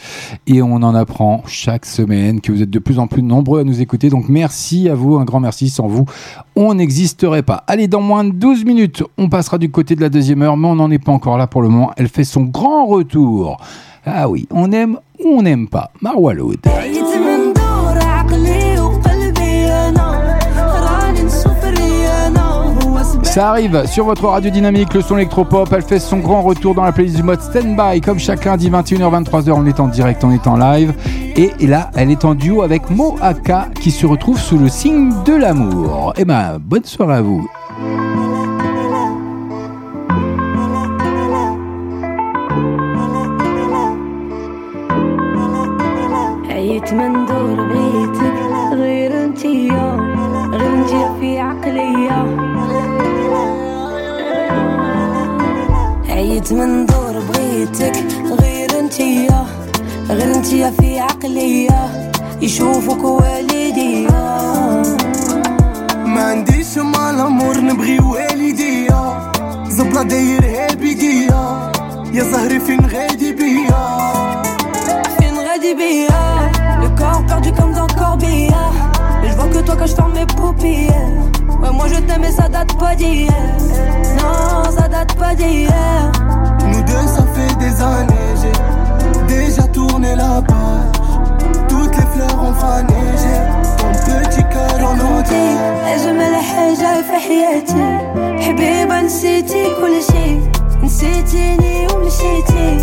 et 0.47 0.63
on 0.63 0.73
en 0.73 0.95
apprend 0.95 1.43
chaque 1.45 1.85
semaine 1.85 2.41
que 2.41 2.51
vous 2.51 2.63
êtes 2.63 2.71
de 2.71 2.79
plus 2.79 2.97
en 2.97 3.05
plus 3.05 3.21
nombreux 3.21 3.59
à 3.59 3.63
nous 3.63 3.79
écouter. 3.79 4.09
Donc 4.09 4.27
merci 4.27 4.89
à 4.89 4.95
vous, 4.95 5.17
un 5.17 5.23
grand 5.23 5.39
merci. 5.39 5.69
Sans 5.69 5.85
vous, 5.85 6.05
on 6.55 6.73
n'existerait 6.73 7.43
pas. 7.43 7.63
Allez, 7.67 7.87
dans 7.87 8.01
moins 8.01 8.23
de 8.23 8.31
12 8.31 8.65
minutes, 8.65 9.03
on 9.19 9.29
passera 9.29 9.59
du 9.59 9.69
côté 9.69 9.95
de 9.95 10.01
la 10.01 10.09
deuxième 10.09 10.41
heure, 10.41 10.57
mais 10.57 10.67
on 10.67 10.77
n'en 10.77 10.89
est 10.89 10.97
pas 10.97 11.11
encore 11.11 11.37
là 11.37 11.45
pour 11.45 11.61
le 11.61 11.69
moment. 11.69 11.91
Elle 11.95 12.09
fait 12.09 12.23
son 12.23 12.41
grand 12.41 12.87
retour. 12.87 13.61
Ah 14.03 14.27
oui, 14.27 14.47
on 14.49 14.71
aime 14.71 14.97
ou 15.23 15.27
on 15.27 15.43
n'aime 15.43 15.67
pas. 15.67 15.91
Marwa 16.01 16.33
Ça 23.31 23.51
arrive 23.51 23.85
sur 23.87 24.03
votre 24.03 24.25
radio 24.25 24.51
dynamique, 24.51 24.93
le 24.93 25.01
son 25.01 25.15
électropop. 25.15 25.71
Elle 25.71 25.83
fait 25.83 25.99
son 25.99 26.17
grand 26.17 26.41
retour 26.41 26.75
dans 26.75 26.83
la 26.83 26.91
playlist 26.91 27.15
du 27.15 27.23
mode 27.23 27.39
Standby. 27.39 28.01
Comme 28.01 28.19
chaque 28.19 28.43
lundi, 28.43 28.69
21h, 28.69 29.23
23h, 29.23 29.51
on 29.51 29.65
est 29.65 29.79
en 29.79 29.87
direct, 29.87 30.25
on 30.25 30.31
est 30.31 30.47
en 30.47 30.57
live. 30.57 30.93
Et 31.37 31.53
là, 31.65 31.91
elle 31.95 32.11
est 32.11 32.25
en 32.25 32.35
duo 32.35 32.61
avec 32.61 32.89
Mo 32.89 33.15
Aka 33.21 33.69
qui 33.79 33.89
se 33.89 34.05
retrouve 34.05 34.37
sous 34.37 34.57
le 34.57 34.67
signe 34.67 35.13
de 35.23 35.33
l'amour. 35.33 36.13
Eh 36.17 36.25
ben, 36.25 36.57
bonne 36.59 36.83
soirée 36.83 37.15
à 37.15 37.21
vous. 37.21 37.49
عيت 56.41 56.53
من 56.53 56.85
دور 56.85 57.19
بغيتك 57.19 58.05
غير 58.41 58.79
انتي 58.79 59.27
غير 60.09 60.35
انتي 60.35 60.71
في 60.71 60.99
عقلية 60.99 62.11
يشوفك 62.41 63.03
والديا. 63.03 64.09
ما 66.05 66.21
عنديش 66.21 66.77
مع 66.77 67.09
الأمور 67.09 67.57
نبغي 67.57 67.99
والديا. 67.99 69.31
زبلة 69.67 70.03
داير 70.03 70.75
بيديا 70.75 71.71
يا 72.13 72.23
زهري 72.23 72.59
فين 72.59 72.85
غادي 72.85 73.31
بيا؟ 73.31 74.01
Une 75.25 75.39
radibia, 75.47 76.21
le 76.81 76.89
corps 76.99 77.23
perdu 77.27 77.51
comme 77.57 77.73
dans 77.73 77.91
Corbillard. 77.99 78.77
Mais 79.21 79.29
je 79.29 79.35
vois 79.35 79.49
que 79.53 79.59
toi 79.67 79.75
quand 79.79 79.87
je 79.91 79.95
ferme 79.95 80.13
mes 80.13 80.25
paupières. 80.25 81.30
Ouais, 81.62 81.72
moi 81.72 81.86
je 81.88 81.98
t'aime 82.06 82.24
et 82.24 82.30
ça 82.32 82.48
date 82.48 82.76
pas 82.78 82.94
d'hier. 82.94 83.30
Non, 84.18 84.70
ça 84.76 84.88
date 84.88 85.14
pas 85.16 85.34
d'hier. 85.34 85.70
Nous 86.70 86.82
deux 86.82 87.06
ça 87.16 87.24
fait 87.34 87.54
des 87.64 87.74
années 87.82 88.32
J'ai 88.40 89.36
déjà 89.36 89.62
tourné 89.68 90.14
la 90.16 90.42
page 90.42 90.96
Toutes 91.68 91.94
les 91.96 92.06
fleurs 92.12 92.42
ont 92.42 92.52
fané 92.54 93.00
J'ai 93.22 93.38
ton 93.78 94.18
petit 94.18 94.42
cœur 94.52 94.78
en 94.88 94.94
انتي 94.94 95.34
otage 95.34 95.94
اجمل 95.94 96.34
حاجة 96.36 97.02
في 97.02 97.16
حياتي 97.26 97.98
حبيبة 98.44 99.00
نسيتي 99.00 99.64
كل 99.80 100.02
شي 100.12 100.40
نسيتيني 100.82 101.86
ومشيتي 101.86 102.78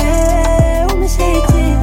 ايه 0.00 0.86
ومشيتي 0.92 1.76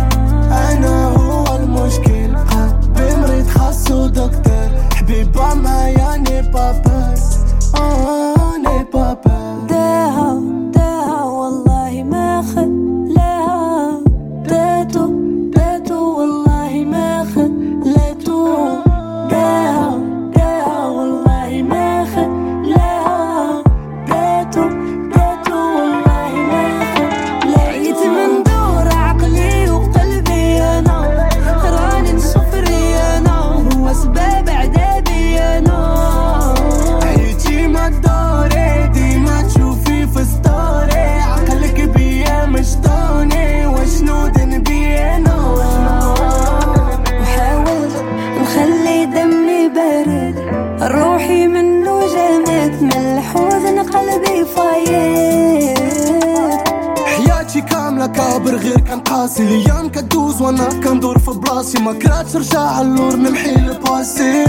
انا 0.52 1.06
هو 1.08 1.56
المشكل 1.56 2.36
قلبي 2.36 3.16
مريض 3.22 3.48
خاصو 3.48 4.08
دكتور 4.08 4.70
حبيبة 4.96 5.54
معايا 5.54 6.07
وانا 60.48 60.70
كندور 60.84 61.20
في 61.20 61.32
بلاصي 61.32 61.80
ما 61.80 61.94
كرهتش 61.94 62.36
نرجع 62.36 62.82
اللور 62.82 63.16
نمحي 63.16 63.56
الباسي 63.56 64.46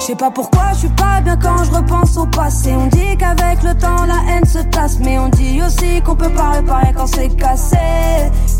Je 0.00 0.06
sais 0.06 0.16
pas 0.24 0.30
pourquoi 0.30 0.66
je 0.74 0.78
suis 0.78 0.94
pas 1.04 1.20
bien 1.20 1.36
quand 1.36 1.62
je 1.66 1.70
repense 1.78 2.16
au 2.16 2.26
passé. 2.26 2.70
On 2.82 2.86
dit 2.86 3.12
qu'avec 3.20 3.62
le 3.62 3.74
temps 3.84 4.04
la 4.12 4.20
haine 4.28 4.46
se 4.56 4.60
tasse, 4.74 4.98
mais 5.04 5.16
on 5.24 5.28
dit 5.28 5.56
aussi 5.66 5.90
qu'on 6.04 6.16
peut 6.16 6.34
pas 6.40 6.50
réparer 6.56 6.92
quand 6.96 7.06
c'est 7.14 7.28
cassé, 7.42 7.86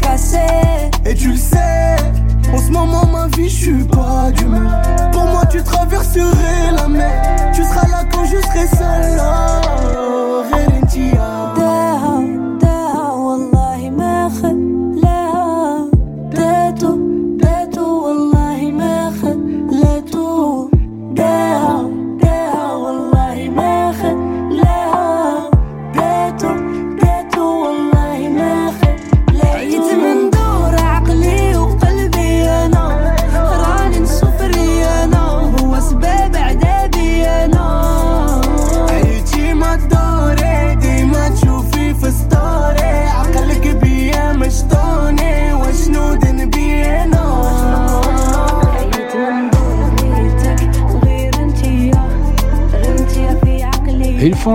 cassé. 0.05 0.49
Et 1.09 1.15
tu 1.15 1.29
le 1.31 1.37
sais, 1.51 1.97
en 2.55 2.59
ce 2.59 2.71
moment 2.71 3.07
ma 3.07 3.27
vie 3.35 3.49
je 3.49 3.59
suis 3.65 3.85
pas 3.85 4.31
d'humeur 4.37 4.83
Pour 5.13 5.25
moi 5.33 5.45
tu 5.53 5.63
traverserais 5.63 6.73
la 6.79 6.87
mer 6.89 7.53
Tu 7.55 7.63
seras 7.63 7.87
là 7.95 8.01
quand 8.13 8.25
je 8.33 8.39
serai 8.49 8.67
seul 8.81 9.21
oh, 9.21 10.43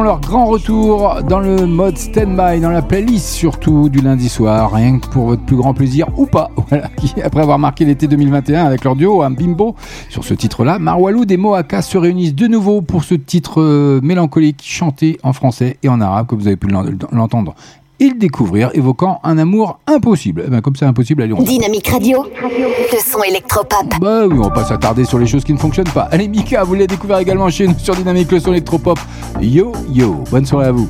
leur 0.02 0.20
grand 0.20 0.46
retour 0.46 1.20
dans 1.28 1.40
le 1.40 1.66
mode 1.66 1.96
stand-by, 1.98 2.60
dans 2.60 2.70
la 2.70 2.82
playlist 2.82 3.28
surtout 3.28 3.88
du 3.88 4.00
lundi 4.00 4.28
soir, 4.28 4.72
rien 4.72 4.98
que 4.98 5.06
pour 5.08 5.26
votre 5.26 5.42
plus 5.42 5.56
grand 5.56 5.74
plaisir 5.74 6.06
ou 6.16 6.26
pas. 6.26 6.50
Voilà, 6.68 6.88
après 7.24 7.40
avoir 7.40 7.58
marqué 7.58 7.84
l'été 7.84 8.06
2021 8.06 8.64
avec 8.64 8.84
leur 8.84 8.94
duo, 8.96 9.22
un 9.22 9.30
bimbo, 9.30 9.74
sur 10.08 10.24
ce 10.24 10.34
titre-là, 10.34 10.78
Marwaloud 10.78 11.30
et 11.30 11.36
Moaka 11.36 11.82
se 11.82 11.98
réunissent 11.98 12.34
de 12.34 12.46
nouveau 12.46 12.80
pour 12.82 13.02
ce 13.04 13.14
titre 13.14 13.60
euh, 13.60 14.00
mélancolique 14.02 14.62
chanté 14.64 15.18
en 15.22 15.32
français 15.32 15.78
et 15.82 15.88
en 15.88 16.00
arabe, 16.00 16.26
comme 16.26 16.38
vous 16.38 16.46
avez 16.46 16.56
pu 16.56 16.68
l'en- 16.68 16.84
l'entendre 17.12 17.54
et 18.00 18.08
le 18.08 18.14
découvrir, 18.14 18.70
évoquant 18.74 19.20
un 19.22 19.38
amour 19.38 19.78
impossible. 19.86 20.44
Eh 20.46 20.50
ben, 20.50 20.60
comme 20.60 20.74
c'est 20.74 20.86
impossible, 20.86 21.22
allez, 21.22 21.34
on 21.34 21.42
Dynamique 21.42 21.88
Radio, 21.88 22.24
le 22.24 22.98
son 22.98 23.22
électropop. 23.22 23.86
Bah 24.00 24.26
oui, 24.26 24.36
on 24.38 24.42
va 24.42 24.50
pas 24.50 24.64
s'attarder 24.64 25.04
sur 25.04 25.18
les 25.18 25.26
choses 25.26 25.44
qui 25.44 25.52
ne 25.52 25.58
fonctionnent 25.58 25.90
pas. 25.92 26.08
Allez, 26.10 26.26
Mika, 26.26 26.64
vous 26.64 26.74
l'avez 26.74 26.86
découvert 26.86 27.18
également 27.18 27.48
chez 27.50 27.68
nous 27.68 27.78
sur 27.78 27.94
Dynamique, 27.94 28.32
le 28.32 28.40
son 28.40 28.52
électropop. 28.52 28.98
Yo, 29.40 29.72
yo, 29.90 30.24
bonne 30.30 30.46
soirée 30.46 30.68
à 30.68 30.72
vous. 30.72 30.88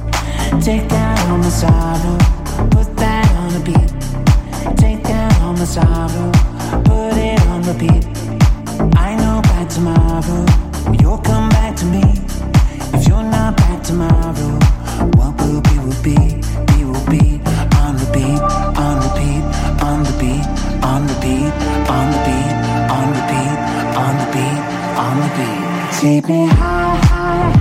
Take 0.60 0.86
down 0.88 1.40
the 1.40 1.50
sorrow, 1.50 2.16
put 2.70 2.96
that 2.96 3.26
on 3.42 3.56
a 3.56 3.64
beat. 3.64 4.76
Take 4.76 5.02
down 5.02 5.54
the 5.56 5.66
sorrow, 5.66 6.30
put 6.84 7.16
it 7.16 7.40
on 7.50 7.62
repeat. 7.66 8.06
I 8.96 9.16
know 9.16 9.42
by 9.42 9.64
tomorrow, 9.68 10.46
you'll 11.00 11.18
come 11.18 11.48
back 11.50 11.74
to 11.76 11.86
me. 11.86 12.02
If 12.94 13.08
you're 13.08 13.22
not 13.22 13.56
back 13.56 13.82
tomorrow, 13.82 14.58
keep 26.00 26.26
me 26.30 26.46
high, 26.46 26.96
high. 26.96 27.59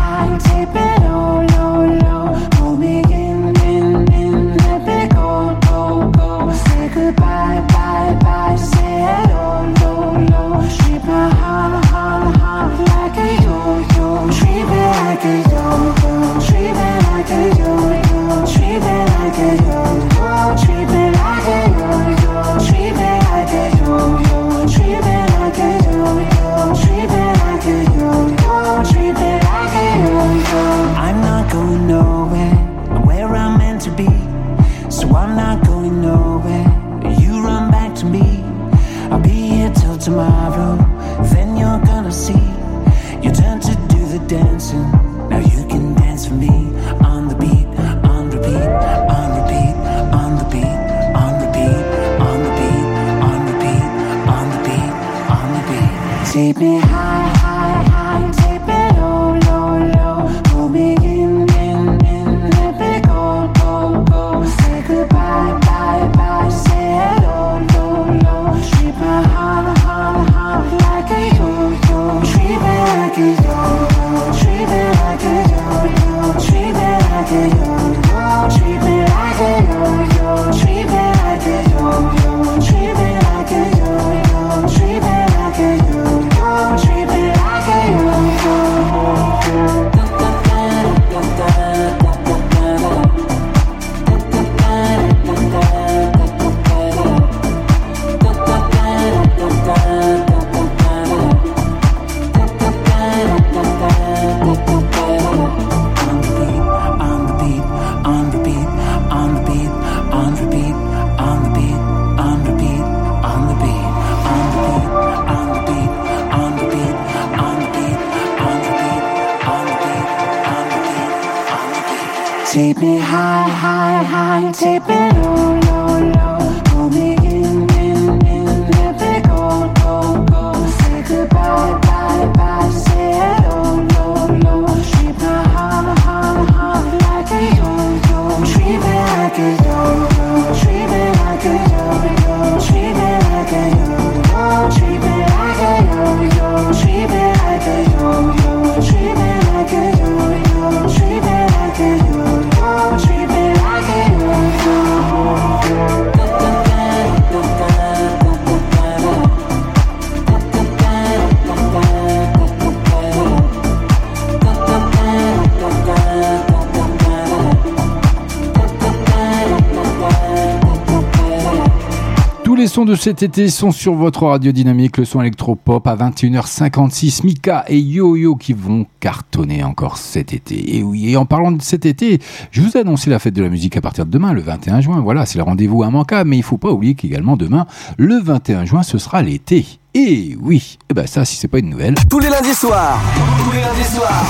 Cet 172.96 173.24
été 173.24 173.50
sont 173.50 173.72
sur 173.72 173.94
votre 173.94 174.24
radio 174.26 174.52
dynamique, 174.52 174.98
le 174.98 175.06
son 175.06 175.22
électropop 175.22 175.86
à 175.88 175.96
21h56. 175.96 177.26
Mika 177.26 177.66
et 177.68 177.80
Yo-Yo 177.80 178.36
qui 178.36 178.54
vont 178.54 178.86
cartonner 179.00 179.64
encore 179.64 179.98
cet 179.98 180.34
été. 180.34 180.78
Et 180.78 180.84
oui, 180.84 181.10
et 181.10 181.18
en 181.18 181.26
parlant 181.26 181.52
de 181.52 181.62
cet 181.62 181.86
été, 181.86 182.20
je 182.52 182.62
vous 182.62 182.78
ai 182.78 182.82
annoncé 182.82 183.10
la 183.10 183.20
fête 183.20 183.34
de 183.34 183.42
la 183.42 183.50
musique 183.50 183.78
à 183.78 183.82
partir 183.82 184.06
de 184.06 184.12
demain, 184.12 184.34
le 184.34 184.42
21 184.42 184.82
juin. 184.82 185.02
Voilà, 185.02 185.26
c'est 185.26 185.38
le 185.38 185.44
rendez-vous 185.44 185.84
immanquable, 185.84 186.30
mais 186.30 186.38
il 186.38 186.44
faut 186.44 186.58
pas 186.58 186.72
oublier 186.72 186.96
qu'également 186.96 187.38
demain, 187.38 187.68
le 187.98 188.20
21 188.20 188.66
juin, 188.66 188.84
ce 188.84 188.98
sera 188.98 189.22
l'été. 189.22 189.66
Et 189.94 190.38
oui, 190.40 190.78
ben 191.00 191.08
ça, 191.08 191.24
si 191.24 191.38
c'est 191.38 191.48
pas 191.48 191.60
une 191.60 191.70
nouvelle. 191.70 191.96
Tous 192.10 192.20
les 192.20 192.28
lundis 192.28 192.54
soirs. 192.54 193.00
Tous 193.42 193.54
les 193.54 193.62
lundis 193.62 193.86
soirs. 193.86 194.26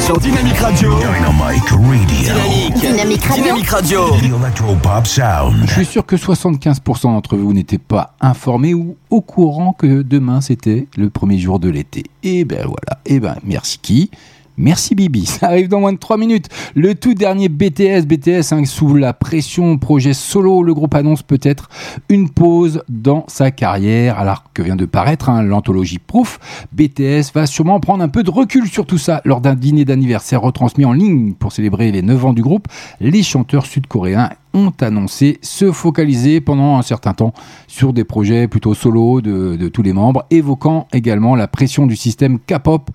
Sur 0.00 0.16
Dynamic 0.20 0.56
Radio. 0.58 0.92
Dynamic 0.96 1.64
Radio. 1.68 2.80
Dynamique 2.92 3.24
Radio. 3.24 3.42
Dynamic 3.42 3.68
Radio. 3.68 4.00
Electropop 4.14 5.06
Sound. 5.08 5.64
Je 5.66 5.72
suis 5.72 5.84
sûr 5.84 6.06
que 6.06 6.14
75% 6.14 7.02
d'entre 7.02 7.36
vous 7.36 7.52
n'étaient 7.52 7.78
pas 7.78 8.14
informés 8.20 8.74
ou 8.74 8.96
au 9.10 9.22
courant 9.22 9.72
que 9.72 10.02
demain 10.02 10.40
c'était 10.40 10.86
le 10.96 11.10
premier 11.10 11.38
jour 11.38 11.58
de 11.58 11.68
l'été. 11.68 12.04
Et 12.22 12.44
ben 12.44 12.64
voilà, 12.64 13.00
et 13.06 13.18
ben 13.18 13.34
merci 13.42 13.78
qui? 13.78 14.12
Merci 14.56 14.94
Bibi, 14.94 15.26
ça 15.26 15.46
arrive 15.46 15.68
dans 15.68 15.80
moins 15.80 15.92
de 15.92 15.98
3 15.98 16.16
minutes. 16.16 16.48
Le 16.74 16.94
tout 16.94 17.14
dernier 17.14 17.48
BTS, 17.48 18.06
BTS 18.06 18.52
hein, 18.52 18.64
sous 18.64 18.94
la 18.94 19.12
pression, 19.12 19.78
projet 19.78 20.14
solo, 20.14 20.62
le 20.62 20.74
groupe 20.74 20.94
annonce 20.94 21.22
peut-être 21.22 21.68
une 22.08 22.30
pause 22.30 22.82
dans 22.88 23.24
sa 23.28 23.50
carrière 23.50 24.18
alors 24.18 24.44
que 24.54 24.62
vient 24.62 24.76
de 24.76 24.86
paraître 24.86 25.28
hein, 25.28 25.42
l'anthologie 25.42 25.98
Proof. 25.98 26.38
BTS 26.72 27.32
va 27.34 27.46
sûrement 27.46 27.80
prendre 27.80 28.04
un 28.04 28.08
peu 28.08 28.22
de 28.22 28.30
recul 28.30 28.68
sur 28.68 28.86
tout 28.86 28.98
ça 28.98 29.20
lors 29.24 29.40
d'un 29.40 29.54
dîner 29.54 29.84
d'anniversaire 29.84 30.40
retransmis 30.40 30.84
en 30.84 30.92
ligne 30.92 31.34
pour 31.34 31.52
célébrer 31.52 31.90
les 31.90 32.02
9 32.02 32.26
ans 32.26 32.32
du 32.32 32.42
groupe. 32.42 32.68
Les 33.00 33.22
chanteurs 33.22 33.66
sud-coréens 33.66 34.30
ont 34.54 34.72
annoncé 34.80 35.38
se 35.42 35.72
focaliser 35.72 36.40
pendant 36.40 36.78
un 36.78 36.82
certain 36.82 37.12
temps 37.12 37.34
sur 37.66 37.92
des 37.92 38.04
projets 38.04 38.48
plutôt 38.48 38.72
solo 38.72 39.20
de, 39.20 39.68
tous 39.68 39.82
les 39.82 39.92
membres, 39.92 40.24
évoquant 40.30 40.86
également 40.92 41.34
la 41.34 41.48
pression 41.48 41.86
du 41.86 41.96
système 41.96 42.38
K-pop 42.38 42.90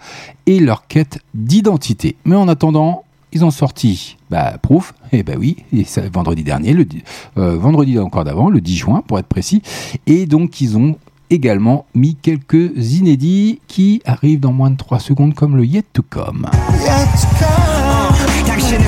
et 0.46 0.60
leur 0.60 0.88
quête 0.88 1.20
d'identité. 1.34 2.16
Mais 2.26 2.36
en 2.36 2.48
attendant, 2.48 3.04
ils 3.32 3.46
ont 3.46 3.52
sorti 3.52 4.18
bah, 4.32 4.58
Proof, 4.62 4.94
eh 5.12 5.22
ben 5.24 5.34
et 5.34 5.38
bah 5.38 5.40
oui, 5.72 5.86
vendredi 6.12 6.44
dernier, 6.44 6.74
le, 6.74 6.88
euh, 7.38 7.58
vendredi 7.58 8.00
encore 8.00 8.24
d'avant, 8.24 8.50
le 8.50 8.62
10 8.62 8.76
juin 8.76 9.04
pour 9.06 9.20
être 9.20 9.28
précis, 9.28 9.62
et 10.08 10.26
donc 10.26 10.62
ils 10.62 10.78
ont 10.78 10.96
également 11.30 11.86
mis 11.94 12.16
quelques 12.16 12.72
inédits 12.94 13.60
qui 13.68 14.02
arrivent 14.06 14.40
dans 14.40 14.54
moins 14.54 14.72
de 14.72 14.78
3 14.78 15.00
secondes 15.00 15.36
comme 15.36 15.56
le 15.58 15.66
Yet 15.66 15.86
to 15.94 16.02
Come. 16.10 16.48
Yet 16.82 17.06
to 17.20 17.36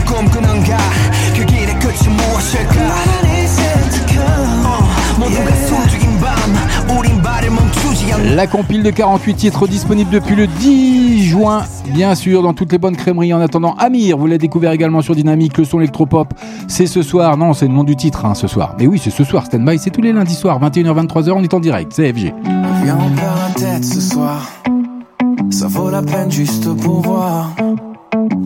come 0.08 1.01
꿈꾸는가 1.91 1.91
그 1.91 1.91
길의 1.91 1.91
끝이 1.91 2.09
무엇일까 2.15 2.75
어, 4.65 5.19
모두가 5.19 5.55
숨죽인 5.67 6.19
밤 6.21 6.97
우린 6.97 7.21
발을 7.23 7.51
멈추지 7.51 8.13
않는 8.13 8.37
La 8.37 8.47
compile 8.47 8.83
de 8.83 8.91
48 8.91 9.35
titres 9.35 9.69
disponible 9.69 10.11
depuis 10.11 10.37
le 10.37 10.47
10 10.47 11.25
juin, 11.25 11.65
bien 11.93 12.15
sûr, 12.15 12.43
dans 12.43 12.55
toutes 12.55 12.73
les 12.73 12.79
bonnes 12.79 12.97
crèmeries. 12.97 13.33
En 13.33 13.41
attendant, 13.41 13.75
Amir, 13.75 14.17
vous 14.19 14.27
l'avez 14.27 14.39
découvert 14.39 14.73
également 14.73 15.01
sur 15.03 15.15
Dynamique, 15.15 15.57
le 15.59 15.65
son 15.65 15.79
électropop. 15.81 16.35
C'est 16.69 16.87
ce 16.87 17.03
soir, 17.03 17.37
non, 17.37 17.53
c'est 17.53 17.67
le 17.67 17.75
nom 17.75 17.85
du 17.85 17.97
titre, 17.97 18.25
hein, 18.25 18.35
ce 18.35 18.47
soir. 18.47 18.75
Mais 18.79 18.87
oui, 18.87 19.01
c'est 19.03 19.11
ce 19.11 19.25
soir, 19.25 19.47
Standby, 19.47 19.79
c'est 19.79 19.91
tous 19.91 20.03
les 20.03 20.13
lundis 20.13 20.35
soirs, 20.35 20.61
21h-23h, 20.61 21.33
on 21.33 21.43
est 21.43 21.55
en 21.55 21.61
direct, 21.61 21.93
c'est 21.95 22.13
FG. 22.13 22.35
Viens, 22.83 22.99
on 23.01 23.11
perd 23.15 23.39
la 23.39 23.55
tête 23.55 23.85
ce 23.85 24.01
soir. 24.01 24.47
Ça 25.51 25.69
vaut 25.69 25.91
la 25.91 26.03
peine 26.03 26.31
juste 26.31 26.73
pour 26.83 27.01
voir. 27.03 27.55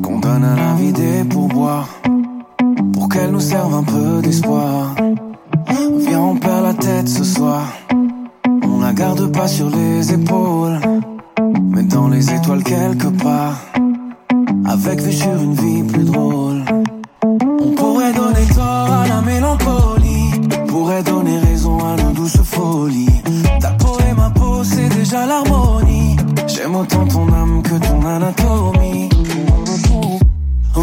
Qu'on 0.02 0.18
donne 0.20 0.44
à 0.44 0.56
la 0.56 0.74
vie 0.74 0.92
des 0.92 1.24
pourboires. 1.28 1.88
Pour 2.02 2.23
qu'elle 3.16 3.32
nous 3.32 3.39
serve 3.39 3.74
un 3.74 3.84
peu 3.84 4.22
d'espoir. 4.22 4.93
Viens, 5.99 6.20
on 6.20 6.36
perd 6.36 6.63
la 6.63 6.74
tête 6.74 7.07
ce 7.07 7.24
soir. 7.24 7.63
On 8.63 8.80
la 8.82 8.91
garde 8.91 9.32
pas 9.32 9.47
sur 9.47 9.70
les 9.70 10.11
épaules, 10.11 10.80
mais 11.74 11.84
dans 11.84 12.09
les 12.09 12.34
étoiles 12.34 12.63
quelque 12.63 13.07
part. 13.24 13.57
Avec 14.66 15.01
vue 15.01 15.13
sur 15.13 15.36
une 15.41 15.53
vie 15.53 15.84
plus 15.84 16.03
drôle. 16.03 16.63
On 17.66 17.72
pourrait 17.80 18.13
donner 18.13 18.45
tort 18.53 18.91
à 19.01 19.07
la 19.07 19.22
mélancolie, 19.22 20.32
on 20.63 20.68
pourrait 20.68 21.03
donner 21.03 21.39
raison 21.39 21.78
à 21.86 21.95
nos 22.01 22.11
douces 22.11 22.43
folies. 22.43 23.22
Ta 23.61 23.72
peau 23.82 23.97
et 24.09 24.13
ma 24.13 24.30
peau, 24.30 24.63
c'est 24.63 24.89
déjà 24.89 25.26
l'harmonie. 25.26 26.18
J'aime 26.47 26.76
autant 26.76 27.05
ton 27.07 27.28
âme 27.32 27.61
que 27.63 27.76
ton 27.88 28.05
anatomie. 28.05 29.09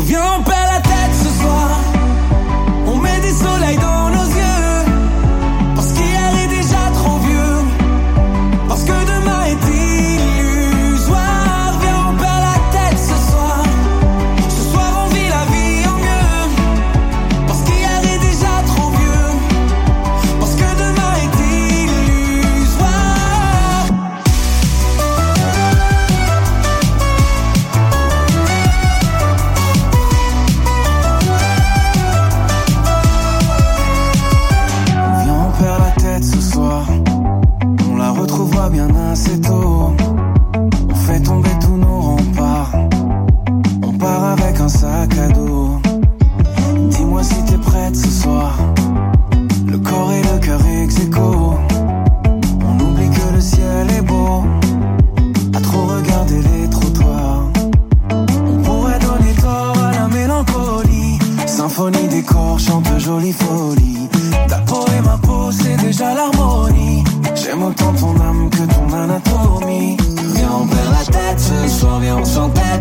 Viens, 0.04 0.20
on 0.38 0.42
perd 0.42 0.61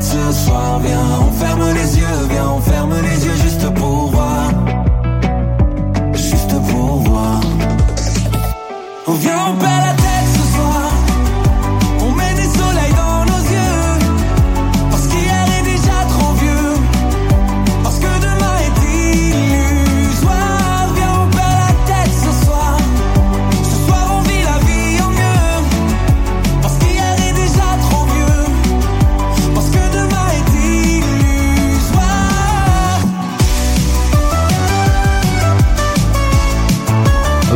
les 0.02 0.16
yeux, 0.16 0.32
viens, 0.80 1.20
on 1.28 1.32
ferme 1.32 1.74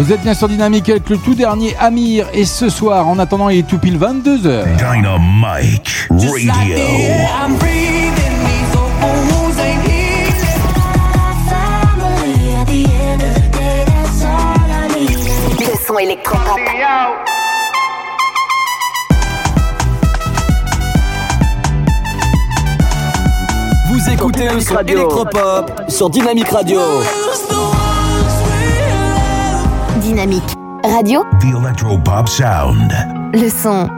Vous 0.06 0.14
êtes 0.14 0.22
bien 0.22 0.36
sur 0.36 0.48
Dynamique 0.48 0.88
avec 0.88 1.10
le 1.10 1.18
tout 1.18 1.34
dernier 1.34 1.76
Amir 1.80 2.28
et 2.32 2.46
ce 2.46 2.70
soir, 2.70 3.08
en 3.08 3.18
attendant, 3.18 3.50
il 3.50 3.58
est 3.58 3.68
tout 3.68 3.80
pile 3.80 3.98
22h. 3.98 4.78
Dynamite 4.78 6.08
Radio. 6.12 6.78
Son 15.88 15.98
électropop. 15.98 16.60
Vous 23.90 24.10
écoutez 24.12 24.50
le 24.50 24.60
son 24.60 24.78
électropop 24.82 25.82
sur 25.88 26.12
Dynamique 26.12 26.50
Radio. 26.50 26.80
Dynamique 30.06 30.56
Radio. 30.84 31.24
The 31.40 31.48
Electropop 31.48 32.28
Sound. 32.28 32.94
Le 33.34 33.50
son 33.50 33.90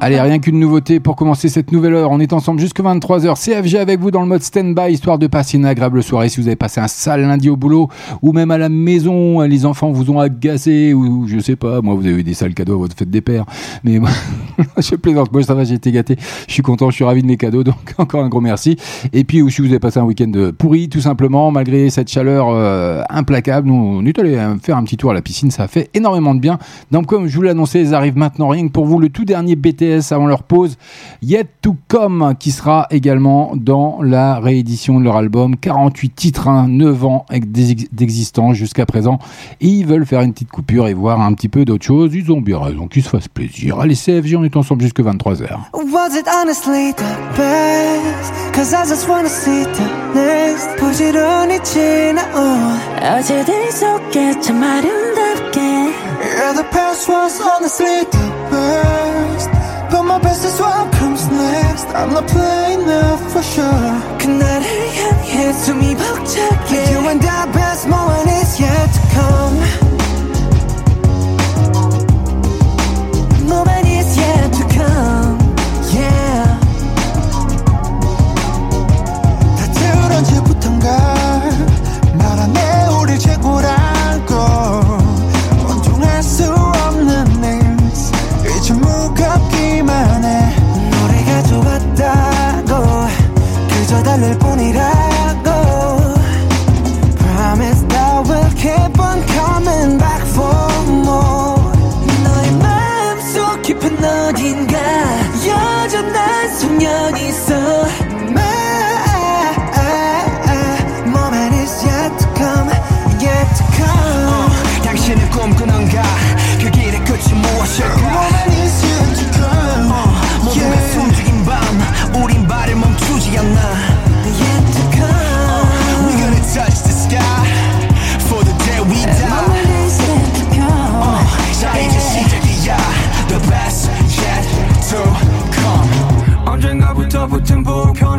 Allez, 0.00 0.18
rien 0.18 0.38
qu'une 0.38 0.58
nouveauté 0.58 1.00
pour 1.00 1.16
commencer 1.16 1.50
cette 1.50 1.70
nouvelle 1.70 1.92
heure. 1.92 2.10
On 2.10 2.18
est 2.18 2.32
ensemble 2.32 2.60
jusqu'à 2.60 2.82
23h. 2.82 3.34
CFG 3.34 3.76
avec 3.76 4.00
vous 4.00 4.10
dans 4.10 4.22
le 4.22 4.26
mode 4.26 4.42
stand-by, 4.42 4.90
histoire 4.90 5.18
de 5.18 5.26
passer 5.26 5.58
une 5.58 5.66
agréable 5.66 6.02
soirée. 6.02 6.30
Si 6.30 6.40
vous 6.40 6.46
avez 6.46 6.56
passé 6.56 6.80
un 6.80 6.88
sale 6.88 7.20
lundi 7.20 7.50
au 7.50 7.56
boulot 7.56 7.90
ou 8.22 8.32
même 8.32 8.50
à 8.50 8.56
la 8.56 8.70
maison, 8.70 9.42
les 9.42 9.66
enfants 9.66 9.90
vous 9.92 10.10
ont 10.10 10.18
agacé 10.18 10.94
ou 10.94 11.28
je 11.28 11.38
sais 11.40 11.56
pas, 11.56 11.82
moi 11.82 11.94
vous 11.94 12.06
avez 12.06 12.20
eu 12.20 12.22
des 12.22 12.32
sales 12.32 12.54
cadeaux 12.54 12.72
à 12.72 12.78
votre 12.78 12.96
fête 12.96 13.10
des 13.10 13.20
pères. 13.20 13.44
Mais 13.84 13.98
moi, 13.98 14.08
je 14.78 14.94
plaisante. 14.94 15.30
Moi 15.30 15.42
ça 15.42 15.52
va, 15.52 15.64
j'ai 15.64 15.74
été 15.74 15.92
gâté. 15.92 16.16
Je 16.48 16.54
suis 16.54 16.62
content, 16.62 16.88
je 16.88 16.94
suis 16.94 17.04
ravi 17.04 17.20
de 17.20 17.26
mes 17.26 17.36
cadeaux. 17.36 17.64
Donc 17.64 17.76
encore 17.98 18.24
un 18.24 18.30
gros 18.30 18.40
merci. 18.40 18.78
Et 19.12 19.24
puis 19.24 19.42
si 19.50 19.60
vous 19.60 19.68
avez 19.68 19.78
passé 19.78 20.00
un 20.00 20.04
week-end 20.04 20.32
pourri, 20.56 20.88
tout 20.88 21.02
simplement, 21.02 21.50
malgré 21.50 21.90
cette 21.90 22.10
chaleur 22.10 22.48
euh, 22.48 23.02
implacable, 23.10 23.68
nous 23.68 23.74
on 23.74 24.06
est 24.06 24.18
allé 24.18 24.36
euh, 24.36 24.56
faire 24.56 24.78
un 24.78 24.84
petit 24.84 24.96
tour 24.96 25.10
à 25.10 25.14
la 25.14 25.20
piscine. 25.20 25.50
Ça 25.50 25.64
a 25.64 25.68
fait 25.68 25.90
énormément 25.92 26.34
de 26.34 26.40
bien. 26.40 26.58
Donc 26.92 27.04
comme 27.04 27.26
je 27.26 27.38
vous 27.38 27.46
annoncé, 27.46 27.80
ils 27.80 27.94
arrivent 27.94 28.16
maintenant 28.16 28.48
rien 28.48 28.66
que 28.66 28.72
pour 28.72 28.85
vous 28.85 28.99
le 28.99 29.09
tout 29.09 29.25
dernier 29.25 29.55
BTS 29.55 30.11
avant 30.11 30.27
leur 30.27 30.43
pause, 30.43 30.77
Yet 31.21 31.47
to 31.61 31.75
Come, 31.87 32.33
qui 32.39 32.51
sera 32.51 32.87
également 32.91 33.51
dans 33.55 34.01
la 34.01 34.39
réédition 34.39 34.99
de 34.99 35.05
leur 35.05 35.15
album. 35.15 35.55
48 35.57 36.15
titres, 36.15 36.47
hein, 36.47 36.67
9 36.67 37.05
ans 37.05 37.25
d'ex- 37.31 37.85
d'existence 37.91 38.55
jusqu'à 38.55 38.85
présent. 38.85 39.19
Et 39.61 39.67
ils 39.67 39.85
veulent 39.85 40.05
faire 40.05 40.21
une 40.21 40.33
petite 40.33 40.49
coupure 40.51 40.87
et 40.87 40.93
voir 40.93 41.21
un 41.21 41.33
petit 41.33 41.49
peu 41.49 41.65
d'autres 41.65 41.85
choses. 41.85 42.13
Ils 42.13 42.31
ont 42.31 42.41
bien 42.41 42.59
raison, 42.59 42.87
qu'ils 42.87 43.03
se 43.03 43.09
fassent 43.09 43.27
plaisir. 43.27 43.79
Allez, 43.79 43.95
CFG, 43.95 44.35
on 44.35 44.43
est 44.43 44.55
ensemble 44.57 44.81
jusqu'à 44.81 45.03
23h. 45.03 45.49
Was 45.91 46.15
it 46.17 46.25
honestly 46.27 46.93
the 46.93 47.37
best? 47.37 48.33
Cause 48.53 48.73
I 48.73 48.85
just 48.87 49.07
wanna 49.07 49.29
see 49.29 49.63
the 49.63 50.15
next 50.15 50.67
부지런히 50.77 51.57
지나온 51.63 52.77
어제들 53.01 53.71
속에 53.71 54.39
참 54.41 54.61
아름답게 54.63 56.04
Yeah, 56.25 56.53
the 56.53 56.63
past 56.71 57.07
was 57.07 57.39
honestly 57.41 58.03
the 58.15 58.27
best 58.49 59.49
But 59.91 60.03
my 60.03 60.19
best 60.19 60.45
is 60.45 60.59
what 60.59 60.91
comes 60.93 61.27
next 61.27 61.87
I'm 61.93 62.13
not 62.13 62.27
playing 62.27 62.85
now 62.87 63.17
for 63.29 63.43
sure 63.43 63.93
그날을 64.19 64.65
향해 64.97 65.53
숨이 65.53 65.95
벅차게 65.95 66.91
You 66.91 66.99
and 67.09 67.21
the 67.21 67.51
best 67.53 67.87
moment 67.87 68.29
is 68.41 68.59
yet 68.59 68.89
to 68.93 69.01
come 69.13 69.57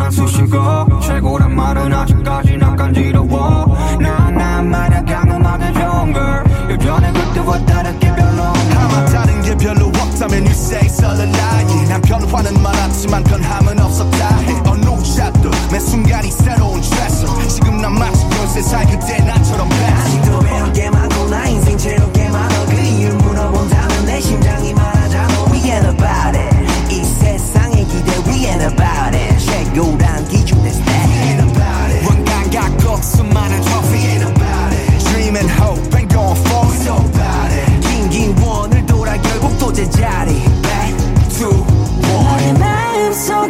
불편한 0.08 0.12
수식어 0.12 1.00
최고란 1.02 1.56
말은 1.56 1.94
아직까지 1.94 2.58
난 2.58 2.76
간지러워. 2.76 3.98
나난 4.00 4.70
말야 4.70 5.04
강음하게 5.04 5.74
좋은 5.74 6.14
걸. 6.14 6.44
예전에 6.70 7.12
그때와 7.12 7.66
다르게 7.66 8.16
별로 8.16 8.44
아마 8.44 9.06
다른 9.06 9.42
게 9.42 9.56
별로 9.56 9.88
없다면 9.88 10.44
you 10.44 10.52
say 10.52 10.88
it's 10.88 11.04
all 11.04 11.20
a 11.20 11.28
lie 11.30 11.88
난 11.90 12.02
변화는 12.02 12.62
많았지만 12.62 13.24
변함은 13.24 13.80
없었다 13.80 14.38
해. 14.38 14.62
어느 14.66 14.88
샷도 15.04 15.50
매 15.72 15.80
순간이 15.80 16.32
새로운 16.32 16.82
트레서 16.82 17.48
지금 17.48 17.78
난 17.82 17.94
마치 17.94 18.26
연세살 18.26 18.86
그때 18.88 19.18
나처럼 19.24 19.70
아 19.72 19.97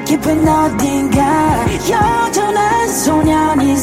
깊은 0.07 0.49
어딘가 0.49 1.66
여전한 1.89 2.89
소년이 2.89 3.72
있 3.72 3.76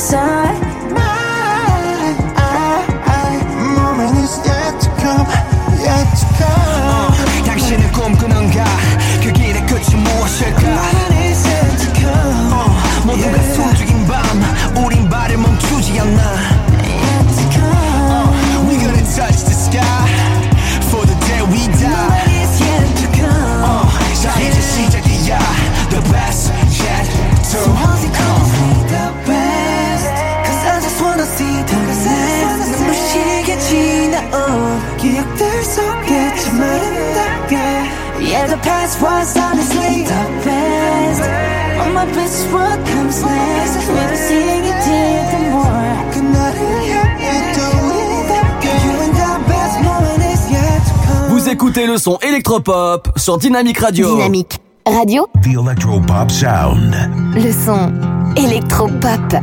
écoutez 51.75 51.91
le 51.91 51.99
son 51.99 52.19
électropop 52.23 53.09
sur 53.17 53.37
Dynamic 53.37 53.79
Radio. 53.79 54.15
Dynamique 54.15 54.61
Radio, 54.87 55.29
The 55.43 55.59
Electropop 55.59 56.31
Sound. 56.31 56.95
le 57.35 57.53
son 57.53 57.93
électropop. 58.37 59.35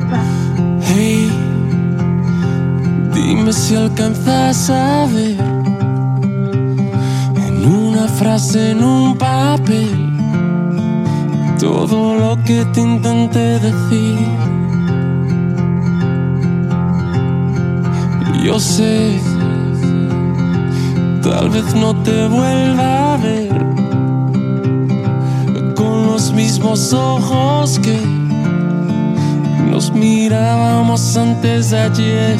Hey, 0.81 1.29
dime 3.11 3.51
si 3.51 3.75
alcanzas 3.75 4.69
a 4.69 5.07
ver 5.07 5.35
en 7.35 7.65
una 7.65 8.07
frase, 8.07 8.71
en 8.71 8.81
un 8.81 9.17
papel, 9.17 9.89
todo 11.59 12.15
lo 12.15 12.41
que 12.45 12.63
te 12.73 12.79
intenté 12.79 13.59
decir. 13.59 14.17
Yo 18.41 18.57
sé, 18.57 19.19
tal 21.31 21.49
vez 21.49 21.73
no 21.73 21.95
te 22.03 22.27
vuelva 22.27 23.13
a 23.13 23.17
ver 23.17 23.57
con 25.77 26.07
los 26.07 26.33
mismos 26.33 26.91
ojos 26.91 27.79
que 27.79 27.97
nos 29.71 29.91
mirábamos 29.93 31.15
antes 31.15 31.71
de 31.71 31.79
ayer. 31.79 32.37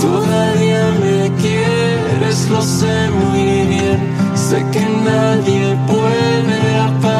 Todavía 0.00 0.84
me 1.04 1.30
quieres, 1.40 2.50
lo 2.50 2.62
sé 2.62 3.10
muy 3.10 3.66
bien. 3.74 3.98
Sé 4.34 4.58
que 4.72 4.84
nadie 5.04 5.76
puede 5.86 6.78
apagar 6.88 7.11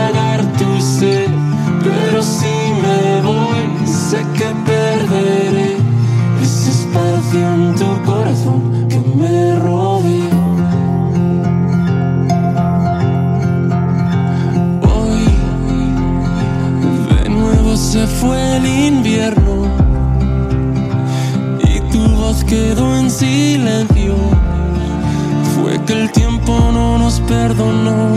se 17.93 18.07
fue 18.07 18.57
el 18.57 18.65
invierno 18.65 19.67
y 21.63 21.79
tu 21.93 22.01
voz 22.17 22.43
quedó 22.43 22.97
en 22.97 23.11
silencio. 23.11 24.15
Fue 25.55 25.79
que 25.85 25.93
el 25.93 26.11
tiempo 26.11 26.71
no 26.73 26.97
nos 26.97 27.21
perdonó. 27.21 28.17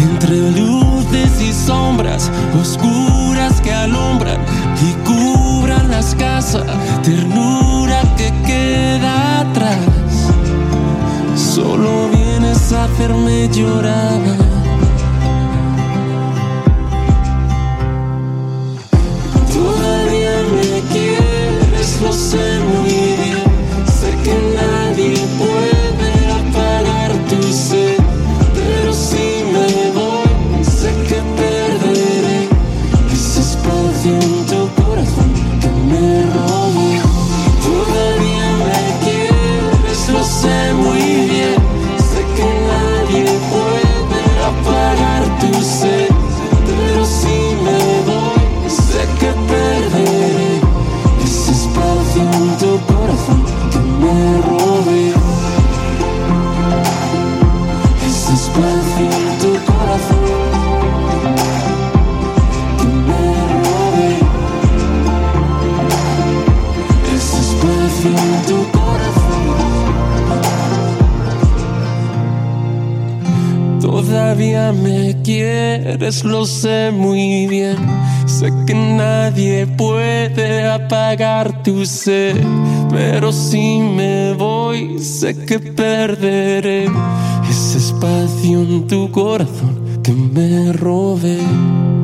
Entre 0.00 0.50
luces 0.50 1.40
y 1.40 1.52
sombras 1.52 2.28
oscuras 2.60 3.60
que 3.60 3.72
alumbran 3.72 4.40
y 4.82 4.90
cubran 5.06 5.92
las 5.92 6.12
casas, 6.16 6.66
ternura 7.04 8.02
que 8.16 8.32
queda 8.44 9.42
atrás. 9.42 9.78
Solo 11.36 12.08
vienes 12.08 12.72
a 12.72 12.82
hacerme 12.82 13.48
llorar. 13.52 14.57
Quieres, 22.18 22.67
quieres, 75.28 76.24
lo 76.24 76.46
sé 76.46 76.90
muy 76.90 77.46
bien. 77.46 77.76
Sé 78.26 78.50
que 78.66 78.74
nadie 78.74 79.66
puede 79.66 80.66
apagar 80.66 81.62
tu 81.62 81.84
sed, 81.84 82.36
pero 82.88 83.30
si 83.30 83.78
me 83.78 84.32
voy, 84.32 84.96
que 85.46 85.58
perderé 85.58 86.86
espacio 87.76 88.62
en 88.62 88.86
tu 88.86 89.10
corazón 89.10 89.78
que 90.02 90.12
me. 90.12 90.72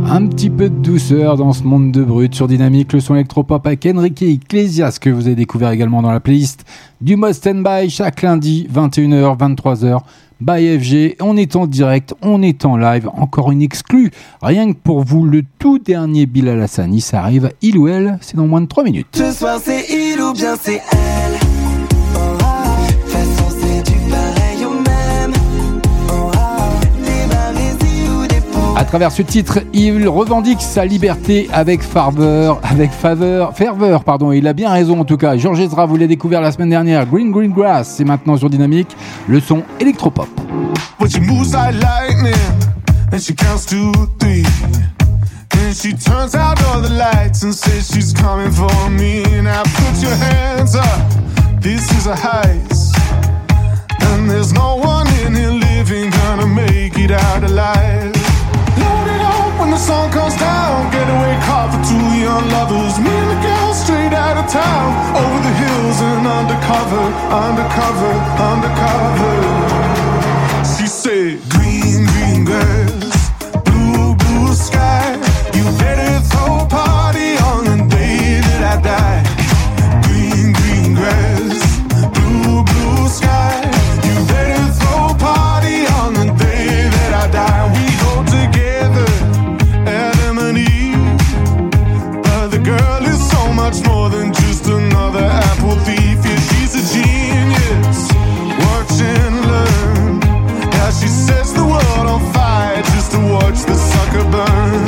Un 0.07 0.27
petit 0.27 0.51
peu 0.51 0.69
de 0.69 0.83
douceur 0.83 1.39
dans 1.39 1.55
ce 1.55 1.63
monde 1.63 1.91
de 1.93 2.05
brut 2.05 2.35
sur 2.35 2.47
Dynamique, 2.47 2.93
le 2.93 3.01
son 3.01 3.15
électropop 3.15 3.67
avec 3.67 3.87
Enrique 3.87 4.21
Iglesias 4.21 4.99
que 5.01 5.09
vous 5.09 5.27
avez 5.27 5.35
découvert 5.35 5.71
également 5.71 6.03
dans 6.03 6.13
la 6.13 6.21
playlist 6.21 6.67
du 7.01 7.17
mode 7.17 7.33
Standby 7.33 7.89
chaque 7.89 8.21
lundi 8.21 8.69
21h 8.73 9.39
23h 9.39 10.01
by 10.45 10.79
FG. 10.79 11.17
On 11.21 11.37
est 11.37 11.57
en 11.57 11.67
direct, 11.67 12.15
on 12.23 12.43
est 12.43 12.65
en 12.65 12.77
live, 12.77 13.09
encore 13.17 13.51
une 13.51 13.63
exclue. 13.63 14.11
Rien 14.43 14.73
que 14.73 14.79
pour 14.79 15.03
vous, 15.03 15.25
le 15.25 15.43
tout 15.59 15.79
dernier 15.79 16.27
Bilal 16.27 16.61
Hassani, 16.61 17.01
ça 17.01 17.21
arrive, 17.21 17.51
il 17.63 17.79
ou 17.79 17.89
elle, 17.89 18.19
c'est 18.21 18.37
dans 18.37 18.47
moins 18.47 18.61
de 18.61 18.67
3 18.67 18.85
minutes. 18.85 19.07
Ce 19.13 19.33
soir 19.33 19.59
c'est 19.63 19.87
il 19.91 20.21
ou 20.21 20.33
bien 20.33 20.57
c'est 20.61 20.83
elle. 20.93 21.44
Travers 28.95 29.11
ce 29.11 29.23
titre, 29.23 29.59
il 29.73 30.07
revendique 30.07 30.63
sa 30.63 30.85
liberté 30.85 31.49
avec 31.53 31.83
ferveur, 31.83 32.61
avec 32.63 32.93
faveur, 32.93 33.53
ferveur, 33.53 34.05
pardon. 34.05 34.31
Il 34.31 34.47
a 34.47 34.53
bien 34.53 34.71
raison 34.71 35.01
en 35.01 35.05
tout 35.05 35.17
cas. 35.17 35.37
Georges 35.37 35.59
Ezra, 35.59 35.85
vous 35.85 35.97
l'avez 35.97 36.07
découvert 36.07 36.41
la 36.41 36.53
semaine 36.53 36.71
dernière. 36.71 37.05
Green 37.05 37.33
Green 37.33 37.51
Grass, 37.51 37.93
c'est 37.97 38.05
maintenant 38.05 38.37
sur 38.37 38.49
Dynamique, 38.49 38.97
le 39.27 39.41
son 39.41 39.65
électropop. 39.81 40.29
There's 54.29 54.53
no 54.53 54.77
one 54.77 55.09
in 55.27 55.35
here 55.35 55.51
living 55.51 56.11
gonna 56.11 56.47
make 56.47 56.97
it 56.97 57.11
out. 57.11 58.24
When 59.65 59.73
the 59.73 59.79
sun 59.79 60.13
comes 60.13 60.37
down. 60.37 60.93
Getaway 60.93 61.41
car 61.49 61.73
for 61.73 61.81
two 61.89 62.07
young 62.21 62.45
lovers. 62.51 63.01
Me 63.01 63.09
and 63.09 63.31
the 63.33 63.41
girl 63.41 63.73
straight 63.73 64.13
out 64.13 64.37
of 64.37 64.45
town. 64.53 64.89
Over 65.17 65.41
the 65.41 65.55
hills 65.57 66.01
and 66.05 66.27
undercover, 66.27 67.05
undercover, 67.33 68.13
undercover. 68.53 69.33
She 70.69 70.87
said, 70.87 71.41
Green, 71.49 72.05
green 72.13 72.45
grass, 72.45 72.84
she 101.01 101.09
sets 101.09 101.53
the 101.53 101.65
world 101.65 102.07
on 102.07 102.21
fire 102.33 102.83
just 102.95 103.11
to 103.13 103.19
watch 103.19 103.61
the 103.67 103.75
sucker 103.75 104.25
burn. 104.31 104.85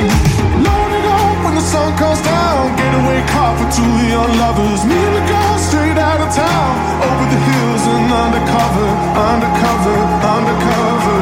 Load 0.63 0.93
it 0.99 1.07
up 1.19 1.45
when 1.45 1.55
the 1.55 1.67
sun 1.73 1.97
comes 1.99 2.21
down. 2.23 2.77
Getaway 2.77 3.23
car 3.33 3.53
for 3.59 3.69
two 3.75 3.95
young 4.15 4.31
lovers. 4.39 4.85
Me 4.85 4.95
and 4.95 5.17
the 5.19 5.25
girl 5.33 5.59
straight 5.59 5.99
out 5.99 6.21
of 6.21 6.31
town. 6.35 6.73
Over 7.09 7.27
the 7.35 7.41
hills 7.51 7.85
and 7.95 8.13
undercover, 8.25 8.89
undercover, 9.33 9.99
undercover. 10.35 11.19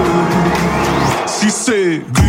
She 1.29 1.51
said. 1.51 2.24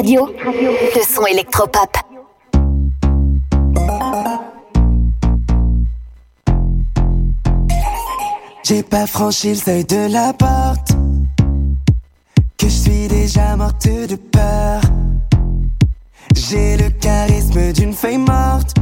Radio, 0.00 0.30
le 0.32 1.02
son 1.02 1.26
électropop. 1.26 1.94
J'ai 8.62 8.82
pas 8.82 9.06
franchi 9.06 9.50
le 9.50 9.54
seuil 9.56 9.84
de 9.84 10.10
la 10.10 10.32
porte. 10.32 10.92
Que 12.56 12.66
je 12.66 12.68
suis 12.68 13.08
déjà 13.08 13.54
morte 13.56 13.86
de 13.86 14.16
peur. 14.16 14.80
J'ai 16.34 16.78
le 16.78 16.88
charisme 16.88 17.70
d'une 17.74 17.92
feuille 17.92 18.16
morte. 18.16 18.74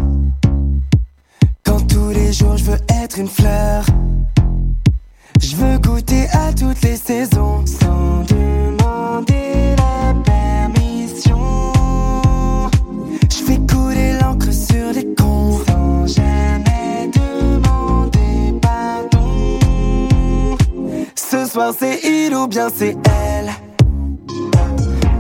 Quand 1.65 1.85
tous 1.89 2.11
les 2.11 2.33
jours 2.33 2.57
je 2.57 2.65
veux 2.65 2.81
être 3.03 3.19
une 3.19 3.27
fleur. 3.27 3.85
Je 5.41 5.57
veux 5.57 5.79
goûter 5.79 6.29
à 6.29 6.53
toutes 6.53 6.81
les 6.83 6.97
saisons 6.97 7.65
C'est 21.77 22.01
il 22.03 22.35
ou 22.35 22.47
bien 22.47 22.69
c'est 22.75 22.97
elle. 23.05 23.51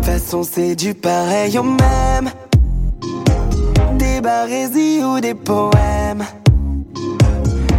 De 0.00 0.06
façon 0.06 0.42
c'est 0.42 0.74
du 0.74 0.94
pareil 0.94 1.58
au 1.58 1.62
même. 1.62 2.30
Des 3.98 4.20
barésies 4.20 5.02
ou 5.04 5.20
des 5.20 5.34
poèmes. 5.34 6.24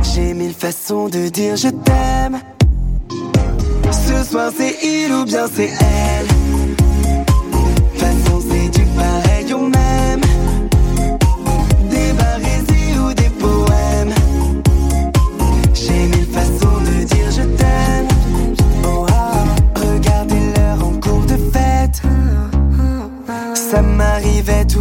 J'ai 0.03 0.33
mille 0.33 0.53
façons 0.53 1.09
de 1.09 1.29
dire 1.29 1.55
je 1.55 1.69
t'aime. 1.69 2.39
Ce 3.91 4.23
soir 4.29 4.51
c'est 4.55 4.75
il 4.83 5.13
ou 5.13 5.25
bien 5.25 5.47
c'est 5.53 5.69
elle. 5.69 6.09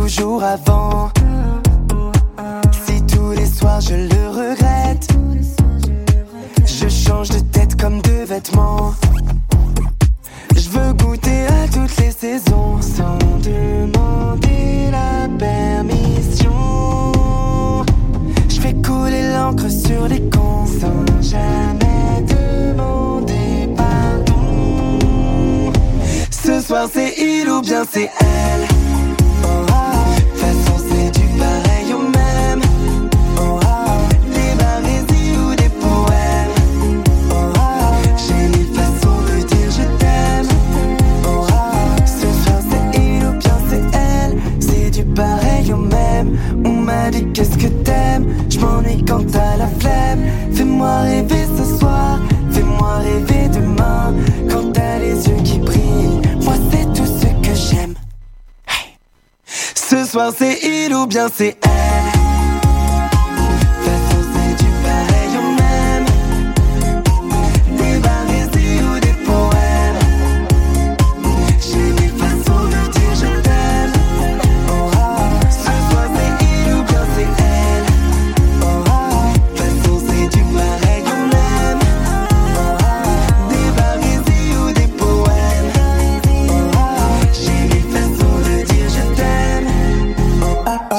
Toujours 0.03 0.43
avant. 0.45 1.11
Si 2.87 3.03
tous 3.03 3.33
les 3.33 3.47
soirs 3.47 3.81
je 3.81 3.95
le 3.95 4.23
regrette, 4.41 5.09
je 6.65 6.89
change 6.89 7.31
de 7.31 7.41
tête 7.41 7.75
comme 7.81 8.01
de 8.03 8.25
vêtements. 8.25 8.95
Je 10.55 10.69
veux 10.71 10.93
goûter 10.93 11.47
à 11.47 11.67
toutes 11.73 11.97
les 11.99 12.13
saisons 12.13 12.81
sans 12.81 13.19
demander 13.43 14.91
la 14.93 15.29
permission. 15.37 16.53
Je 18.49 18.61
fais 18.61 18.75
couler 18.75 19.33
l'encre 19.35 19.69
sur 19.69 20.07
les 20.07 20.23
cons 20.31 20.67
sans 20.81 21.23
jamais 21.23 22.23
demander 22.37 23.69
pardon. 23.77 24.99
Ce 26.31 26.61
soir 26.61 26.89
c'est 26.93 27.15
il 27.19 27.49
ou 27.51 27.61
bien 27.63 27.85
c'est 27.93 28.11
elle. 28.21 28.68
Soir 60.09 60.33
c'est 60.37 60.59
il 60.63 60.95
ou 60.95 61.07
bien 61.07 61.29
c'est 61.29 61.57
elle. 61.63 61.68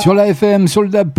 Sur 0.09 0.15
la 0.15 0.27
FM, 0.29 0.67
sur 0.67 0.81
le 0.81 0.89
DAB+, 0.89 1.11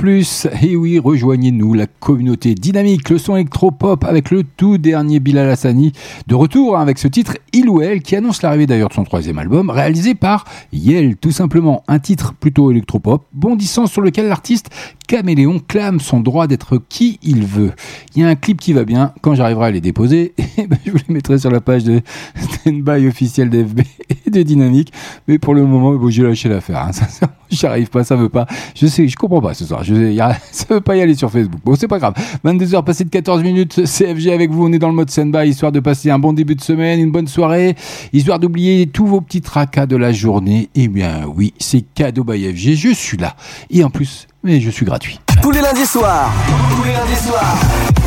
et 0.62 0.74
oui, 0.74 0.98
rejoignez-nous, 0.98 1.74
la 1.74 1.86
communauté 1.86 2.56
dynamique, 2.56 3.08
le 3.08 3.18
son 3.18 3.36
électropop 3.36 4.02
avec 4.02 4.32
le 4.32 4.42
tout 4.42 4.78
dernier 4.78 5.20
Bilal 5.20 5.48
Hassani, 5.48 5.92
de 6.26 6.34
retour 6.34 6.76
avec 6.76 6.98
ce 6.98 7.06
titre 7.06 7.36
Il 7.52 7.68
ou 7.68 7.82
Elle, 7.82 8.02
qui 8.02 8.16
annonce 8.16 8.42
l'arrivée 8.42 8.66
d'ailleurs 8.66 8.88
de 8.88 8.94
son 8.94 9.04
troisième 9.04 9.38
album, 9.38 9.70
réalisé 9.70 10.16
par 10.16 10.44
Yel, 10.72 11.14
tout 11.14 11.30
simplement, 11.30 11.84
un 11.86 12.00
titre 12.00 12.34
plutôt 12.34 12.72
électropop, 12.72 13.24
bondissant 13.32 13.86
sur 13.86 14.00
lequel 14.00 14.26
l'artiste 14.26 14.70
Caméléon 15.06 15.60
clame 15.66 15.98
son 15.98 16.20
droit 16.20 16.46
d'être 16.46 16.80
qui 16.88 17.18
il 17.22 17.44
veut. 17.44 17.72
Il 18.14 18.22
y 18.22 18.24
a 18.24 18.28
un 18.28 18.36
clip 18.36 18.60
qui 18.60 18.72
va 18.72 18.84
bien, 18.84 19.12
quand 19.22 19.34
j'arriverai 19.34 19.66
à 19.66 19.70
les 19.72 19.80
déposer, 19.80 20.34
eh 20.56 20.66
ben, 20.66 20.78
je 20.84 20.90
vous 20.90 20.98
les 21.08 21.14
mettrai 21.14 21.38
sur 21.38 21.50
la 21.50 21.60
page 21.60 21.84
de 21.84 22.00
Standby 22.36 23.06
officiel 23.06 23.50
d'FB 23.50 23.80
et 24.26 24.30
de 24.30 24.42
Dynamique, 24.42 24.92
mais 25.28 25.38
pour 25.38 25.54
le 25.54 25.64
moment, 25.64 25.94
bon, 25.94 26.10
j'ai 26.10 26.22
lâché 26.24 26.48
l'affaire, 26.48 26.88
hein, 26.88 27.26
j'arrive 27.50 27.90
pas, 27.90 28.04
ça 28.04 28.14
veut 28.14 28.28
pas, 28.28 28.46
je 28.80 28.86
sais, 28.86 29.06
je 29.06 29.16
comprends 29.16 29.42
pas 29.42 29.52
ce 29.52 29.66
soir, 29.66 29.84
je, 29.84 29.94
ça 30.52 30.64
veut 30.70 30.80
pas 30.80 30.96
y 30.96 31.02
aller 31.02 31.14
sur 31.14 31.30
Facebook, 31.30 31.60
bon 31.64 31.74
c'est 31.74 31.88
pas 31.88 31.98
grave, 31.98 32.14
22h 32.44 32.82
passées 32.82 33.04
de 33.04 33.10
14 33.10 33.42
minutes, 33.42 33.84
CFG 33.84 34.30
avec 34.32 34.50
vous, 34.50 34.66
on 34.66 34.72
est 34.72 34.78
dans 34.78 34.88
le 34.88 34.94
mode 34.94 35.10
Standby, 35.10 35.48
histoire 35.48 35.72
de 35.72 35.80
passer 35.80 36.10
un 36.10 36.18
bon 36.18 36.32
début 36.32 36.54
de 36.54 36.62
semaine, 36.62 36.98
une 36.98 37.10
bonne 37.10 37.28
soirée, 37.28 37.76
histoire 38.12 38.38
d'oublier 38.38 38.86
tous 38.86 39.06
vos 39.06 39.20
petits 39.20 39.42
tracas 39.42 39.86
de 39.86 39.96
la 39.96 40.12
journée, 40.12 40.70
eh 40.74 40.88
bien 40.88 41.26
oui, 41.26 41.52
c'est 41.58 41.84
cadeau 41.94 42.24
by 42.24 42.52
FG, 42.52 42.74
je 42.74 42.94
suis 42.94 43.18
là, 43.18 43.36
et 43.70 43.84
en 43.84 43.90
plus, 43.90 44.26
mais 44.42 44.60
je 44.60 44.70
suis 44.70 44.86
gratuit. 44.86 45.20
Tous 45.42 45.50
les 45.50 45.60
lundis 45.60 45.86
soirs. 45.86 46.30
Tous 46.70 46.84
les 46.84 46.92
lundis 46.92 47.16
soirs. 47.16 47.56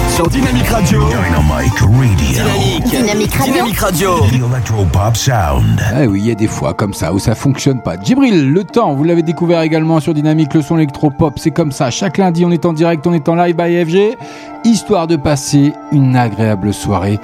Sur 0.09 0.27
Dynamique 0.27 0.67
Radio. 0.67 1.01
Dynamic 1.07 1.79
Radio. 1.79 2.05
Dynamique. 2.15 2.85
Dynamique 2.89 3.33
Radio. 3.33 3.53
Dynamique 3.53 3.79
Radio. 3.79 4.19
The 4.19 4.51
Electropop 4.51 5.15
Sound. 5.15 5.81
Ah 5.91 6.03
oui, 6.07 6.19
il 6.19 6.27
y 6.27 6.31
a 6.31 6.35
des 6.35 6.47
fois 6.47 6.73
comme 6.73 6.93
ça 6.93 7.13
où 7.13 7.19
ça 7.19 7.35
fonctionne 7.35 7.81
pas. 7.81 7.95
Djibril, 7.99 8.51
le 8.51 8.63
temps, 8.63 8.93
vous 8.93 9.03
l'avez 9.03 9.23
découvert 9.23 9.61
également 9.61 9.99
sur 9.99 10.13
Dynamique, 10.13 10.53
le 10.53 10.61
son 10.61 10.77
électropop, 10.77 11.39
c'est 11.39 11.51
comme 11.51 11.71
ça. 11.71 11.89
Chaque 11.89 12.17
lundi, 12.17 12.45
on 12.45 12.51
est 12.51 12.65
en 12.65 12.73
direct, 12.73 13.05
on 13.07 13.13
est 13.13 13.27
en 13.29 13.35
live 13.35 13.55
by 13.55 13.85
FG, 13.85 14.17
histoire 14.65 15.07
de 15.07 15.15
passer 15.15 15.73
une 15.91 16.15
agréable 16.15 16.73
soirée. 16.73 17.19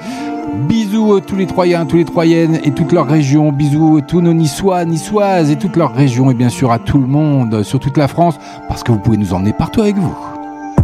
Bisous 0.54 1.14
à 1.14 1.20
tous 1.20 1.36
les 1.36 1.46
Troyens, 1.46 1.86
tous 1.86 1.96
les 1.96 2.04
Troyennes 2.04 2.58
et 2.64 2.72
toutes 2.72 2.92
leurs 2.92 3.06
régions. 3.06 3.52
Bisous 3.52 3.98
à 3.98 4.02
tous 4.02 4.20
nos 4.20 4.34
Niçois, 4.34 4.84
Niçoises 4.84 5.50
et 5.50 5.56
toutes 5.56 5.76
leurs 5.76 5.94
régions 5.94 6.30
et 6.30 6.34
bien 6.34 6.48
sûr 6.48 6.72
à 6.72 6.78
tout 6.78 6.98
le 6.98 7.06
monde 7.06 7.62
sur 7.62 7.78
toute 7.78 7.96
la 7.96 8.08
France 8.08 8.38
parce 8.68 8.82
que 8.82 8.90
vous 8.90 8.98
pouvez 8.98 9.16
nous 9.16 9.32
emmener 9.32 9.52
partout 9.52 9.80
avec 9.82 9.96
vous. 9.96 10.14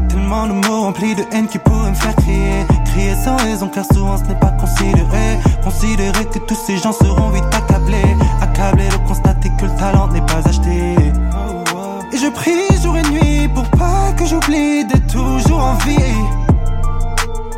Tellement 0.09 0.47
de 0.47 0.53
mots 0.53 0.83
remplis 0.83 1.15
de 1.15 1.23
haine 1.33 1.47
qui 1.47 1.59
pourraient 1.59 1.91
me 1.91 1.95
faire 1.97 2.15
crier. 2.17 2.65
Crier 2.85 3.15
sans 3.25 3.37
raison 3.37 3.69
car 3.69 3.85
souvent 3.93 4.17
ce 4.17 4.25
n'est 4.25 4.39
pas 4.39 4.53
considéré. 4.53 5.39
Considérer 5.65 6.25
que 6.27 6.39
tous 6.39 6.55
ces 6.67 6.77
gens 6.77 6.93
seront 6.93 7.31
vite 7.31 7.45
accablés. 7.53 8.17
Accablés 8.41 8.89
de 8.89 9.09
constater 9.09 9.51
que 9.59 9.65
le 9.67 9.77
talent 9.79 10.09
n'est 10.09 10.21
pas 10.21 10.47
acheté. 10.49 10.95
Et 12.13 12.17
je 12.17 12.29
prie 12.29 12.53
jour 12.83 12.97
et 12.97 13.03
nuit 13.11 13.49
pour 13.53 13.69
pas 13.71 14.13
que 14.17 14.27
j'oublie 14.27 14.85
d'être 14.85 15.07
toujours 15.09 15.61
en 15.61 15.75
vie 15.87 16.36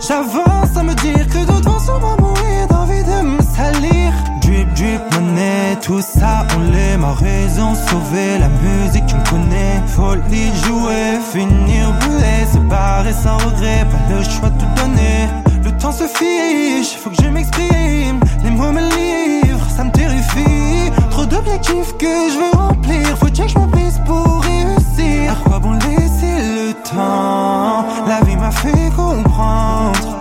J'avance 0.08 0.74
à 0.74 0.82
me 0.82 0.94
dire 0.94 1.26
que 1.28 1.44
d'autres 1.44 1.70
vont 1.70 1.78
sûrement 1.78 2.16
mourir 2.18 2.66
d'envie 2.70 3.04
de 3.04 3.20
me 3.26 3.42
salir. 3.42 4.10
Drip, 4.40 4.72
drip, 4.72 5.02
monnaie, 5.12 5.76
tout 5.82 6.00
ça 6.00 6.46
on 6.56 6.72
l'aime 6.72 7.04
à 7.04 7.12
raison 7.12 7.74
Sauver 7.74 8.38
la 8.38 8.48
musique 8.48 9.04
qu'on 9.04 9.36
connaît 9.36 9.82
Folie, 9.88 10.50
jouer, 10.64 11.20
finir 11.30 11.92
brûlé 12.00 12.46
Se 12.50 12.56
barrer 12.56 13.12
sans 13.12 13.36
regret, 13.36 13.86
pas 13.90 14.14
le 14.14 14.22
choix 14.22 14.48
de 14.48 14.58
tout 14.58 14.82
donner. 14.82 15.28
Le 15.62 15.72
temps 15.72 15.92
se 15.92 16.04
fiche, 16.04 16.96
faut 16.96 17.10
que 17.10 17.22
je 17.22 17.28
m'exprime. 17.28 18.20
Les 18.42 18.50
mots 18.50 18.72
me 18.72 18.80
livrent, 18.80 19.68
ça 19.76 19.84
me 19.84 19.90
terrifie. 19.90 20.90
Trop 21.10 21.26
d'objectifs 21.26 21.94
que 21.98 22.30
je 22.32 22.38
veux 22.38 22.58
remplir 22.58 23.06
Faut 23.18 23.26
que 23.26 23.46
je 23.46 23.58
m'en 23.58 23.68
pour 24.06 24.42
réussir. 24.42 25.32
À 25.32 25.48
quoi 25.48 25.58
bon 25.58 25.72
laisser 25.72 26.32
le 26.56 26.67
La 26.94 28.20
vie 28.24 28.36
m'a 28.36 28.50
fait 28.50 28.90
comprendre. 28.96 30.16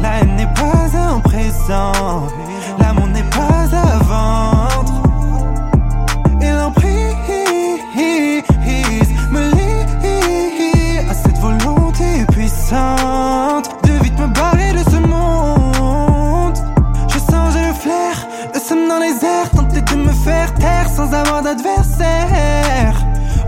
La 0.00 0.20
haine 0.20 0.36
n'est 0.36 0.46
pas 0.46 0.90
un 0.94 1.20
présent. 1.20 2.26
L'amour 2.78 3.06
n'est 3.06 3.22
pas 3.30 3.64
à 3.72 3.98
vendre 4.02 5.02
Et 6.40 6.50
l'emprise 6.50 7.14
me 9.30 9.40
lie 9.54 10.98
à 11.08 11.14
cette 11.14 11.38
volonté 11.38 12.26
puissante 12.30 13.70
De 13.84 13.92
vite 14.02 14.18
me 14.18 14.26
barrer 14.26 14.72
de 14.72 14.90
ce 14.90 14.96
monde. 14.96 16.58
Je 17.08 17.18
sens 17.18 17.54
j'ai 17.54 17.66
le 17.66 17.72
flair, 17.72 18.26
le 18.52 18.60
somme 18.60 18.88
dans 18.88 18.98
les 18.98 19.24
airs 19.24 19.50
Tenter 19.56 19.80
de 19.80 19.96
me 19.96 20.12
faire 20.12 20.52
taire 20.54 20.88
sans 20.94 21.12
avoir 21.12 21.42
d'adversaire. 21.42 22.94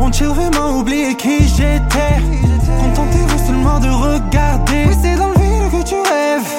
On 0.01 0.11
chill 0.11 0.29
vraiment 0.29 0.79
oublier 0.79 1.15
qui 1.15 1.47
j'étais 1.47 2.44
Contentez-vous 2.95 3.47
seulement 3.47 3.81
de 3.81 3.89
regarder. 3.89 4.87
Oui 4.89 4.97
c'est 5.03 5.17
dans 5.17 5.29
le 5.29 5.35
vide 5.35 5.71
que 5.73 5.83
tu 5.89 5.95
rêves. 5.95 6.51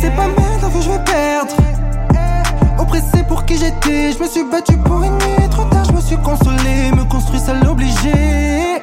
C'est 0.00 0.14
pas 0.16 0.28
maintenant 0.28 0.70
que 0.70 0.80
je 0.80 0.90
vais 0.90 1.04
perdre. 1.04 1.54
Oppressé 2.78 3.22
pour 3.28 3.44
qui 3.44 3.58
j'étais, 3.58 4.12
je 4.12 4.22
me 4.22 4.28
suis 4.28 4.44
battu 4.44 4.76
pour 4.78 5.02
une 5.02 5.12
nuit 5.12 5.48
Trop 5.50 5.64
tard. 5.64 5.84
Je 5.84 5.92
me 5.92 6.00
suis 6.00 6.16
consolé, 6.16 6.92
me 6.96 7.04
construit 7.04 7.40
seul 7.40 7.66
obligé. 7.68 8.82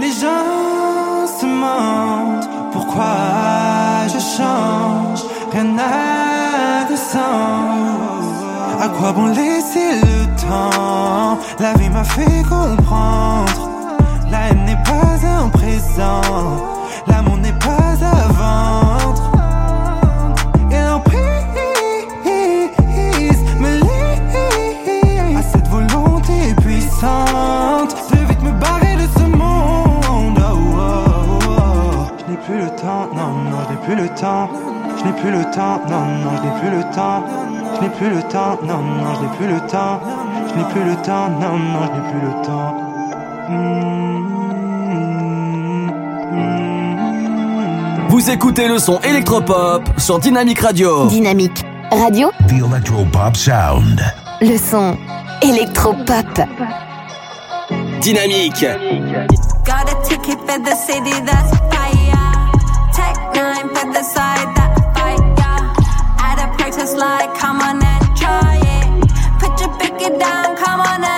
Les 0.00 0.10
gens 0.10 1.26
se 1.38 1.46
mentent, 1.46 2.48
pourquoi 2.72 3.04
je 4.08 4.18
change? 4.18 5.22
Rien 5.52 5.64
n'a 5.64 6.84
de 6.90 6.96
sens. 6.96 8.24
À 8.82 8.88
quoi 8.88 9.12
bon 9.12 9.26
laisser 9.26 10.00
le 10.02 10.26
temps? 10.42 11.38
La 11.60 11.74
vie 11.74 11.88
m'a 11.90 12.02
fait 12.02 12.42
comprendre. 12.42 13.70
La 14.30 14.48
haine 14.48 14.64
n'est 14.64 14.82
pas 14.82 15.13
un 15.34 15.48
présent. 15.48 16.20
L'amour 17.06 17.38
n'est 17.38 17.52
pas 17.52 17.94
à 18.00 18.28
vendre. 18.32 19.30
Et 20.70 20.80
l'emprise 20.80 21.44
me 23.60 23.72
lie 23.80 25.36
à 25.36 25.42
cette 25.42 25.68
volonté 25.68 26.54
puissante. 26.62 27.94
De 28.12 28.18
vite 28.28 28.42
me 28.42 28.52
barrer 28.52 28.96
de 28.96 29.06
ce 29.18 29.24
monde. 29.24 30.38
Oh, 30.40 30.58
oh, 30.76 31.38
oh. 31.48 32.06
Je 32.18 32.24
n'ai 32.30 32.38
plus 32.38 32.58
le 32.58 32.70
temps, 32.76 33.06
non, 33.14 33.32
non, 33.50 33.58
je 33.66 33.72
n'ai 33.72 33.80
plus 33.84 33.96
le 34.02 34.08
temps. 34.14 34.48
Je 34.96 35.04
n'ai 35.04 35.12
plus 35.12 35.30
le 35.30 35.44
temps, 35.50 35.80
non, 35.88 36.04
non, 36.22 36.30
je 36.36 36.42
n'ai 36.42 36.54
plus 36.60 36.70
le 36.70 36.82
temps. 36.94 37.22
Je 37.76 37.80
n'ai 37.82 37.90
plus 37.90 38.10
le 38.10 38.22
temps, 38.22 38.58
non, 38.62 38.78
non, 38.78 39.14
je 39.14 39.22
n'ai 39.22 39.36
plus 39.36 39.48
le 39.48 39.60
temps. 39.66 40.00
Je 40.48 40.54
n'ai 40.58 40.64
plus 40.72 40.84
le 40.84 40.96
temps, 40.96 41.28
non, 41.40 41.58
non, 41.58 41.80
je 41.86 41.92
n'ai 41.92 42.10
plus 42.10 42.20
le 42.26 42.46
temps 42.46 43.93
Vous 48.14 48.30
écoutez 48.30 48.68
le 48.68 48.78
son 48.78 49.00
électropop 49.00 49.82
sur 49.98 50.20
Dynamique 50.20 50.60
Radio. 50.60 51.08
Dynamique 51.08 51.64
Radio, 51.90 52.30
The 52.46 52.62
Electropop 52.64 53.36
Sound. 53.36 54.00
le 54.40 54.56
son 54.56 54.96
électropop. 55.42 56.40
Dynamique. 58.00 58.64
Got 59.64 59.90
a 59.90 60.00
ticket 60.08 60.38
for 60.46 60.60
the 60.62 60.76
city 60.76 61.10
that's 61.26 61.58
fire. 61.72 62.52
Tech 62.94 63.16
nine 63.34 63.68
for 63.74 63.92
the 63.92 64.04
side 64.04 64.46
that 64.54 64.76
fire. 64.94 65.74
At 66.20 66.38
a 66.38 66.56
protest 66.56 66.96
like, 66.96 67.36
come 67.36 67.60
on 67.62 67.82
and 67.82 68.16
try 68.16 68.60
it. 68.62 69.40
Put 69.40 69.60
your 69.60 69.76
picket 69.76 70.20
down, 70.20 70.54
come 70.56 70.80
on 70.80 71.02
and 71.02 71.13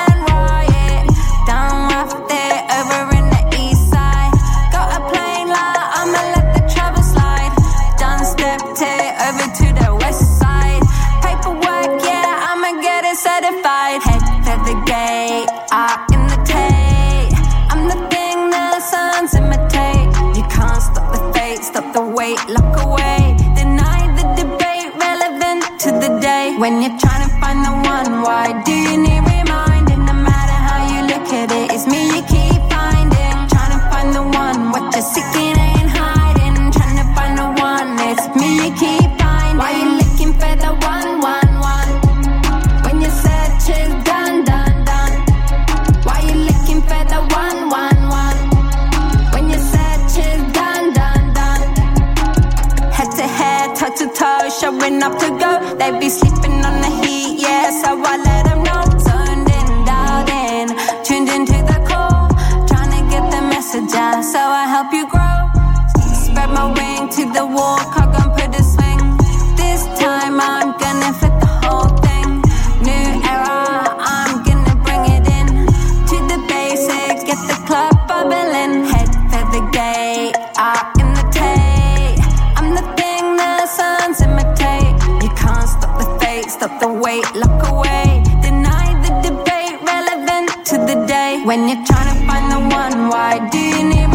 When 91.46 91.68
you're 91.68 91.84
trying 91.84 92.08
to 92.12 92.26
find 92.26 92.50
the 92.50 92.58
one, 92.58 93.08
why 93.08 93.48
do 93.52 93.58
you 93.60 93.84
need 93.88 94.05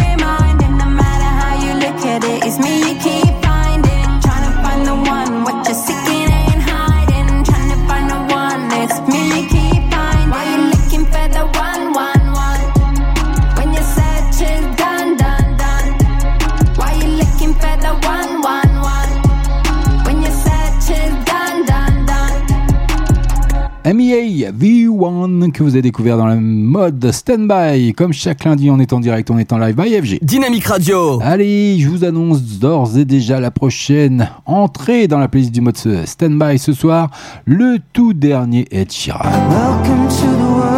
DA 24.12 24.50
V1 24.52 25.52
que 25.52 25.62
vous 25.62 25.70
avez 25.70 25.80
découvert 25.80 26.18
dans 26.18 26.26
le 26.26 26.38
mode 26.38 27.10
stand-by. 27.10 27.94
Comme 27.94 28.12
chaque 28.12 28.44
lundi, 28.44 28.70
on 28.70 28.78
est 28.78 28.92
en 28.92 29.00
direct, 29.00 29.30
on 29.30 29.38
est 29.38 29.54
en 29.54 29.58
live 29.58 29.74
by 29.74 29.88
FG. 29.88 30.18
Dynamique 30.20 30.66
Radio. 30.66 31.18
Allez, 31.22 31.78
je 31.78 31.88
vous 31.88 32.04
annonce 32.04 32.42
d'ores 32.42 32.98
et 32.98 33.06
déjà 33.06 33.40
la 33.40 33.50
prochaine 33.50 34.28
entrée 34.44 35.08
dans 35.08 35.18
la 35.18 35.28
playlist 35.28 35.52
du 35.52 35.62
mode 35.62 35.78
stand-by 35.78 36.58
ce 36.58 36.74
soir, 36.74 37.10
le 37.46 37.78
tout 37.94 38.12
dernier 38.12 38.66
Ed 38.70 38.92
Sheeran. 38.92 39.24
Welcome 39.48 40.08
to 40.08 40.26
the 40.36 40.60
world. 40.60 40.71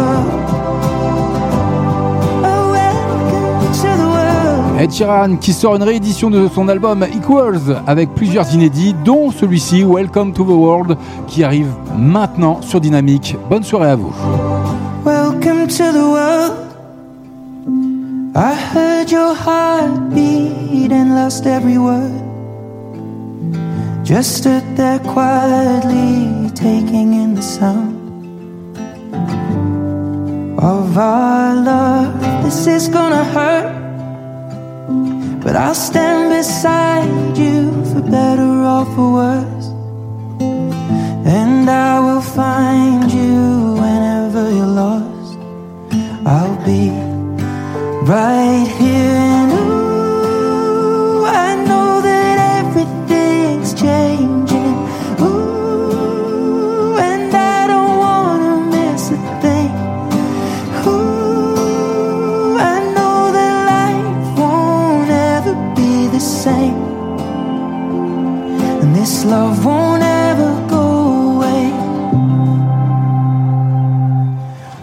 Ed 4.85 4.91
Sheeran 4.91 5.37
qui 5.37 5.51
sort 5.51 5.77
une 5.77 5.81
réédition 5.81 6.29
de 6.29 6.47
son 6.47 6.67
album 6.67 7.03
Equals 7.11 7.81
avec 7.87 8.13
plusieurs 8.13 8.53
inédits, 8.53 8.93
dont 9.03 9.31
celui-ci 9.31 9.83
Welcome 9.83 10.31
to 10.31 10.43
the 10.43 10.49
World 10.49 10.95
qui 11.25 11.43
arrive 11.43 11.73
maintenant 11.97 12.61
sur 12.61 12.79
Dynamique. 12.79 13.35
Bonne 13.49 13.63
soirée 13.63 13.89
à 13.89 13.95
vous. 13.95 14.13
Welcome 15.03 15.65
to 15.69 15.91
the 15.91 16.03
world. 16.03 16.53
I 18.35 18.53
heard 18.53 19.09
your 19.09 19.33
heartbeat 19.33 20.91
and 20.91 21.15
lost 21.15 21.47
every 21.47 21.79
word. 21.79 22.21
Just 24.03 24.37
stood 24.37 24.63
there 24.75 24.99
quietly, 24.99 26.51
taking 26.53 27.13
in 27.13 27.33
the 27.33 27.41
sound 27.41 27.95
of 30.59 30.95
our 30.95 31.55
love. 31.55 32.13
This 32.43 32.67
is 32.67 32.87
gonna 32.87 33.23
hurt, 33.23 33.84
but 35.45 35.55
I'll 35.55 35.75
stand 35.75 36.31
beside 36.31 37.37
you 37.37 37.69
for 37.93 38.01
better 38.01 38.51
or 38.73 38.83
for 38.95 39.13
worse. 39.19 39.67
And 41.37 41.69
I 41.69 41.99
will 41.99 42.25
find 42.39 43.11
you 43.11 43.75
whenever 43.75 44.49
you're 44.49 44.73
lost. 44.83 45.37
I'll 46.25 46.57
be 46.65 46.89
right 48.09 48.67
here. 48.79 49.44
Love 69.25 69.65
won't 69.65 70.03
ever 70.03 70.67
go 70.69 70.85
away. 71.33 71.63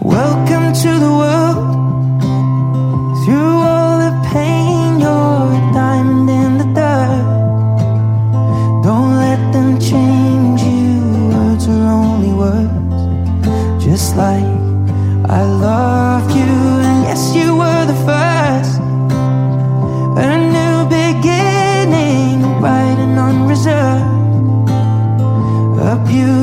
Welcome 0.01 0.73
to 0.83 0.91
the 1.05 1.13
world. 1.21 1.59
Through 3.23 3.57
all 3.71 3.97
the 4.05 4.13
pain, 4.33 4.99
you're 4.99 5.47
a 5.59 5.61
diamond 5.73 6.29
in 6.29 6.57
the 6.57 6.67
dirt. 6.79 7.25
Don't 8.83 9.15
let 9.25 9.41
them 9.53 9.79
change 9.79 10.61
you. 10.61 11.29
Words 11.33 11.67
are 11.69 11.87
only 12.01 12.33
words. 12.33 13.83
Just 13.83 14.17
like 14.17 14.43
I 15.39 15.41
loved 15.43 15.82
A 26.13 26.42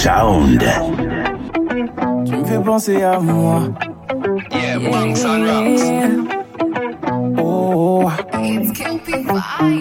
Sound. 0.00 0.64
Tu 2.24 2.32
me 2.34 2.44
fais 2.46 2.58
penser 2.58 3.02
à 3.02 3.20
moi. 3.20 3.64
Oh. 7.36 8.10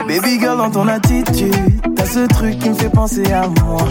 Baby 0.10 0.40
girl 0.42 0.58
dans 0.58 0.72
ton 0.72 0.90
attitude, 0.90 1.56
t'as 1.96 2.06
ce 2.06 2.28
truc 2.28 2.60
qui 2.60 2.70
me 2.70 2.74
fait 2.74 2.90
penser 2.90 3.32
à 3.32 3.48
moi. 3.64 3.82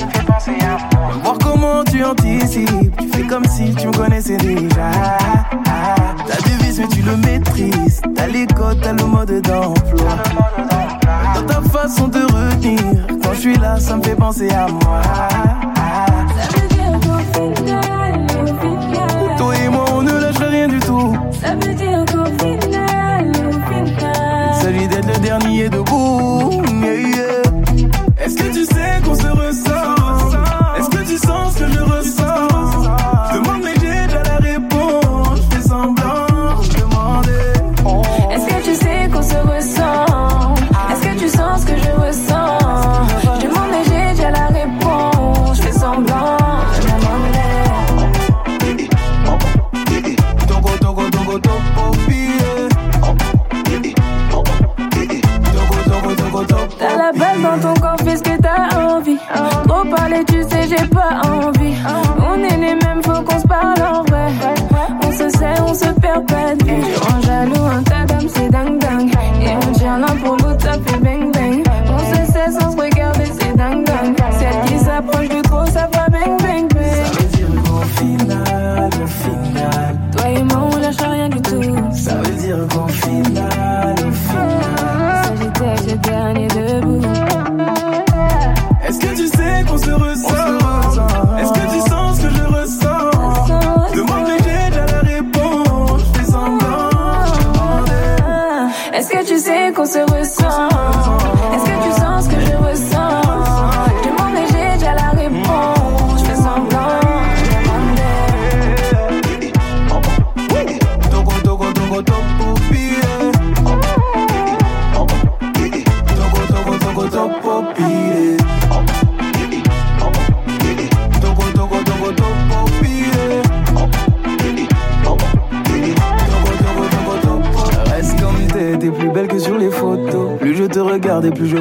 Voir 1.25 1.39
comment 1.43 1.83
tu 1.85 2.05
anticipes, 2.05 2.95
tu 3.01 3.09
fais 3.09 3.27
comme 3.27 3.47
si 3.47 3.75
tu 3.75 3.87
me 3.87 3.93
connaissais 3.97 4.37
déjà. 4.37 4.91
T'as 5.65 6.43
des 6.47 6.63
vices 6.63 6.79
mais 6.79 6.89
tu 6.89 7.01
le 7.01 7.17
maîtrises, 7.17 8.03
t'as 8.15 8.27
les 8.27 8.47
codes, 8.49 8.83
t'as 8.83 8.93
le 8.93 9.05
mode 9.05 9.41
d'emploi. 9.41 10.19
Dans 11.35 11.47
ta 11.47 11.63
façon 11.71 12.07
de 12.07 12.21
retenir, 12.21 13.07
quand 13.23 13.33
je 13.33 13.41
suis 13.41 13.57
là, 13.57 13.81
ça 13.81 13.97
me 13.97 14.03
fait 14.03 14.15
penser 14.15 14.51
à 14.51 14.67
moi. 14.67 15.01
Toi 19.37 19.57
et 19.57 19.69
moi, 19.69 19.85
on 19.93 20.03
ne 20.03 20.13
lâche 20.13 20.37
rien 20.39 20.67
du 20.69 20.81
tout. 20.81 21.17
Ça 21.41 21.55
veut 21.55 21.75
dire 21.75 22.05
qu'au 22.07 22.25
final, 22.45 23.31
au 23.31 23.53
final. 23.53 24.51
Il 24.51 24.63
s'agit 24.63 24.89
d'être 24.89 25.07
le 25.07 25.19
dernier 25.21 25.69
debout. 25.69 25.88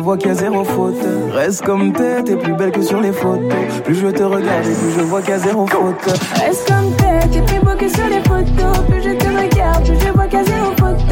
Vois 0.08 0.18
qu'il 0.18 0.30
y 0.30 0.32
a 0.32 0.36
zéro 0.36 0.64
faute. 0.64 0.96
Reste 1.34 1.66
comme 1.66 1.92
t'es, 1.92 2.24
t'es 2.24 2.38
plus 2.38 2.54
belle 2.54 2.72
que 2.72 2.82
sur 2.82 3.02
les 3.02 3.12
photos. 3.12 3.52
Plus 3.84 3.96
je 3.96 4.08
te 4.08 4.24
regarde 4.24 4.66
et 4.66 4.74
plus 4.74 4.92
je 4.98 5.02
vois 5.02 5.20
qu'il 5.20 5.32
y 5.32 5.34
a 5.34 5.40
zéro 5.40 5.68
faute. 5.68 6.20
Reste 6.36 6.66
comme 6.66 6.96
t'es, 6.96 7.28
t'es 7.28 7.42
plus 7.42 7.60
beau 7.60 7.76
que 7.78 7.90
sur 7.90 8.08
les 8.08 8.22
photos. 8.22 8.86
Plus 8.88 9.02
je 9.04 9.18
te 9.18 9.26
regarde, 9.26 9.84
plus 9.84 10.00
je 10.00 10.14
vois 10.14 10.28
qu'à 10.28 10.46
zéro 10.46 10.72
faute. 10.80 11.04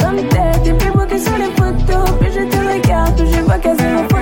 Comme 0.00 0.16
t'es, 0.16 0.58
t'es 0.64 0.72
plus 0.72 0.90
beau 0.90 1.06
que 1.08 1.16
sur 1.16 1.38
les 1.38 1.44
photos. 1.44 2.10
Plus 2.18 2.32
je 2.32 2.44
te 2.50 2.56
regarde, 2.56 3.14
plus 3.14 3.32
je 3.32 3.40
vois 3.40 3.58
qu'à 3.58 3.74
zéro 3.76 4.02
faute. 4.02 4.18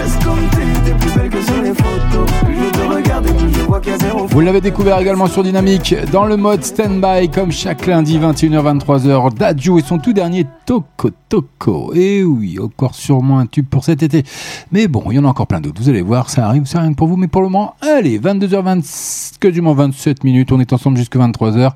Reste 0.00 0.24
comme 0.24 0.48
t'es, 0.52 0.90
t'es 0.90 0.96
plus 0.96 1.18
belle 1.18 1.30
que 1.30 1.42
sur 1.42 1.62
les 1.62 1.74
photos. 1.74 2.30
Plus 2.44 2.54
je 2.54 2.70
te 2.70 2.94
regarde 2.94 3.26
et 3.26 3.32
plus 3.32 3.52
je 3.52 3.60
vois 3.62 3.80
qu'il 3.80 3.90
y 3.90 3.94
a 3.96 3.98
zéro 3.98 4.18
faute. 4.20 4.30
Vous 4.30 4.40
l'avez 4.42 4.60
découvert 4.60 5.00
également 5.00 5.26
sur 5.26 5.42
Dynamique 5.42 5.96
dans 6.12 6.24
le 6.24 6.36
mode 6.36 6.62
stand-by 6.62 7.28
comme 7.30 7.50
chaque 7.50 7.84
lundi 7.88 8.16
21h-23h. 8.16 9.34
Dadju 9.34 9.80
et 9.80 9.82
son 9.82 9.98
tout 9.98 10.12
dernier 10.12 10.46
Toko 10.66 10.86
Toko. 11.30 11.94
Et 11.94 12.24
oui, 12.24 12.58
encore 12.58 12.94
sûrement 12.94 13.38
un 13.38 13.46
tube 13.46 13.64
pour 13.64 13.84
cet 13.84 14.02
été. 14.02 14.24
Mais 14.72 14.88
bon, 14.88 15.04
il 15.10 15.14
y 15.14 15.18
en 15.20 15.24
a 15.24 15.28
encore 15.28 15.46
plein 15.46 15.60
d'autres. 15.60 15.80
Vous 15.80 15.88
allez 15.88 16.02
voir, 16.02 16.28
ça 16.28 16.46
arrive, 16.46 16.64
c'est 16.66 16.78
rien 16.78 16.90
que 16.90 16.96
pour 16.96 17.06
vous. 17.06 17.16
Mais 17.16 17.28
pour 17.28 17.40
le 17.40 17.48
moment, 17.48 17.76
allez, 17.80 18.18
22h20, 18.18 19.38
que 19.38 19.46
du 19.46 19.60
moins 19.60 19.74
27 19.74 20.24
minutes. 20.24 20.50
On 20.50 20.58
est 20.60 20.72
ensemble 20.72 20.98
jusqu'à 20.98 21.20
23h. 21.20 21.70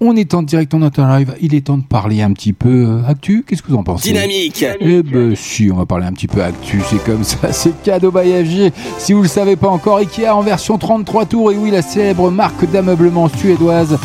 On 0.00 0.14
est 0.14 0.32
en 0.34 0.42
direct 0.42 0.72
en 0.74 0.82
auto 0.82 1.02
live. 1.02 1.34
Il 1.40 1.54
est 1.54 1.66
temps 1.66 1.78
de 1.78 1.82
parler 1.82 2.22
un 2.22 2.32
petit 2.32 2.52
peu 2.52 2.86
euh, 2.86 3.08
actu. 3.08 3.44
Qu'est-ce 3.46 3.62
que 3.62 3.68
vous 3.68 3.76
en 3.76 3.82
pensez? 3.82 4.12
Dynamique. 4.12 4.64
Eh 4.80 5.02
ben 5.02 5.34
si, 5.34 5.70
on 5.72 5.76
va 5.76 5.86
parler 5.86 6.06
un 6.06 6.12
petit 6.12 6.28
peu 6.28 6.42
actu, 6.42 6.80
c'est 6.88 7.02
comme 7.04 7.24
ça, 7.24 7.52
c'est 7.52 7.82
cadeau 7.82 8.12
by 8.12 8.44
FG. 8.44 8.72
Si 8.98 9.12
vous 9.12 9.22
le 9.22 9.28
savez 9.28 9.56
pas 9.56 9.68
encore, 9.68 9.96
Ikea 9.98 10.28
en 10.28 10.42
version 10.42 10.78
33 10.78 11.26
tours, 11.26 11.52
et 11.52 11.56
oui, 11.56 11.70
la 11.70 11.82
célèbre 11.82 12.30
marque 12.30 12.70
d'ameublement 12.70 13.28
suédoise 13.28 13.98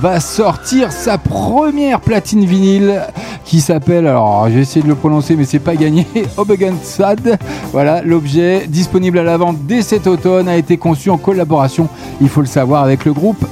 va 0.00 0.20
sortir 0.20 0.92
sa 0.92 1.16
première 1.16 2.00
platine 2.00 2.44
vinyle 2.44 3.02
qui 3.46 3.60
s'appelle, 3.60 4.06
alors 4.06 4.48
j'ai 4.50 4.60
essayé 4.60 4.82
de 4.82 4.88
le 4.88 4.96
prononcer 4.96 5.36
mais 5.36 5.44
c'est 5.44 5.60
pas 5.60 5.76
gagné, 5.76 6.06
Obegensad. 6.36 7.38
Voilà, 7.72 8.02
l'objet 8.02 8.66
disponible 8.68 9.18
à 9.18 9.22
la 9.22 9.36
vente 9.36 9.58
dès 9.62 9.82
cet 9.82 10.06
automne 10.06 10.48
a 10.48 10.56
été 10.56 10.76
conçu 10.76 11.08
en 11.08 11.16
collaboration, 11.16 11.88
il 12.20 12.28
faut 12.28 12.40
le 12.40 12.46
savoir, 12.46 12.82
avec 12.82 13.04
le 13.04 13.12
groupe 13.12 13.42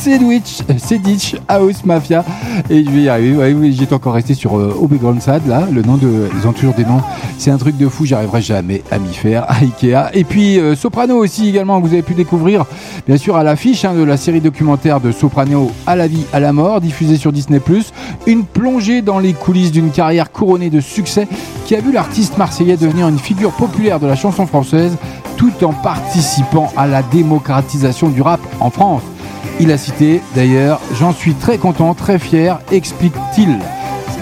Sedwich, 0.00 0.62
Sedich 0.78 1.36
House 1.46 1.84
Mafia. 1.84 2.24
Et 2.70 2.84
je 2.84 2.90
vais 2.90 3.02
y 3.02 3.08
arriver. 3.10 3.36
Ouais, 3.36 3.52
oui, 3.52 3.76
j'étais 3.78 3.94
encore 3.94 4.14
resté 4.14 4.32
sur 4.32 4.58
euh, 4.58 4.74
Obegonsad, 4.80 5.46
là. 5.46 5.68
Le 5.70 5.82
nom 5.82 5.96
de. 5.96 6.28
Ils 6.38 6.48
ont 6.48 6.52
toujours 6.52 6.72
des 6.72 6.84
noms. 6.84 7.02
C'est 7.36 7.50
un 7.50 7.58
truc 7.58 7.76
de 7.76 7.86
fou. 7.86 8.06
J'arriverai 8.06 8.40
jamais 8.40 8.82
à 8.90 8.98
m'y 8.98 9.12
faire. 9.12 9.44
À 9.50 9.56
Ikea. 9.56 10.10
Et 10.14 10.24
puis 10.24 10.58
euh, 10.58 10.74
Soprano 10.74 11.16
aussi, 11.16 11.48
également, 11.48 11.80
vous 11.80 11.92
avez 11.92 12.02
pu 12.02 12.14
découvrir, 12.14 12.64
bien 13.06 13.16
sûr, 13.16 13.36
à 13.36 13.42
l'affiche 13.42 13.84
hein, 13.84 13.94
de 13.94 14.02
la 14.02 14.16
série 14.16 14.40
documentaire 14.40 15.00
de 15.00 15.12
Soprano 15.12 15.70
à 15.86 15.96
la 15.96 16.06
vie, 16.06 16.24
à 16.32 16.40
la 16.40 16.52
mort, 16.52 16.80
diffusée 16.80 17.16
sur 17.16 17.32
Disney. 17.32 17.60
Une 18.26 18.44
plongée 18.44 19.02
dans 19.02 19.18
les 19.18 19.34
coulisses 19.34 19.72
d'une 19.72 19.90
carrière 19.90 20.32
couronnée 20.32 20.70
de 20.70 20.80
succès 20.80 21.28
qui 21.66 21.74
a 21.74 21.80
vu 21.80 21.92
l'artiste 21.92 22.38
marseillais 22.38 22.76
devenir 22.76 23.08
une 23.08 23.18
figure 23.18 23.52
populaire 23.52 24.00
de 24.00 24.06
la 24.06 24.16
chanson 24.16 24.46
française 24.46 24.96
tout 25.36 25.52
en 25.62 25.72
participant 25.72 26.72
à 26.76 26.86
la 26.86 27.02
démocratisation 27.02 28.08
du 28.08 28.22
rap 28.22 28.40
en 28.60 28.70
France. 28.70 29.02
Il 29.58 29.70
a 29.72 29.78
cité 29.78 30.22
d'ailleurs 30.34 30.80
J'en 30.98 31.12
suis 31.12 31.34
très 31.34 31.58
content, 31.58 31.94
très 31.94 32.18
fier, 32.18 32.58
explique-t-il 32.70 33.58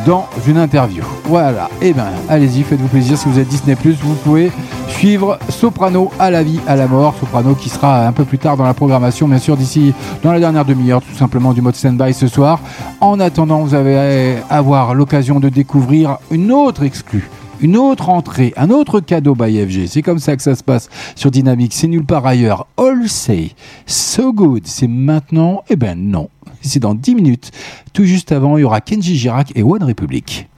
dans 0.06 0.26
une 0.46 0.58
interview. 0.58 1.02
Voilà, 1.24 1.68
et 1.82 1.92
ben 1.92 2.06
allez-y, 2.28 2.62
faites-vous 2.62 2.88
plaisir 2.88 3.18
si 3.18 3.28
vous 3.28 3.38
êtes 3.38 3.48
Disney 3.48 3.76
vous 4.02 4.14
pouvez 4.14 4.50
suivre 4.88 5.38
Soprano 5.48 6.10
à 6.18 6.30
la 6.30 6.42
vie, 6.42 6.60
à 6.66 6.76
la 6.76 6.86
mort. 6.86 7.14
Soprano 7.20 7.54
qui 7.54 7.68
sera 7.68 8.06
un 8.06 8.12
peu 8.12 8.24
plus 8.24 8.38
tard 8.38 8.56
dans 8.56 8.64
la 8.64 8.74
programmation, 8.74 9.28
bien 9.28 9.38
sûr, 9.38 9.56
d'ici 9.56 9.92
dans 10.22 10.32
la 10.32 10.40
dernière 10.40 10.64
demi-heure, 10.64 11.02
tout 11.02 11.16
simplement 11.16 11.52
du 11.52 11.62
mode 11.62 11.76
stand-by 11.76 12.14
ce 12.14 12.26
soir. 12.26 12.60
En 13.00 13.20
attendant, 13.20 13.60
vous 13.60 13.74
allez 13.74 14.36
avoir 14.50 14.94
l'occasion 14.94 15.40
de 15.40 15.48
découvrir 15.48 16.18
une 16.30 16.52
autre 16.52 16.82
exclue 16.82 17.28
une 17.60 17.76
autre 17.76 18.08
entrée, 18.08 18.52
un 18.56 18.70
autre 18.70 19.00
cadeau 19.00 19.34
by 19.34 19.66
FG. 19.66 19.86
C'est 19.88 20.02
comme 20.02 20.18
ça 20.18 20.36
que 20.36 20.42
ça 20.42 20.54
se 20.54 20.62
passe 20.62 20.88
sur 21.14 21.30
Dynamique. 21.30 21.72
C'est 21.74 21.88
nulle 21.88 22.04
part 22.04 22.26
ailleurs. 22.26 22.66
All 22.76 23.08
say 23.08 23.52
so 23.86 24.32
good. 24.32 24.66
C'est 24.66 24.88
maintenant? 24.88 25.62
Eh 25.68 25.76
ben 25.76 25.98
non. 25.98 26.28
C'est 26.60 26.80
dans 26.80 26.94
10 26.94 27.14
minutes. 27.14 27.50
Tout 27.92 28.04
juste 28.04 28.32
avant, 28.32 28.56
il 28.56 28.62
y 28.62 28.64
aura 28.64 28.80
Kenji 28.80 29.16
Girac 29.16 29.52
et 29.54 29.62
One 29.62 29.82
Republic. 29.84 30.48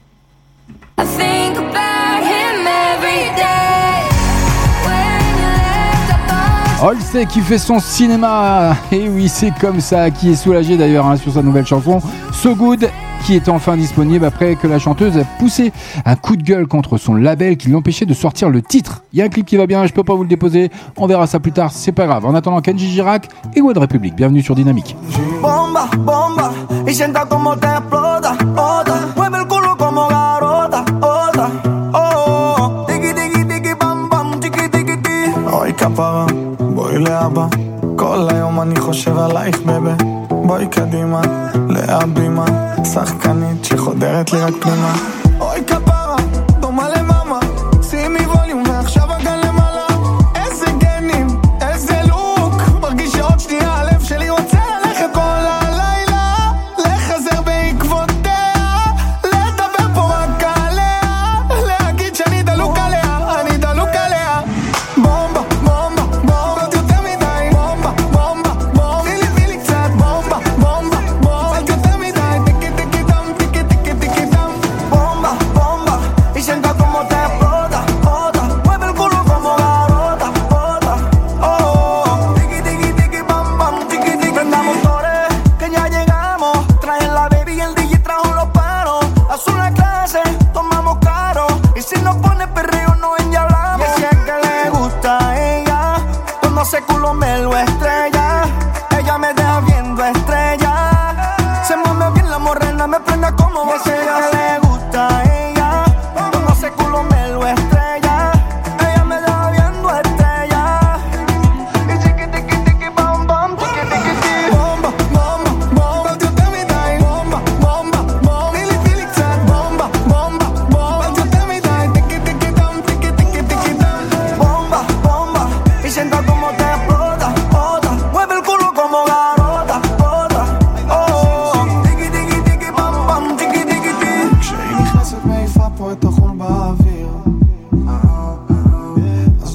I 0.99 1.03
think 1.03 1.57
about 1.57 2.23
him 2.23 2.67
every 2.67 3.35
day. 3.35 3.51
Olsey 6.83 7.25
qui 7.27 7.41
fait 7.41 7.57
son 7.57 7.79
cinéma. 7.79 8.75
Et 8.91 9.07
oui, 9.07 9.29
c'est 9.29 9.51
comme 9.59 9.79
ça. 9.79 10.09
Qui 10.09 10.31
est 10.31 10.35
soulagé 10.35 10.77
d'ailleurs 10.77 11.05
hein, 11.05 11.15
sur 11.17 11.33
sa 11.33 11.41
nouvelle 11.41 11.65
chanson. 11.65 12.01
So 12.33 12.55
Good 12.55 12.89
qui 13.23 13.35
est 13.35 13.49
enfin 13.49 13.77
disponible 13.77 14.25
après 14.25 14.55
que 14.55 14.67
la 14.67 14.79
chanteuse 14.79 15.17
a 15.17 15.23
poussé 15.23 15.71
un 16.05 16.15
coup 16.15 16.35
de 16.35 16.43
gueule 16.43 16.67
contre 16.67 16.97
son 16.97 17.13
label 17.13 17.57
qui 17.57 17.69
l'empêchait 17.69 18.05
de 18.05 18.13
sortir 18.13 18.49
le 18.49 18.61
titre. 18.61 19.03
Il 19.13 19.19
y 19.19 19.21
a 19.21 19.25
un 19.25 19.29
clip 19.29 19.45
qui 19.45 19.57
va 19.57 19.67
bien, 19.67 19.85
je 19.85 19.93
peux 19.93 20.03
pas 20.03 20.15
vous 20.15 20.23
le 20.23 20.29
déposer, 20.29 20.71
on 20.97 21.07
verra 21.07 21.27
ça 21.27 21.39
plus 21.39 21.51
tard, 21.51 21.71
c'est 21.71 21.91
pas 21.91 22.05
grave. 22.05 22.25
En 22.25 22.35
attendant 22.35 22.61
Kenji 22.61 22.89
Girac 22.89 23.27
et 23.55 23.61
One 23.61 23.77
Republic, 23.77 24.15
bienvenue 24.15 24.41
sur 24.41 24.55
Dynamique. 24.55 24.95
בואי 40.45 40.67
קדימה, 40.67 41.21
להבימה 41.69 42.45
שחקנית 42.93 43.65
שחודרת 43.65 44.33
לי 44.33 44.39
רק 44.39 44.53
פנימה 44.61 44.93
אוי 45.39 45.65
כפרה, 45.67 45.90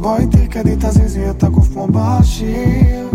Voitel 0.07 0.49
къде 0.49 0.79
тази 0.79 1.09
звезда 1.09 1.51
го 1.51 1.63
помашил 1.75 3.11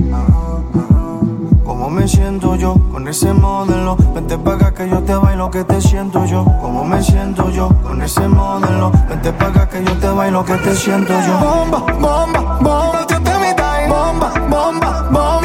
¿Cómo 1.66 1.90
me 1.90 2.06
siento 2.06 2.56
yo 2.64 2.72
con 2.92 3.08
ese 3.08 3.32
modelo? 3.34 3.96
Vente 4.14 4.38
paga 4.38 4.70
que 4.76 4.90
yo 4.90 5.00
te 5.08 5.16
bailo 5.16 5.50
que 5.54 5.64
te 5.64 5.80
siento 5.88 6.26
yo. 6.26 6.42
¿Cómo 6.62 6.84
me 6.92 7.02
siento 7.02 7.50
yo 7.58 7.70
con 7.86 8.02
ese 8.02 8.28
modelo? 8.28 8.92
Vente 9.10 9.32
paga 9.40 9.64
que 9.70 9.80
yo 9.86 9.94
te 10.04 10.10
bailo 10.18 10.44
que 10.44 10.56
te 10.66 10.74
siento 10.76 11.14
yo. 11.28 11.34
Bomba, 11.46 11.80
bomba, 12.06 12.42
bomba, 12.66 13.00
yo 13.10 13.18
te 13.28 13.34
mi 13.42 13.52
time. 13.62 13.88
Bomba, 13.94 14.30
bomba, 14.54 14.92
bomba. 15.16 15.41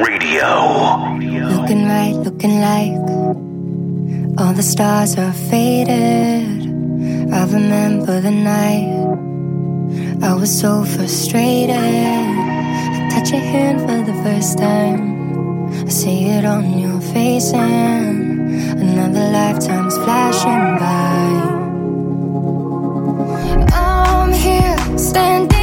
Radio. 0.00 0.48
Looking 1.54 1.86
right, 1.86 2.14
looking 2.14 2.60
like 2.60 2.96
all 4.38 4.54
the 4.54 4.62
stars 4.62 5.18
are 5.18 5.32
faded. 5.32 6.62
I 7.32 7.44
remember 7.44 8.20
the 8.20 8.30
night 8.30 8.88
I 10.22 10.34
was 10.34 10.50
so 10.58 10.84
frustrated. 10.84 11.76
I 11.76 13.08
touch 13.12 13.30
your 13.32 13.40
hand 13.40 13.80
for 13.80 14.00
the 14.10 14.16
first 14.22 14.58
time. 14.58 15.68
I 15.86 15.88
see 15.88 16.26
it 16.26 16.44
on 16.44 16.78
your 16.78 17.00
face, 17.00 17.52
and 17.52 18.50
another 18.80 19.30
lifetime's 19.30 19.96
flashing 19.98 20.78
by. 20.78 21.22
I'm 23.74 24.32
here 24.32 24.98
standing. 24.98 25.61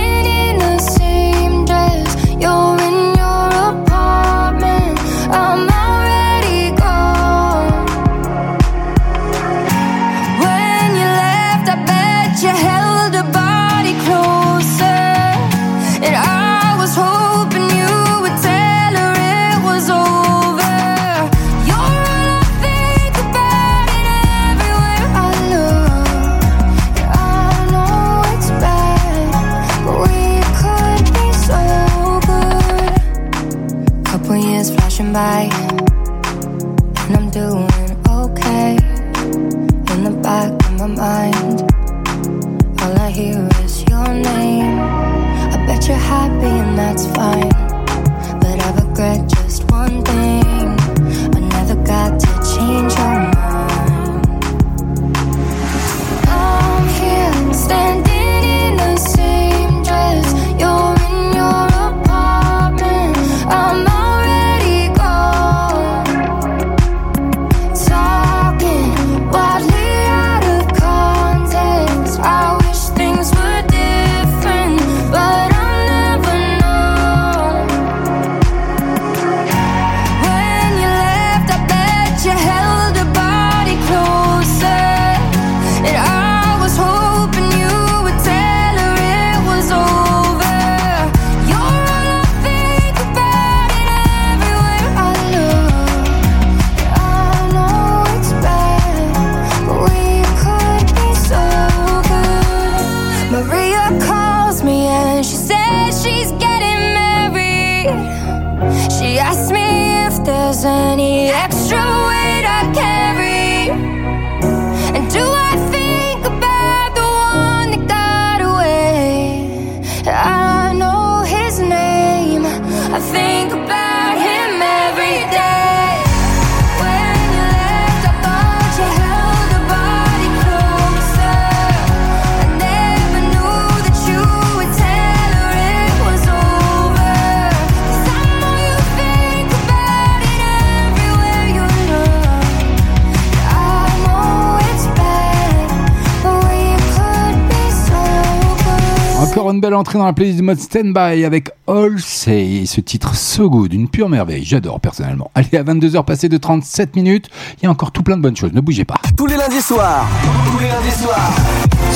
Entrée 149.77 149.97
dans 149.97 150.05
la 150.05 150.13
playlist 150.13 150.37
du 150.37 150.43
mode 150.43 150.59
Standby 150.59 151.23
avec 151.25 151.51
All 151.67 151.99
Say, 151.99 152.63
ce 152.65 152.81
titre 152.81 153.15
So 153.15 153.49
Good, 153.49 153.73
une 153.73 153.89
pure 153.89 154.09
merveille, 154.09 154.43
j'adore 154.43 154.79
personnellement. 154.79 155.31
Allez, 155.35 155.57
à 155.57 155.63
22h 155.63 156.03
passé 156.05 156.29
de 156.29 156.37
37 156.37 156.95
minutes, 156.95 157.29
il 157.57 157.65
y 157.65 157.67
a 157.67 157.71
encore 157.71 157.91
tout 157.91 158.03
plein 158.03 158.17
de 158.17 158.21
bonnes 158.21 158.37
choses, 158.37 158.53
ne 158.53 158.61
bougez 158.61 158.85
pas. 158.85 158.95
Tous 159.17 159.25
les 159.25 159.37
lundis 159.37 159.61
soirs. 159.61 160.05
Tous 160.51 160.59
les 160.59 160.69
lundis 160.69 160.97
soirs. 161.01 161.31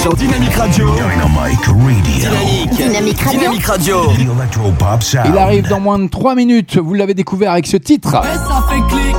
Sur 0.02 0.16
Dynamic 0.16 0.54
Radio. 0.54 0.90
Dynamic 0.92 1.66
Radio. 1.66 1.76
Dynamique. 2.04 2.72
Dynamique 2.76 3.20
Radio. 3.20 3.38
Dynamic 3.38 3.66
Radio. 3.66 4.04
Sound. 5.02 5.26
Il 5.28 5.38
arrive 5.38 5.68
dans 5.68 5.80
moins 5.80 6.00
de 6.00 6.08
3 6.08 6.36
minutes, 6.36 6.78
vous 6.78 6.94
l'avez 6.94 7.14
découvert 7.14 7.52
avec 7.52 7.68
ce 7.68 7.78
titre. 7.78 8.22
Et 8.24 8.38
ça 8.38 8.64
fait 8.70 8.82
clic, 8.90 9.16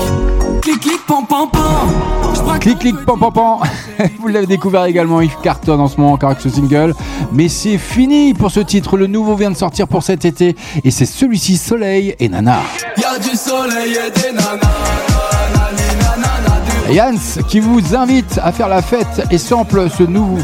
clic, 0.61 0.81
clic, 0.81 1.01
pam, 1.07 1.27
pam, 1.27 1.49
pam. 1.51 2.24
Clic 2.61 2.79
clic 2.79 2.97
pan 3.05 3.19
pan 3.19 3.31
pan. 3.31 3.61
Vous 4.21 4.29
l'avez 4.29 4.47
découvert 4.47 4.85
également, 4.85 5.21
il 5.21 5.31
cartonne 5.43 5.81
en 5.81 5.89
ce 5.89 6.01
moment 6.01 6.12
encore 6.15 6.31
avec 6.31 6.43
ce 6.43 6.49
single. 6.49 6.95
Mais 7.33 7.49
c'est 7.49 7.79
fini 7.79 8.33
pour 8.33 8.51
ce 8.51 8.61
titre. 8.61 8.97
Le 8.97 9.07
nouveau 9.07 9.35
vient 9.35 9.51
de 9.51 9.57
sortir 9.57 9.87
pour 9.87 10.03
cet 10.03 10.25
été 10.25 10.57
et 10.83 10.91
c'est 10.91 11.07
celui-ci 11.07 11.57
Soleil 11.57 12.15
et 12.19 12.29
Nana. 12.29 12.61
Y'a 12.97 13.19
du 13.19 13.37
soleil 13.37 13.93
et 13.95 14.11
des 14.11 14.33
nanas. 14.33 14.61
Yans 16.91 17.43
qui 17.49 17.61
vous 17.61 17.97
invite 17.97 18.39
à 18.43 18.53
faire 18.53 18.69
la 18.69 18.83
fête 18.83 19.27
et 19.31 19.39
sample 19.39 19.89
ce 19.91 20.03
nouveau, 20.03 20.39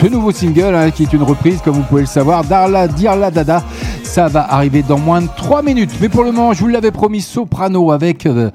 ce 0.00 0.06
nouveau 0.06 0.30
single 0.30 0.76
hein, 0.76 0.90
qui 0.90 1.02
est 1.02 1.12
une 1.12 1.24
reprise 1.24 1.60
comme 1.62 1.74
vous 1.74 1.82
pouvez 1.82 2.02
le 2.02 2.06
savoir 2.06 2.44
Darla 2.44 2.86
Dirla 2.86 3.32
Dada. 3.32 3.64
Ça 4.04 4.28
va 4.28 4.52
arriver 4.52 4.82
dans 4.82 4.98
moins 4.98 5.20
de 5.20 5.28
3 5.36 5.62
minutes. 5.62 5.90
Mais 6.00 6.08
pour 6.08 6.22
le 6.22 6.30
moment, 6.30 6.52
je 6.52 6.60
vous 6.60 6.68
l'avais 6.68 6.92
promis, 6.92 7.20
Soprano 7.20 7.90
avec 7.90 8.26
euh, 8.26 8.50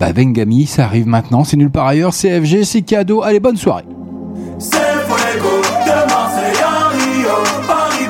bah, 0.00 0.12
Vengami. 0.12 0.66
Ça 0.66 0.84
arrive 0.84 1.06
maintenant. 1.06 1.44
C'est 1.44 1.56
nulle 1.56 1.70
part 1.70 1.86
ailleurs. 1.86 2.14
CFG, 2.14 2.64
c'est 2.64 2.82
cadeau. 2.82 3.22
Allez, 3.22 3.40
bonne 3.40 3.56
soirée. 3.56 3.84
C'est 4.58 4.78
Rio, 4.78 5.50
Paris, 7.66 8.06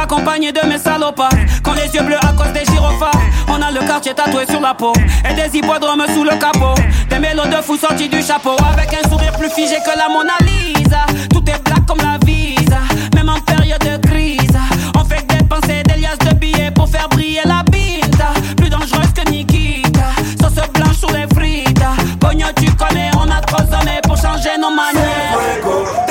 accompagné 0.00 0.52
de 0.52 0.66
mes 0.66 0.78
salopards. 0.78 1.30
Quand 1.62 1.74
les 1.74 1.92
yeux 1.94 2.02
bleus 2.02 2.16
à 2.16 2.32
cause 2.32 2.52
des 2.52 2.64
gyrophares. 2.64 3.20
On 3.48 3.60
a 3.60 3.70
le 3.70 3.80
quartier 3.86 4.14
tatoué 4.14 4.46
sur 4.48 4.60
la 4.60 4.74
peau. 4.74 4.92
Et 5.28 5.34
des 5.34 5.58
hippodromes 5.58 6.04
sous 6.14 6.24
le 6.24 6.30
capot. 6.30 6.74
Des 7.08 7.18
mélos 7.18 7.46
de 7.46 7.62
fous 7.62 7.76
sortis 7.76 8.08
du 8.08 8.22
chapeau. 8.22 8.56
Avec 8.72 8.92
un 8.94 9.08
sourire 9.08 9.32
plus 9.32 9.50
figé 9.50 9.76
que 9.84 9.96
la 9.96 10.08
Mona 10.08 10.34
Lisa. 10.40 11.06
Tout 11.30 11.42
est 11.48 11.62
black 11.64 11.86
comme 11.86 11.98
la 11.98 12.18
visa. 12.24 12.80
Même 13.14 13.28
en 13.28 13.40
période 13.40 13.80
de 13.80 14.08
crise. 14.08 14.58
On 14.96 15.04
fait 15.04 15.24
dépenser 15.26 15.82
des 15.84 16.00
liasses 16.00 16.18
de 16.18 16.34
billets 16.34 16.70
pour 16.70 16.88
faire 16.88 17.08
briller 17.08 17.42
la 17.44 17.62
binta. 17.70 18.32
Plus 18.56 18.70
dangereuse 18.70 19.12
que 19.14 19.30
Nikita. 19.30 20.08
Sauce 20.40 20.68
blanche 20.74 20.96
sur 20.96 21.10
les 21.10 21.26
frites. 21.34 21.80
Pogno, 22.20 22.46
tu 22.56 22.70
connais, 22.74 23.10
on 23.16 23.30
a 23.30 23.40
trop 23.40 23.62
sonné 23.64 24.00
pour 24.02 24.16
changer 24.16 24.56
nos 24.58 24.70
manières. 24.70 26.09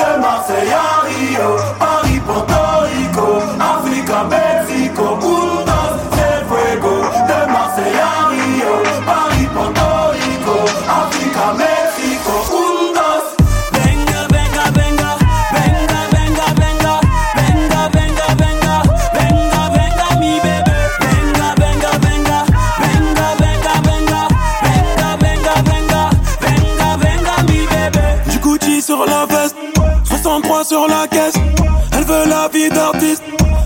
63 30.60 30.64
sur 30.64 30.88
la 30.88 31.06
caisse. 31.06 31.34
Elle 31.92 32.04
veut 32.04 32.28
la 32.28 32.48
vie 32.52 32.68
d'artiste, 32.68 33.22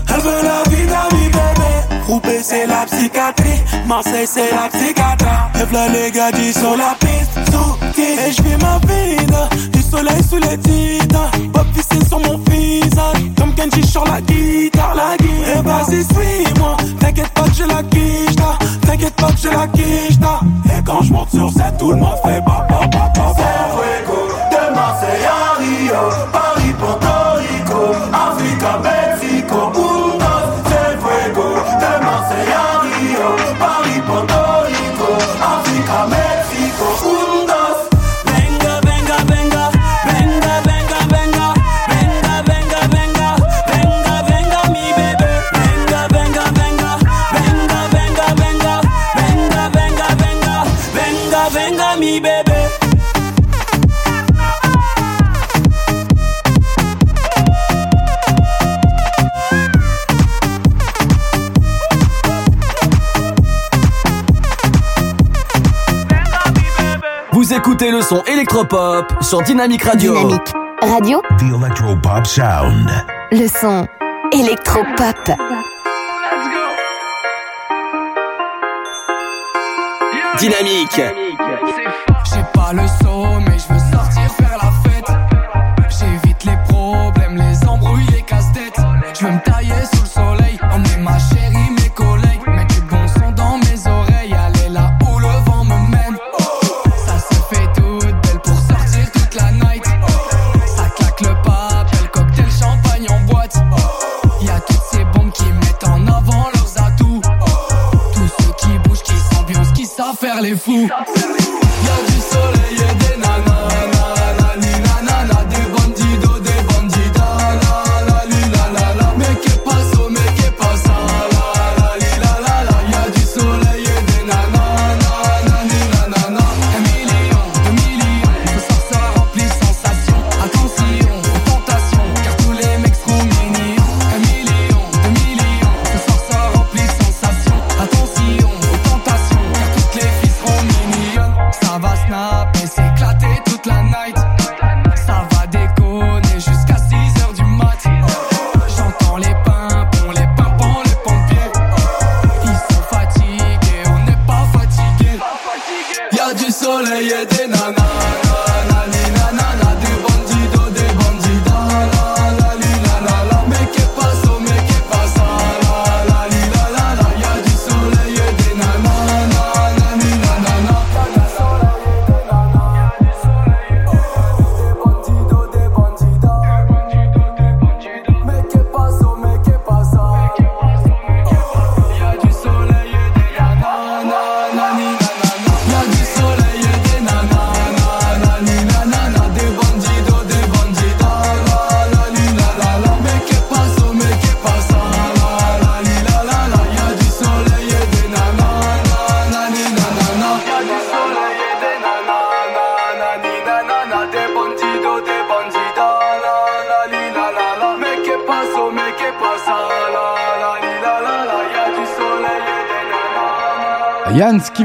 elle 0.09 0.21
veut 0.21 0.43
la 0.43 0.69
vie 0.69 0.87
d'un 0.87 1.17
mi 1.17 1.25
bébé. 1.27 2.01
Roubaix 2.07 2.39
c'est 2.41 2.67
la 2.67 2.85
psychiatrie, 2.85 3.61
Marseille 3.87 4.27
c'est 4.27 4.51
la 4.51 4.69
psychiatrie. 4.69 5.61
Et 5.61 5.65
v'là 5.65 5.87
les 5.89 6.11
gars 6.11 6.31
dit 6.31 6.53
sur 6.53 6.75
la 6.77 6.95
piste, 6.99 7.51
sous 7.51 8.01
Et 8.01 8.31
je 8.31 8.41
vis 8.43 8.57
ma 8.57 8.79
vie, 8.87 9.71
du 9.71 9.81
soleil 9.81 10.23
sous 10.29 10.37
les 10.37 10.57
titres. 10.57 11.31
Bob 11.53 11.67
vissé 11.73 12.05
sur 12.07 12.19
mon 12.19 12.37
visage, 12.49 13.17
comme 13.37 13.53
Kenji 13.55 13.85
sur 13.87 14.05
la 14.05 14.21
guitare, 14.21 14.95
la 14.95 15.17
guitare. 15.17 15.57
Et 15.57 15.61
vas-y 15.61 16.03
suis-moi, 16.03 16.77
t'inquiète 16.99 17.29
pas 17.29 17.43
que 17.43 17.53
j'ai 17.53 17.67
la 17.67 17.83
quiche, 17.83 18.35
là. 18.37 18.59
t'inquiète 18.85 19.15
pas 19.15 19.31
que 19.31 19.37
j'ai 19.41 19.51
la 19.51 19.67
quiche. 19.67 20.19
là. 20.21 20.39
Et 20.65 20.83
quand 20.83 21.01
je 21.01 21.13
monte 21.13 21.29
sur 21.31 21.49
scène, 21.51 21.77
tout 21.77 21.91
le 21.91 21.97
monde 21.97 22.17
fait 22.23 22.41
ba 22.41 22.67
ba 22.69 23.54
son 68.07 68.21
électropop 68.25 69.11
sur 69.21 69.41
Dynamique 69.41 69.83
Radio. 69.83 70.13
Dynamique 70.15 70.53
Radio, 70.79 71.23
The 71.39 71.55
Electropop 71.59 72.27
Sound. 72.27 72.87
le 73.31 73.47
son 73.47 73.87
électropop. 74.31 75.31
Dynamique. 80.37 81.01
J'ai 82.31 82.43
pas 82.53 82.73
le 82.73 82.87
saut, 83.01 83.14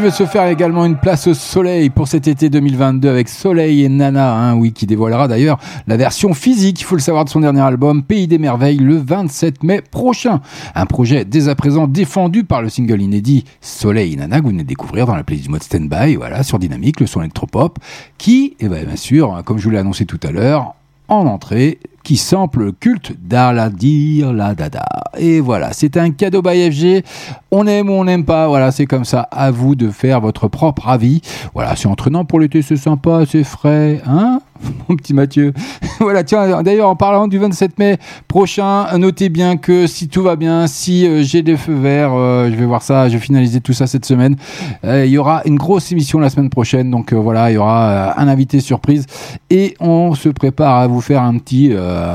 veut 0.01 0.11
se 0.11 0.25
faire 0.25 0.47
également 0.47 0.87
une 0.87 0.97
place 0.97 1.27
au 1.27 1.35
soleil 1.35 1.91
pour 1.91 2.09
cet 2.09 2.27
été 2.27 2.49
2022 2.49 3.07
avec 3.07 3.29
Soleil 3.29 3.85
et 3.85 3.89
Nana, 3.91 4.35
hein, 4.35 4.57
oui, 4.57 4.73
qui 4.73 4.87
dévoilera 4.87 5.29
d'ailleurs 5.29 5.59
la 5.87 5.99
version 5.99 6.33
physique, 6.33 6.81
il 6.81 6.85
faut 6.85 6.95
le 6.95 7.03
savoir, 7.03 7.27
de 7.27 7.29
son 7.29 7.41
dernier 7.41 7.61
album 7.61 8.03
Pays 8.03 8.27
des 8.27 8.39
Merveilles 8.39 8.79
le 8.79 8.97
27 8.97 9.63
mai 9.63 9.83
prochain. 9.83 10.41
Un 10.75 10.87
projet 10.87 11.27
dès 11.27 11.49
à 11.49 11.55
présent 11.55 11.87
défendu 11.87 12.45
par 12.45 12.63
le 12.63 12.71
single 12.71 13.03
inédit 13.03 13.45
Soleil 13.61 14.15
et 14.15 14.17
Nana 14.17 14.39
que 14.39 14.45
vous 14.45 14.51
venez 14.51 14.63
de 14.63 14.69
découvrir 14.69 15.05
dans 15.05 15.15
la 15.15 15.23
playlist 15.23 15.49
du 15.49 15.53
mode 15.53 15.63
Standby, 15.63 16.17
voilà, 16.17 16.43
sur 16.45 16.59
Dynamique, 16.59 17.01
le 17.01 17.07
son 17.07 17.21
électropop, 17.21 17.79
qui, 18.17 18.57
eh 18.59 18.69
ben, 18.69 18.87
bien 18.87 18.97
sûr, 18.97 19.43
comme 19.45 19.59
je 19.59 19.65
vous 19.65 19.71
l'ai 19.71 19.79
annoncé 19.79 20.07
tout 20.07 20.21
à 20.23 20.31
l'heure, 20.31 20.77
en 21.09 21.27
entrée, 21.27 21.79
qui 22.03 22.17
sample 22.17 22.65
le 22.65 22.73
culte 22.73 23.13
d'Aladir 23.21 24.33
la 24.33 24.55
Dada. 24.55 24.85
Et 25.19 25.41
voilà, 25.41 25.73
c'est 25.73 25.97
un 25.97 26.11
cadeau 26.11 26.43
by 26.43 26.71
FG. 26.71 27.05
On 27.51 27.67
aime 27.67 27.91
ou 27.91 27.95
on 27.95 28.05
n'aime 28.05 28.25
pas, 28.25 28.49
voilà, 28.49 28.71
c'est 28.73 28.87
comme 28.87 29.05
ça. 29.05 29.23
À 29.31 29.51
vous 29.51 29.75
de 29.75 29.91
faire 29.91 30.21
votre 30.21 30.49
propre 30.49 30.89
avis. 30.89 31.21
Voilà, 31.55 31.77
c'est 31.77 31.89
entraînant 31.89 32.25
pour 32.25 32.41
l'été, 32.41 32.63
c'est 32.63 32.77
sympa, 32.77 33.25
c'est 33.29 33.45
frais, 33.45 34.01
hein? 34.07 34.41
mon 34.89 34.97
petit 34.97 35.15
Mathieu. 35.15 35.53
voilà, 36.01 36.25
tiens, 36.25 36.63
d'ailleurs, 36.63 36.89
en 36.89 36.97
parlant 36.97 37.29
du 37.29 37.39
27 37.39 37.79
mai 37.79 37.99
prochain, 38.29 38.87
notez 38.99 39.29
bien 39.29 39.57
que 39.57 39.87
si 39.87 40.09
tout 40.09 40.23
va 40.23 40.37
bien, 40.37 40.67
si 40.67 41.07
euh, 41.07 41.23
j'ai 41.23 41.43
des 41.43 41.57
feux 41.57 41.75
verts, 41.75 42.13
euh, 42.15 42.51
je 42.51 42.57
vais 42.57 42.67
voir 42.67 42.83
ça, 42.83 43.09
je 43.09 43.15
vais 43.15 43.21
finaliser 43.21 43.61
tout 43.61 43.73
ça 43.73 43.87
cette 43.87 44.05
semaine. 44.05 44.37
Euh, 44.85 45.07
il 45.07 45.13
y 45.13 45.19
aura 45.19 45.43
une 45.45 45.57
grosse 45.57 45.91
émission 45.93 46.19
la 46.19 46.31
semaine 46.31 46.51
prochaine, 46.51 46.91
donc 46.91 47.13
voilà, 47.13 47.51
il 47.51 47.55
y 47.55 47.57
aura 47.59 48.19
un 48.19 48.29
invité 48.29 48.61
surprise 48.61 49.07
et 49.49 49.75
on 49.81 50.15
se 50.15 50.29
prépare 50.29 50.77
à 50.77 50.87
vous 50.87 51.01
faire 51.01 51.23
un 51.23 51.39
petit 51.39 51.73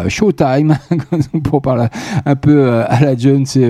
showtime 0.07 0.77
pour 1.43 1.61
parler 1.61 1.87
un 2.25 2.35
peu 2.35 2.83
à 2.87 2.99
la 3.01 3.15
John, 3.15 3.45
c'est 3.45 3.69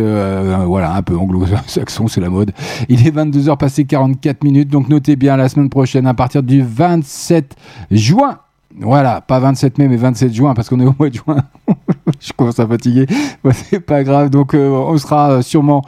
voilà, 0.65 0.93
un 0.93 1.01
peu 1.01 1.15
anglo-saxon, 1.15 2.07
c'est 2.07 2.21
la 2.21 2.29
mode. 2.29 2.51
Il 2.89 3.05
est 3.07 3.15
22h 3.15 3.57
passé 3.57 3.85
44 3.85 4.43
minutes, 4.43 4.69
donc 4.69 4.89
notez 4.89 5.15
bien 5.15 5.37
la 5.37 5.49
semaine 5.49 5.69
prochaine 5.69 6.07
à 6.07 6.13
partir 6.13 6.43
du 6.43 6.61
27 6.61 7.55
juin. 7.91 8.39
Voilà, 8.79 9.21
pas 9.21 9.39
27 9.39 9.77
mai, 9.77 9.87
mais 9.87 9.95
27 9.95 10.33
juin, 10.33 10.53
parce 10.53 10.69
qu'on 10.69 10.79
est 10.79 10.85
au 10.85 10.93
mois 10.97 11.09
de 11.09 11.15
juin. 11.15 11.37
Je 12.19 12.33
commence 12.33 12.59
à 12.59 12.67
fatiguer. 12.67 13.05
C'est 13.51 13.79
pas 13.79 14.03
grave. 14.03 14.29
Donc, 14.29 14.53
euh, 14.53 14.69
on 14.69 14.97
sera 14.97 15.31
euh, 15.31 15.41
sûrement 15.41 15.83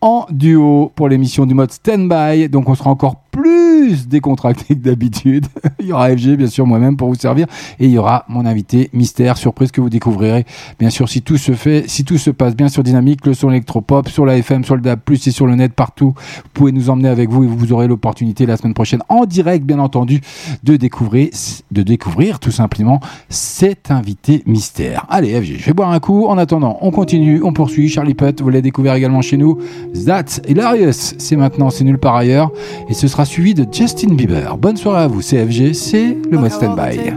en 0.00 0.26
duo 0.30 0.92
pour 0.94 1.08
l'émission 1.08 1.46
du 1.46 1.54
mode 1.54 1.72
stand-by. 1.72 2.48
Donc, 2.48 2.68
on 2.68 2.74
sera 2.74 2.90
encore 2.90 3.16
plus 3.30 3.67
décontracté 4.08 4.74
que 4.74 4.80
d'habitude. 4.80 5.46
il 5.80 5.86
y 5.86 5.92
aura 5.92 6.10
FG, 6.10 6.36
bien 6.36 6.46
sûr, 6.46 6.66
moi-même 6.66 6.96
pour 6.96 7.08
vous 7.08 7.14
servir. 7.14 7.46
Et 7.78 7.86
il 7.86 7.92
y 7.92 7.98
aura 7.98 8.24
mon 8.28 8.46
invité 8.46 8.90
mystère, 8.92 9.36
surprise 9.36 9.70
que 9.70 9.80
vous 9.80 9.90
découvrirez. 9.90 10.46
Bien 10.78 10.90
sûr, 10.90 11.08
si 11.08 11.22
tout 11.22 11.36
se 11.36 11.52
fait, 11.52 11.84
si 11.88 12.04
tout 12.04 12.18
se 12.18 12.30
passe 12.30 12.56
bien 12.56 12.68
sur 12.68 12.82
Dynamique, 12.82 13.26
le 13.26 13.34
son 13.34 13.50
électropop, 13.50 14.08
sur 14.08 14.24
la 14.26 14.36
FM, 14.36 14.64
sur 14.64 14.76
le 14.76 14.82
DAB+, 14.82 15.00
et 15.10 15.30
sur 15.30 15.46
le 15.46 15.54
net, 15.54 15.72
partout, 15.72 16.14
vous 16.16 16.50
pouvez 16.52 16.72
nous 16.72 16.90
emmener 16.90 17.08
avec 17.08 17.30
vous 17.30 17.44
et 17.44 17.46
vous 17.46 17.72
aurez 17.72 17.86
l'opportunité 17.86 18.46
la 18.46 18.56
semaine 18.56 18.74
prochaine, 18.74 19.02
en 19.08 19.24
direct, 19.24 19.64
bien 19.64 19.78
entendu, 19.78 20.20
de 20.64 20.76
découvrir, 20.76 21.30
de 21.70 21.82
découvrir 21.82 22.38
tout 22.38 22.50
simplement 22.50 23.00
cet 23.28 23.90
invité 23.90 24.42
mystère. 24.46 25.06
Allez, 25.08 25.40
FG, 25.40 25.58
je 25.58 25.64
vais 25.66 25.72
boire 25.72 25.90
un 25.90 26.00
coup. 26.00 26.26
En 26.26 26.38
attendant, 26.38 26.78
on 26.80 26.90
continue, 26.90 27.42
on 27.42 27.52
poursuit. 27.52 27.88
Charlie 27.88 28.14
Putt, 28.14 28.40
vous 28.40 28.48
l'avez 28.48 28.62
découvert 28.62 28.94
également 28.94 29.22
chez 29.22 29.36
nous. 29.36 29.58
That's 30.06 30.40
Hilarious. 30.48 31.14
C'est 31.18 31.36
maintenant, 31.36 31.70
c'est 31.70 31.84
nulle 31.84 31.98
part 31.98 32.16
ailleurs. 32.16 32.52
Et 32.88 32.94
ce 32.94 33.08
sera 33.08 33.24
suivi 33.24 33.54
de 33.54 33.64
Justin 33.72 34.14
Bieber. 34.14 34.56
Bonne 34.58 34.76
soirée 34.76 35.02
à 35.02 35.06
vous, 35.06 35.22
CFG, 35.22 35.74
c'est 35.74 36.16
le 36.30 36.38
mode 36.38 36.50
standby. 36.50 37.12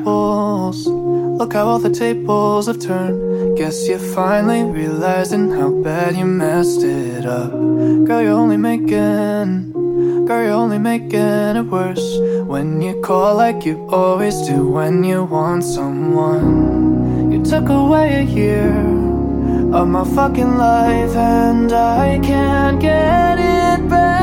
Look 1.41 1.55
how 1.55 1.67
all 1.67 1.79
the 1.79 1.89
tables 1.89 2.67
have 2.67 2.77
turned. 2.77 3.57
Guess 3.57 3.87
you're 3.87 3.97
finally 3.97 4.63
realizing 4.63 5.49
how 5.49 5.71
bad 5.71 6.15
you 6.15 6.25
messed 6.25 6.83
it 6.83 7.25
up. 7.25 7.51
Girl, 8.05 8.21
you're 8.21 8.37
only 8.37 8.57
making, 8.57 9.71
girl, 10.27 10.43
you're 10.43 10.53
only 10.53 10.77
making 10.77 11.57
it 11.57 11.65
worse. 11.65 12.19
When 12.45 12.79
you 12.79 13.01
call 13.01 13.35
like 13.37 13.65
you 13.65 13.87
always 13.89 14.35
do 14.47 14.69
when 14.69 15.03
you 15.03 15.23
want 15.23 15.63
someone. 15.63 17.31
You 17.31 17.43
took 17.43 17.69
away 17.69 18.19
a 18.19 18.23
year 18.23 18.69
of 19.73 19.87
my 19.87 20.03
fucking 20.03 20.57
life, 20.57 21.15
and 21.15 21.71
I 21.73 22.19
can't 22.21 22.79
get 22.79 23.39
it 23.39 23.89
back 23.89 24.01
no 24.01 24.09
more. 24.09 24.11
So 24.11 24.20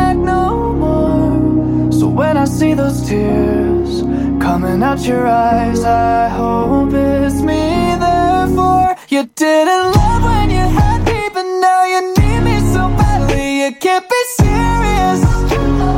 when 2.19 2.36
I 2.36 2.47
see 2.47 2.74
those 2.74 3.09
tears 3.09 4.03
coming 4.43 4.82
out 4.82 5.07
your 5.07 5.28
eyes, 5.28 5.85
I 5.85 6.28
hope 6.28 6.93
it's 6.93 7.40
me 7.43 7.95
Therefore, 7.95 8.97
you. 9.09 9.23
Didn't 9.36 9.93
love 9.95 10.23
when 10.24 10.51
you 10.51 10.66
had 10.78 11.05
me, 11.05 11.28
but 11.32 11.45
now 11.45 11.85
you 11.85 12.01
need 12.19 12.40
me 12.40 12.59
so 12.74 12.89
badly. 12.99 13.62
You 13.62 13.70
can't 13.85 14.05
be 14.11 14.23
serious. 14.36 15.20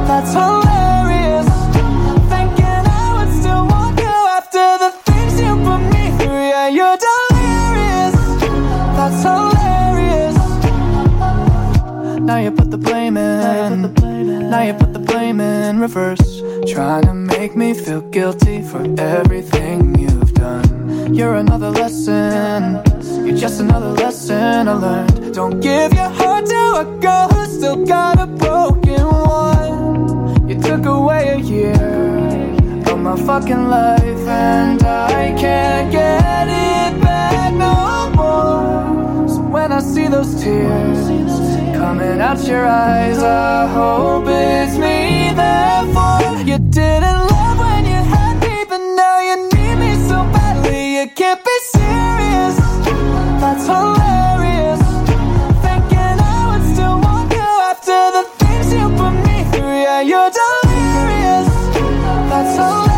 That's 0.09 0.33
hilarious. 0.35 1.49
Thinking 2.29 2.85
I 3.01 3.07
would 3.17 3.33
still 3.41 3.65
want 3.73 3.99
you 3.99 4.19
after 4.39 4.67
the 4.85 4.91
things 5.07 5.41
you 5.41 5.53
put 5.65 5.81
me 5.95 6.05
through. 6.19 6.49
Yeah, 6.53 6.69
you're 6.69 6.99
delirious. 7.09 8.15
That's 8.97 9.21
hilarious. 9.25 10.37
Now 12.21 12.37
you 12.37 12.51
put 12.51 12.71
the 12.71 12.77
blame 12.77 13.17
in. 13.17 14.00
Now 14.51 14.63
you 14.63 14.75
put 14.75 14.93
the 14.93 14.99
blame 14.99 15.41
in 15.41 15.79
reverse. 15.79 16.43
Trying 16.67 17.03
to 17.03 17.15
make 17.15 17.55
me 17.55 17.73
feel 17.73 18.01
guilty 18.01 18.63
for 18.63 18.83
everything 18.99 19.97
you've 19.97 20.35
done. 20.35 21.15
You're 21.15 21.37
another 21.37 21.71
lesson. 21.71 22.83
You're 23.25 23.37
just 23.37 23.61
another 23.61 23.93
lesson 23.93 24.67
I 24.67 24.73
learned. 24.73 25.35
Don't 25.35 25.61
give 25.61 25.93
your 25.93 26.09
heart 26.09 26.47
to 26.47 26.63
a 26.83 26.99
girl 27.01 27.29
who's 27.29 27.59
still 27.59 27.87
got 27.87 28.19
a 28.19 28.27
broken 28.27 29.07
one. 29.07 30.49
You 30.49 30.61
took 30.61 30.85
away 30.85 31.29
a 31.29 31.39
year 31.39 31.81
of 32.91 32.99
my 32.99 33.15
fucking 33.15 33.69
life, 33.69 34.27
and 34.27 34.83
I 34.83 35.33
can't 35.39 35.93
get 35.93 36.49
it 36.49 37.01
back 37.01 37.55
no 37.55 38.11
more. 38.17 39.00
When 39.51 39.73
I 39.73 39.81
see 39.81 40.07
those 40.07 40.41
tears 40.41 41.09
coming 41.77 42.21
out 42.21 42.39
your 42.47 42.65
eyes, 42.67 43.19
I 43.19 43.67
hope 43.67 44.27
it's 44.29 44.79
me. 44.79 45.33
Therefore, 45.35 46.39
you 46.45 46.59
didn't 46.71 47.21
love 47.33 47.59
when 47.59 47.85
you 47.85 48.01
had 48.15 48.35
me, 48.45 48.65
but 48.69 48.79
now 48.79 49.19
you 49.19 49.37
need 49.53 49.75
me 49.75 49.93
so 50.09 50.23
badly. 50.33 51.01
You 51.01 51.11
can't 51.11 51.43
be 51.45 51.57
serious. 51.75 52.57
That's 53.43 53.67
hilarious. 53.67 54.81
Thinking 55.65 56.17
I 56.35 56.41
would 56.51 56.65
still 56.73 57.01
want 57.01 57.33
you 57.33 57.51
after 57.71 57.99
the 58.17 58.25
things 58.39 58.73
you 58.73 58.87
put 59.01 59.15
me 59.27 59.37
through. 59.51 59.83
Yeah, 59.83 60.01
you're 60.01 60.31
delirious. 60.31 61.49
That's 62.31 62.55
hilarious. 62.57 62.90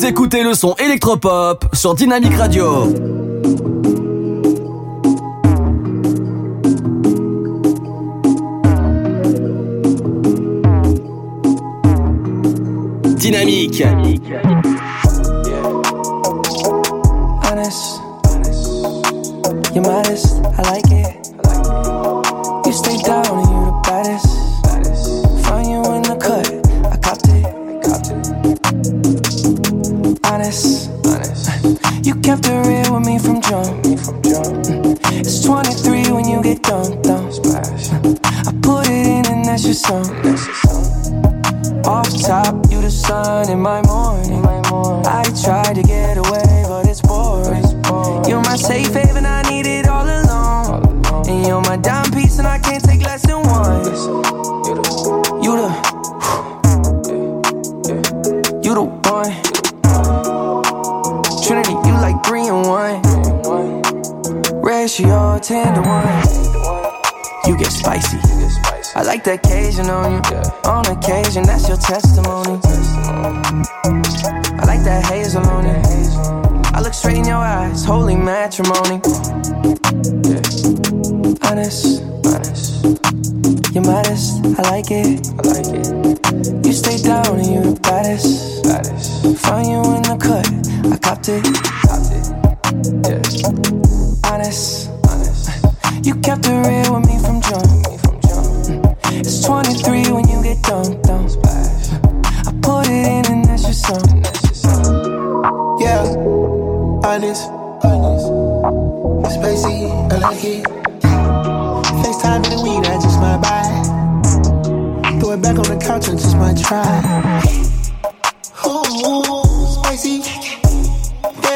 Vous 0.00 0.06
écoutez 0.06 0.42
le 0.42 0.54
son 0.54 0.74
électropop 0.76 1.66
sur 1.74 1.94
Dynamic 1.94 2.34
Radio. 2.34 2.86
Dynamique. 13.18 13.82
honest. 17.44 18.00
You're. 19.74 20.99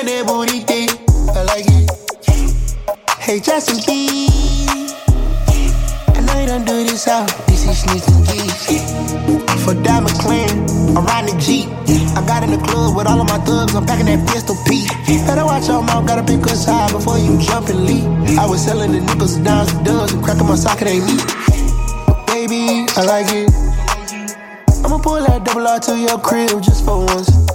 Booty 0.05 0.61
thing, 0.61 0.91
I 1.33 1.45
like 1.45 1.65
it. 1.65 1.89
Hey, 3.21 3.41
Justin 3.41 3.81
B. 3.87 4.29
I 6.13 6.21
know 6.21 6.41
you 6.41 6.47
don't 6.47 6.67
do 6.67 6.85
this 6.85 7.09
out. 7.09 7.27
This 7.47 7.65
is 7.65 7.83
and 7.89 8.27
G's. 8.29 9.65
For 9.65 9.73
Diamond 9.73 10.13
Clan, 10.21 10.51
I'm 10.95 11.07
riding 11.07 11.35
the 11.35 11.41
Jeep. 11.41 11.69
I 12.15 12.23
got 12.27 12.43
in 12.43 12.51
the 12.51 12.59
club 12.59 12.95
with 12.95 13.07
all 13.07 13.19
of 13.19 13.29
my 13.29 13.39
thugs. 13.47 13.75
I'm 13.75 13.87
packing 13.87 14.05
that 14.05 14.29
pistol 14.29 14.57
P. 14.69 14.87
Better 15.25 15.47
watch 15.47 15.69
your 15.69 15.83
mouth, 15.83 16.07
gotta 16.07 16.23
pick 16.23 16.45
us 16.53 16.67
high 16.67 16.93
before 16.93 17.17
you 17.19 17.41
jump 17.41 17.71
and 17.71 17.87
leap. 17.87 18.05
I 18.39 18.45
was 18.45 18.63
selling 18.63 18.93
the 18.93 19.01
nickels, 19.01 19.37
dimes, 19.39 19.73
and 19.73 19.87
dubs, 19.87 20.13
and 20.13 20.23
cracking 20.23 20.47
my 20.47 20.57
socket 20.57 20.89
ain't 20.89 21.07
me. 21.07 21.17
Baby, 22.29 22.85
I 22.93 23.05
like 23.09 23.33
it. 23.33 23.49
I'ma 24.85 24.99
pull 24.99 25.25
that 25.25 25.45
double 25.45 25.67
R 25.67 25.81
to 25.81 25.97
your 25.97 26.21
crib 26.21 26.63
just 26.63 26.85
for 26.85 27.07
once. 27.07 27.54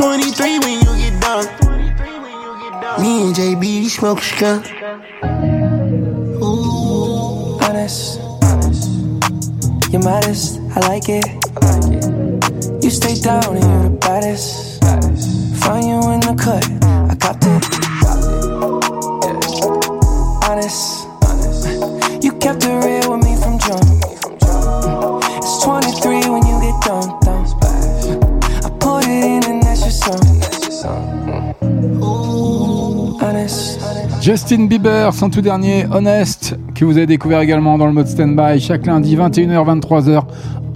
It's 0.00 0.06
23 0.06 0.58
when 0.60 0.78
you 0.78 1.10
get 1.10 1.20
done. 1.20 1.46
Me 3.02 3.22
and 3.22 3.34
JB 3.34 3.88
smoke 3.88 4.20
skunk. 4.20 4.70
Honest, 7.60 8.20
honest. 8.44 8.90
You're 9.90 10.02
modest, 10.04 10.60
I 10.76 10.80
like 10.86 11.08
it. 11.08 11.26
You 12.80 12.90
stay 12.90 13.16
down 13.16 13.56
and 13.56 13.64
you're 13.64 13.90
the 13.90 13.96
baddest. 14.00 14.84
Find 15.64 15.84
you 15.84 16.12
in 16.12 16.20
the 16.20 16.36
cut, 16.38 16.64
I 17.10 17.16
copped 17.16 17.44
it. 17.44 17.87
Justin 34.28 34.66
Bieber, 34.66 35.14
son 35.14 35.30
tout 35.30 35.40
dernier 35.40 35.86
Honest, 35.90 36.54
que 36.74 36.84
vous 36.84 36.98
avez 36.98 37.06
découvert 37.06 37.40
également 37.40 37.78
dans 37.78 37.86
le 37.86 37.94
mode 37.94 38.08
stand-by 38.08 38.60
chaque 38.60 38.84
lundi 38.84 39.16
21h 39.16 39.80
23h 39.80 40.22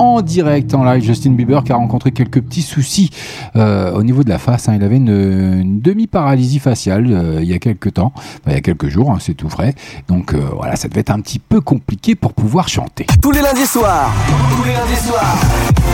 en 0.03 0.21
direct 0.23 0.75
en 0.75 0.85
live. 0.85 1.03
Justin 1.05 1.31
Bieber 1.33 1.63
qui 1.65 1.73
a 1.73 1.77
rencontré 1.77 2.11
quelques 2.11 2.41
petits 2.41 2.63
soucis 2.63 3.11
euh, 3.57 3.93
au 3.93 4.03
niveau 4.03 4.25
de 4.25 4.29
la 4.29 4.39
face. 4.39 4.69
hein. 4.69 4.75
Il 4.77 4.83
avait 4.83 4.97
une, 4.97 5.09
une 5.61 5.81
demi-paralysie 5.81 6.59
faciale 6.59 7.07
euh, 7.11 7.39
il 7.43 7.49
y 7.49 7.55
a 7.55 7.59
quelques 7.59 7.95
temps, 7.95 8.13
Enfin, 8.17 8.49
il 8.49 8.53
y 8.55 8.57
a 8.57 8.61
quelques 8.61 8.89
jours, 8.89 9.11
hein, 9.11 9.19
c'est 9.21 9.35
tout 9.35 9.49
vrai. 9.49 9.75
Donc 10.09 10.35
euh, 10.35 10.41
voilà, 10.57 10.77
ça 10.77 10.89
devait 10.89 11.01
être 11.01 11.11
un 11.11 11.21
petit 11.21 11.39
peu 11.39 11.61
compliqué 11.61 12.15
pour 12.15 12.33
pouvoir 12.33 12.69
chanter. 12.69 13.07
Tous 13.21 13.31
les 13.31 13.41
lundis 13.43 13.67
soirs. 13.67 14.11
Tous 14.57 14.65
les 14.65 14.73
lundis 14.73 15.01
soirs. 15.07 15.37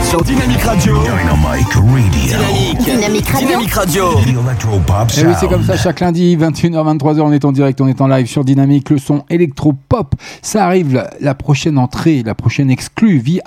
sur 0.09 0.23
Dynamique 0.23 0.61
Radio. 0.61 0.97
Dynamique 1.03 1.73
Radio. 1.73 1.99
Dynamique. 2.11 2.79
Dynamique 2.83 3.29
Radio. 3.29 3.47
Dynamique 3.47 3.73
Radio. 3.73 4.03
Et 4.17 5.21
Eh 5.21 5.25
oui, 5.27 5.33
c'est 5.39 5.47
comme 5.47 5.63
ça 5.63 5.77
chaque 5.77 5.99
lundi, 5.99 6.35
21h, 6.37 6.97
23h, 6.97 7.21
on 7.21 7.31
est 7.31 7.45
en 7.45 7.51
direct, 7.51 7.79
on 7.81 7.87
est 7.87 8.01
en 8.01 8.07
live 8.07 8.27
sur 8.27 8.43
Dynamique, 8.43 8.89
le 8.89 8.97
son 8.97 9.23
électro-pop. 9.29 10.15
Ça 10.41 10.65
arrive, 10.65 10.93
la, 10.93 11.09
la 11.21 11.35
prochaine 11.35 11.77
entrée, 11.77 12.23
la 12.25 12.35
prochaine 12.35 12.69
exclue, 12.71 13.17
vie 13.19 13.39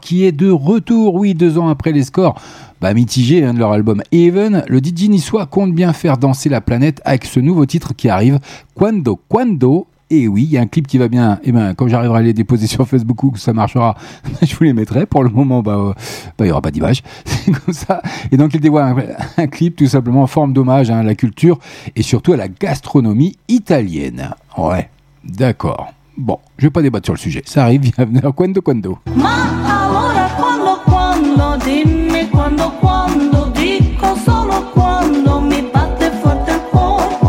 Qui 0.00 0.24
est 0.24 0.32
de 0.32 0.50
retour, 0.50 1.14
oui, 1.14 1.34
deux 1.34 1.58
ans 1.58 1.68
après 1.68 1.92
les 1.92 2.02
scores. 2.02 2.40
Bah, 2.80 2.94
mitigés 2.94 3.44
hein, 3.44 3.54
de 3.54 3.58
leur 3.58 3.72
album 3.72 4.02
Even, 4.10 4.64
le 4.66 4.78
DJ 4.78 5.08
niçois 5.08 5.46
compte 5.46 5.72
bien 5.72 5.92
faire 5.92 6.18
danser 6.18 6.48
la 6.48 6.60
planète 6.60 7.00
avec 7.04 7.24
ce 7.24 7.38
nouveau 7.38 7.64
titre 7.64 7.94
qui 7.94 8.08
arrive, 8.08 8.40
Quando 8.74 9.20
Quando. 9.28 9.86
Et 10.10 10.28
oui, 10.28 10.42
il 10.42 10.50
y 10.50 10.58
a 10.58 10.60
un 10.60 10.66
clip 10.66 10.86
qui 10.86 10.98
va 10.98 11.08
bien. 11.08 11.38
Et 11.42 11.52
ben, 11.52 11.74
quand 11.74 11.88
j'arriverai 11.88 12.18
à 12.18 12.22
les 12.22 12.34
déposer 12.34 12.66
sur 12.66 12.86
Facebook 12.86 13.22
ou 13.22 13.36
ça 13.36 13.52
marchera, 13.52 13.96
je 14.42 14.54
vous 14.54 14.64
les 14.64 14.72
mettrai. 14.72 15.06
Pour 15.06 15.22
le 15.22 15.30
moment, 15.30 15.62
bah, 15.62 15.76
euh, 15.78 15.92
bah, 16.36 16.44
il 16.44 16.48
y 16.48 16.50
aura 16.50 16.60
pas 16.60 16.70
d'image. 16.70 17.02
C'est 17.24 17.52
comme 17.52 17.72
ça. 17.72 18.02
Et 18.30 18.36
donc, 18.36 18.52
il 18.52 18.60
dévoile 18.60 19.06
un, 19.38 19.42
un 19.42 19.46
clip 19.46 19.76
tout 19.76 19.86
simplement 19.86 20.24
en 20.24 20.26
forme 20.26 20.52
d'hommage 20.52 20.90
hein, 20.90 20.98
à 20.98 21.02
la 21.02 21.14
culture 21.14 21.58
et 21.96 22.02
surtout 22.02 22.32
à 22.32 22.36
la 22.36 22.48
gastronomie 22.48 23.36
italienne. 23.48 24.30
Ouais, 24.58 24.90
d'accord. 25.24 25.92
Bon, 26.22 26.38
je 26.56 26.66
vais 26.66 26.70
pas 26.70 26.82
débattre 26.82 27.06
sur 27.06 27.14
le 27.14 27.18
sujet. 27.18 27.42
Ça 27.44 27.64
arrive, 27.64 27.80
bienvenue 27.96 28.20
à 28.22 28.30
Quando 28.30 28.60
Quando. 28.62 28.98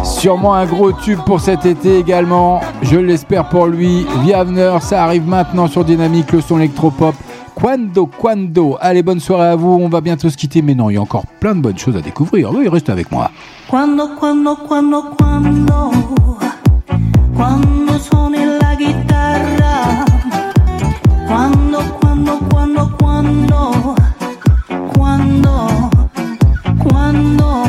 Sûrement 0.03 0.53
un 0.53 0.65
gros 0.67 0.91
tube 0.91 1.19
pour 1.25 1.41
cet 1.41 1.65
été 1.65 1.97
également. 1.97 2.61
Je 2.83 2.97
l'espère 2.97 3.49
pour 3.49 3.65
lui. 3.65 4.05
Viavener, 4.21 4.77
ça 4.79 5.03
arrive 5.03 5.27
maintenant 5.27 5.65
sur 5.65 5.83
Dynamique, 5.83 6.31
le 6.31 6.41
son 6.41 6.59
électropop. 6.59 7.15
Quando, 7.55 8.05
quando. 8.05 8.77
Allez, 8.79 9.01
bonne 9.01 9.19
soirée 9.19 9.47
à 9.47 9.55
vous. 9.55 9.71
On 9.71 9.89
va 9.89 10.01
bientôt 10.01 10.29
se 10.29 10.37
quitter. 10.37 10.61
Mais 10.61 10.75
non, 10.75 10.91
il 10.91 10.93
y 10.93 10.97
a 10.97 11.01
encore 11.01 11.25
plein 11.39 11.55
de 11.55 11.61
bonnes 11.61 11.79
choses 11.79 11.97
à 11.97 12.01
découvrir. 12.01 12.51
Oui, 12.53 12.67
reste 12.67 12.89
avec 12.91 13.11
moi. 13.11 13.31
Quando, 13.67 14.09
quando, 14.19 14.55
quando, 14.67 15.03
quando, 15.17 15.91
quando 17.33 17.99
suoni 17.99 18.45
la 18.45 18.75
chitarra. 18.75 20.03
Quando, 21.27 21.79
quando, 21.99 22.37
quando, 22.49 22.95
quando, 22.97 23.95
quando, 24.93 25.89
quando. 26.83 27.63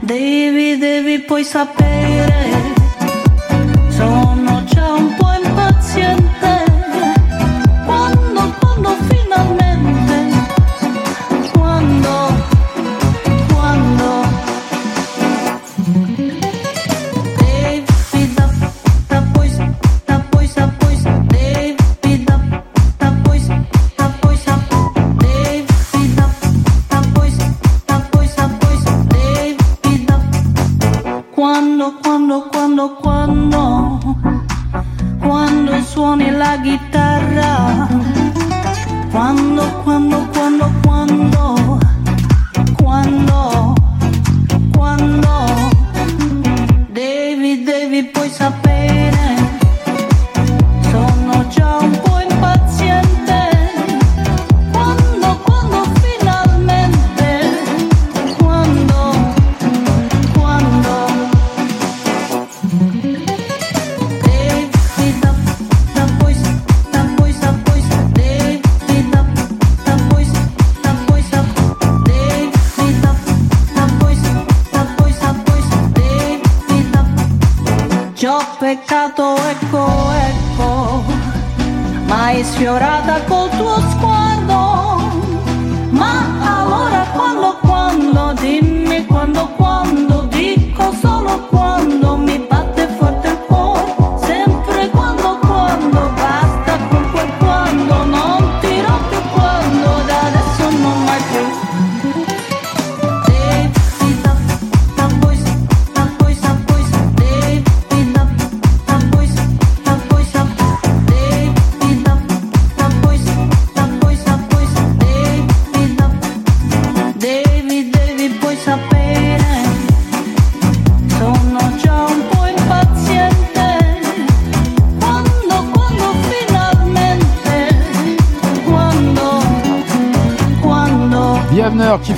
Devi, 0.00 0.78
devi 0.78 1.18
poi 1.20 1.44
sapere. 1.44 2.71
La 36.52 36.62
chitarra. 36.62 37.71
peccato, 78.74 79.36
ecco, 79.50 79.86
ecco, 80.12 81.04
mai 82.06 82.42
sfiorata 82.42 83.20
così. 83.24 83.41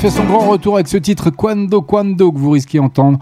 Fait 0.05 0.11
son 0.11 0.25
grand 0.25 0.51
retour 0.51 0.75
avec 0.75 0.87
ce 0.87 0.99
titre 0.99 1.31
Quando 1.31 1.81
Quando 1.81 2.31
que 2.31 2.37
vous 2.37 2.51
risquez 2.51 2.77
d'entendre 2.77 3.19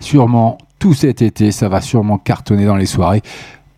sûrement 0.00 0.56
tout 0.78 0.94
cet 0.94 1.20
été. 1.20 1.52
Ça 1.52 1.68
va 1.68 1.82
sûrement 1.82 2.16
cartonner 2.16 2.64
dans 2.64 2.76
les 2.76 2.86
soirées. 2.86 3.20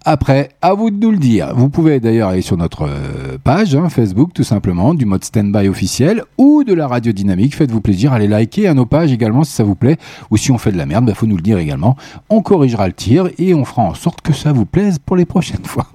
Après, 0.06 0.51
à 0.60 0.74
vous 0.74 0.90
de 0.90 0.98
nous 1.02 1.12
le 1.12 1.16
dire. 1.16 1.55
Vous 1.56 1.70
pouvez 1.70 1.98
d'ailleurs 1.98 2.28
aller 2.28 2.43
sur 2.43 2.59
notre 2.59 2.82
euh, 2.82 3.39
page 3.43 3.74
hein, 3.74 3.89
Facebook, 3.89 4.35
tout 4.35 4.44
simplement, 4.44 4.93
du 4.93 5.06
mode 5.06 5.24
stand-by 5.24 5.66
officiel 5.66 6.24
ou 6.36 6.62
de 6.62 6.74
la 6.74 6.86
radio 6.86 7.10
dynamique. 7.10 7.56
Faites-vous 7.56 7.81
plaisir, 7.81 8.12
allez 8.12 8.28
liker 8.28 8.68
à 8.68 8.74
nos 8.74 8.85
pages 8.85 9.12
également 9.12 9.44
si 9.44 9.52
ça 9.52 9.64
vous 9.64 9.74
plaît. 9.74 9.97
Ou 10.31 10.36
si 10.36 10.52
on 10.52 10.59
fait 10.59 10.72
de 10.72 10.76
la 10.76 10.85
merde, 10.85 11.06
il 11.09 11.14
faut 11.14 11.24
nous 11.24 11.36
le 11.36 11.43
dire 11.43 11.56
également. 11.56 11.97
On 12.28 12.43
corrigera 12.43 12.86
le 12.86 12.93
tir 12.93 13.31
et 13.39 13.55
on 13.55 13.64
fera 13.64 13.81
en 13.81 13.94
sorte 13.94 14.20
que 14.20 14.35
ça 14.35 14.52
vous 14.52 14.66
plaise 14.66 14.98
pour 14.98 15.16
les 15.16 15.24
prochaines 15.24 15.64
fois. 15.64 15.86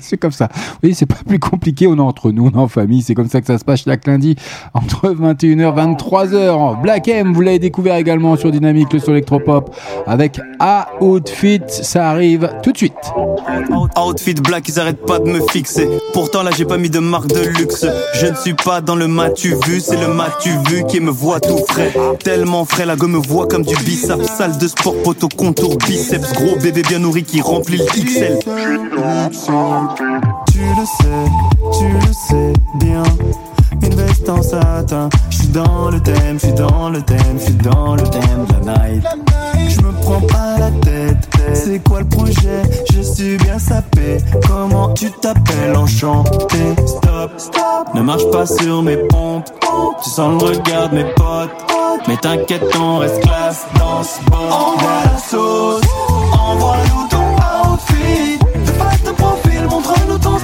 c'est 0.00 0.16
comme 0.16 0.32
ça. 0.32 0.48
Vous 0.52 0.78
voyez, 0.82 0.94
c'est 0.94 1.06
pas 1.06 1.14
plus 1.24 1.38
compliqué. 1.38 1.86
On 1.86 1.96
est 1.98 2.00
entre 2.00 2.32
nous, 2.32 2.46
on 2.46 2.50
est 2.50 2.60
en 2.60 2.66
famille. 2.66 3.02
C'est 3.02 3.14
comme 3.14 3.28
ça 3.28 3.40
que 3.40 3.46
ça 3.46 3.58
se 3.58 3.64
passe 3.64 3.84
chaque 3.84 4.08
lundi 4.08 4.34
entre 4.74 5.08
21h 5.10 5.96
23h. 5.96 6.82
Black 6.82 7.06
M, 7.06 7.32
vous 7.32 7.42
l'avez 7.42 7.60
découvert 7.60 7.94
également 7.94 8.34
sur 8.34 8.50
Dynamique, 8.50 8.92
le 8.92 8.98
son 8.98 9.12
électropop 9.12 9.72
avec 10.08 10.40
A 10.58 10.88
Outfit. 11.00 11.60
Ça 11.68 12.10
arrive 12.10 12.50
tout 12.64 12.72
de 12.72 12.76
suite. 12.76 12.92
Outfit 13.98 14.34
black, 14.34 14.68
ils 14.68 14.78
arrêtent 14.80 15.04
pas 15.04 15.18
de 15.18 15.28
me 15.28 15.40
fixer. 15.50 15.88
Pourtant 16.12 16.42
là 16.42 16.50
j'ai 16.56 16.64
pas 16.64 16.76
mis 16.78 16.90
de 16.90 16.98
marque 16.98 17.28
de 17.28 17.40
luxe. 17.40 17.86
Je 18.14 18.26
ne 18.26 18.34
suis 18.34 18.54
pas 18.54 18.80
dans 18.80 18.96
le 18.96 19.08
matu 19.08 19.56
vu, 19.66 19.80
c'est 19.80 19.96
le 19.96 20.08
matu 20.08 20.50
vu 20.68 20.84
qui 20.86 21.00
me 21.00 21.10
voit 21.10 21.40
tout 21.40 21.58
frais. 21.68 21.92
Tellement 22.22 22.64
frais, 22.64 22.86
la 22.86 22.96
gomme 22.96 23.12
me 23.12 23.18
voit 23.18 23.46
comme 23.46 23.64
du 23.64 23.76
bissap. 23.76 24.20
Salle 24.22 24.58
de 24.58 24.68
sport, 24.68 24.94
poteau, 25.02 25.28
contour, 25.28 25.76
biceps. 25.78 26.32
Gros 26.32 26.56
bébé 26.56 26.82
bien 26.82 26.98
nourri 26.98 27.24
qui 27.24 27.40
remplit 27.40 27.78
le 27.78 27.84
XL. 27.84 28.38
Tu 30.52 30.60
le 30.60 30.84
sais, 30.86 31.26
tu 31.78 31.88
le 31.88 32.12
sais 32.28 32.52
bien. 32.80 33.02
Une 33.82 33.94
veste 33.94 34.28
en 34.28 34.42
satin, 34.42 35.08
je 35.30 35.36
suis 35.36 35.48
dans 35.48 35.90
le 35.90 36.00
thème, 36.00 36.38
je 36.40 36.46
suis 36.46 36.54
dans 36.54 36.88
le 36.88 37.02
thème, 37.02 37.38
je 37.38 37.44
suis 37.44 37.54
dans 37.54 37.94
le 37.94 38.02
thème 38.04 38.46
de 38.48 38.66
la 38.66 38.78
night. 38.88 39.04
Je 39.68 39.80
me 39.82 39.92
prends 40.00 40.20
pas 40.22 40.56
la 40.58 40.70
tête, 40.70 41.05
c'est 41.54 41.78
quoi 41.82 42.00
le 42.00 42.08
projet? 42.08 42.62
Je 42.92 43.02
suis 43.02 43.36
bien 43.38 43.58
sapé, 43.58 44.18
comment 44.46 44.92
tu 44.94 45.10
t'appelles? 45.10 45.76
Enchanté. 45.76 46.74
Stop, 46.86 47.30
stop, 47.38 47.94
ne 47.94 48.02
marche 48.02 48.28
pas 48.30 48.46
sur 48.46 48.82
mes 48.82 48.96
pompes, 48.96 49.50
tu 50.02 50.10
sens 50.10 50.42
le 50.42 50.48
regard 50.48 50.88
de 50.90 50.96
mes 50.96 51.04
potes. 51.14 51.50
Mais 52.08 52.16
t'inquiète, 52.16 52.62
on 52.78 52.98
reste 52.98 53.20
classe 53.22 53.66
dans 53.78 54.02
ce 54.02 54.30
bordel. 54.30 54.52
Envoie 54.52 55.02
la 55.04 55.18
sauce, 55.18 55.82
envoie-nous 56.32 57.08
ton 57.08 57.72
outfit. 57.72 58.38
Fais 58.64 58.78
pas 58.78 59.10
de 59.10 59.14
profil, 59.16 59.62
montre-nous 59.68 60.18
ton 60.18 60.38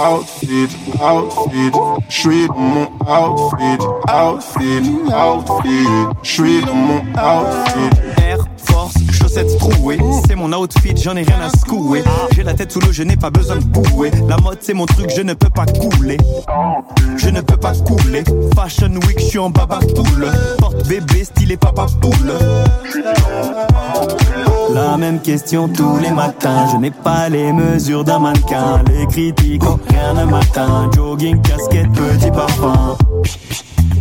outfit, 0.00 0.68
outfit. 1.00 1.70
Je 2.08 2.20
suis 2.20 2.48
dans 2.48 2.54
mon 2.54 2.86
outfit, 3.06 3.78
outfit, 4.08 4.80
outfit. 5.12 5.86
Je 6.22 6.30
suis 6.30 6.60
dans 6.62 6.74
mon 6.74 7.00
outfit. 7.00 8.49
Force, 8.64 8.94
chaussettes 9.12 9.58
trouées. 9.58 9.98
C'est 10.26 10.34
mon 10.34 10.52
outfit, 10.52 10.94
j'en 10.96 11.16
ai 11.16 11.22
rien 11.22 11.40
à 11.40 11.50
secouer. 11.50 12.02
J'ai 12.34 12.42
la 12.42 12.54
tête 12.54 12.72
sous 12.72 12.80
l'eau, 12.80 12.92
je 12.92 13.02
n'ai 13.02 13.16
pas 13.16 13.30
besoin 13.30 13.56
de 13.56 13.64
bouer. 13.64 14.10
La 14.28 14.36
mode, 14.38 14.58
c'est 14.60 14.74
mon 14.74 14.86
truc, 14.86 15.10
je 15.16 15.22
ne 15.22 15.34
peux 15.34 15.50
pas 15.50 15.66
couler. 15.66 16.18
Je 17.16 17.28
ne 17.28 17.40
peux 17.40 17.56
pas 17.56 17.72
couler. 17.74 18.24
Fashion 18.54 18.92
Week, 19.06 19.18
je 19.18 19.24
suis 19.24 19.38
en 19.38 19.50
baba 19.50 19.78
poule. 19.94 20.30
Porte 20.58 20.88
bébé, 20.88 21.24
stylé 21.24 21.56
papa 21.56 21.86
poule. 22.00 22.32
La 24.72 24.96
même 24.96 25.20
question 25.20 25.68
tous 25.68 25.98
les 25.98 26.10
matins. 26.10 26.68
Je 26.72 26.76
n'ai 26.76 26.90
pas 26.90 27.28
les 27.28 27.52
mesures 27.52 28.04
d'un 28.04 28.18
mannequin. 28.20 28.82
Les 28.88 29.06
critiques 29.06 29.62
de 29.62 30.24
matin. 30.30 30.90
Jogging, 30.94 31.40
casquette, 31.42 31.90
petit 31.92 32.30
parfum. 32.30 32.96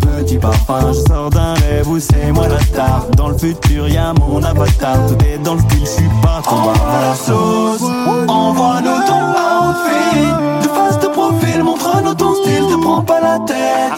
Petit 0.01 0.38
parfum, 0.38 0.91
je 0.93 0.99
sors 1.07 1.30
d'un 1.30 1.53
rêve 1.53 1.88
où 1.88 1.99
c'est 1.99 2.31
moi 2.31 2.47
la 2.47 2.59
star. 2.59 3.07
Dans 3.15 3.30
le 3.30 3.38
futur, 3.38 3.88
y'a 3.88 4.13
mon 4.13 4.41
avatar. 4.43 4.97
Tout 5.07 5.26
est 5.26 5.38
dans 5.39 5.55
le 5.55 5.61
style, 5.61 5.80
je 5.81 5.85
suis 5.85 6.09
pas 6.21 6.41
ton 6.43 6.55
barbare. 6.55 7.01
la 7.01 7.15
sauce, 7.15 7.84
envoie-nous 8.27 9.01
ton 9.07 9.21
outfit. 9.69 10.63
De 10.63 10.67
face 10.67 10.99
de 10.99 11.07
profil, 11.07 11.63
montre-nous 11.63 12.13
ton 12.13 12.34
style, 12.35 12.67
te 12.67 12.81
prends 12.81 13.01
pas 13.01 13.21
la 13.21 13.39
tête. 13.39 13.89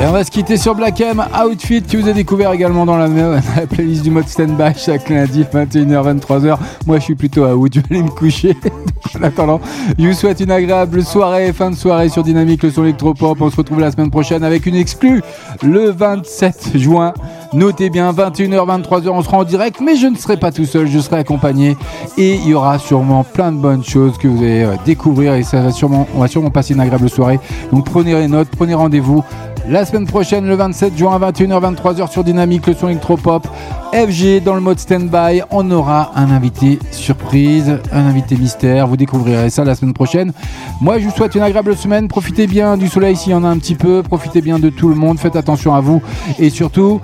Et 0.00 0.06
on 0.06 0.12
va 0.12 0.22
se 0.22 0.30
quitter 0.30 0.56
sur 0.56 0.76
Black 0.76 1.00
M 1.00 1.24
Outfit 1.44 1.82
qui 1.82 1.96
vous 1.96 2.08
a 2.08 2.12
découvert 2.12 2.52
également 2.52 2.86
dans 2.86 2.96
la, 2.96 3.08
la 3.56 3.66
playlist 3.68 4.04
du 4.04 4.12
mode 4.12 4.28
stand-by 4.28 4.72
chaque 4.76 5.08
lundi 5.08 5.42
21h 5.42 6.20
23h. 6.20 6.56
Moi 6.86 6.98
je 7.00 7.02
suis 7.02 7.14
plutôt 7.16 7.42
à 7.42 7.56
out, 7.56 7.74
je 7.74 7.80
vais 7.80 7.86
aller 7.90 8.02
me 8.04 8.08
coucher. 8.08 8.56
en 9.18 9.24
attendant, 9.24 9.60
je 9.98 10.06
vous 10.06 10.12
souhaite 10.12 10.38
une 10.38 10.52
agréable 10.52 11.02
soirée, 11.02 11.52
fin 11.52 11.72
de 11.72 11.74
soirée 11.74 12.10
sur 12.10 12.22
Dynamique 12.22 12.62
le 12.62 12.70
son 12.70 12.84
électropop. 12.84 13.40
On 13.40 13.50
se 13.50 13.56
retrouve 13.56 13.80
la 13.80 13.90
semaine 13.90 14.10
prochaine 14.10 14.44
avec 14.44 14.66
une 14.66 14.76
exclue 14.76 15.20
le 15.64 15.90
27 15.90 16.76
juin. 16.76 17.12
Notez 17.52 17.90
bien 17.90 18.12
21h 18.12 18.82
23h 18.82 19.08
on 19.08 19.22
sera 19.22 19.38
en 19.38 19.44
direct 19.44 19.80
mais 19.80 19.96
je 19.96 20.06
ne 20.06 20.16
serai 20.16 20.36
pas 20.36 20.52
tout 20.52 20.66
seul, 20.66 20.86
je 20.86 20.98
serai 21.00 21.16
accompagné 21.16 21.76
et 22.16 22.34
il 22.34 22.46
y 22.46 22.54
aura 22.54 22.78
sûrement 22.78 23.24
plein 23.24 23.50
de 23.50 23.56
bonnes 23.56 23.82
choses 23.82 24.16
que 24.18 24.28
vous 24.28 24.42
allez 24.44 24.62
euh, 24.64 24.74
découvrir 24.84 25.32
et 25.34 25.42
ça 25.42 25.62
va 25.62 25.72
sûrement 25.72 26.06
on 26.14 26.20
va 26.20 26.28
sûrement 26.28 26.50
passer 26.50 26.74
une 26.74 26.80
agréable 26.80 27.10
soirée. 27.10 27.40
Donc 27.72 27.86
prenez 27.86 28.14
les 28.14 28.28
notes, 28.28 28.48
prenez 28.54 28.74
rendez-vous 28.74 29.24
la 29.68 29.84
semaine 29.84 30.06
prochaine, 30.06 30.46
le 30.46 30.54
27 30.54 30.96
juin 30.96 31.14
à 31.14 31.30
21h, 31.30 31.74
23h 31.74 32.10
sur 32.10 32.24
Dynamique, 32.24 32.66
le 32.66 32.74
son 32.74 32.88
électropop. 32.88 33.46
FG 33.92 34.42
dans 34.42 34.54
le 34.54 34.60
mode 34.60 34.78
stand-by. 34.78 35.42
On 35.50 35.70
aura 35.70 36.12
un 36.16 36.30
invité 36.30 36.78
surprise, 36.90 37.78
un 37.92 38.06
invité 38.06 38.36
mystère. 38.36 38.86
Vous 38.86 38.96
découvrirez 38.96 39.50
ça 39.50 39.64
la 39.64 39.74
semaine 39.74 39.92
prochaine. 39.92 40.32
Moi, 40.80 40.98
je 40.98 41.04
vous 41.04 41.10
souhaite 41.10 41.34
une 41.34 41.42
agréable 41.42 41.76
semaine. 41.76 42.08
Profitez 42.08 42.46
bien 42.46 42.76
du 42.76 42.88
soleil 42.88 43.16
s'il 43.16 43.32
y 43.32 43.34
en 43.34 43.44
a 43.44 43.48
un 43.48 43.58
petit 43.58 43.74
peu. 43.74 44.02
Profitez 44.02 44.40
bien 44.40 44.58
de 44.58 44.70
tout 44.70 44.88
le 44.88 44.94
monde. 44.94 45.18
Faites 45.18 45.36
attention 45.36 45.74
à 45.74 45.80
vous. 45.80 46.02
Et 46.38 46.48
surtout, 46.48 47.00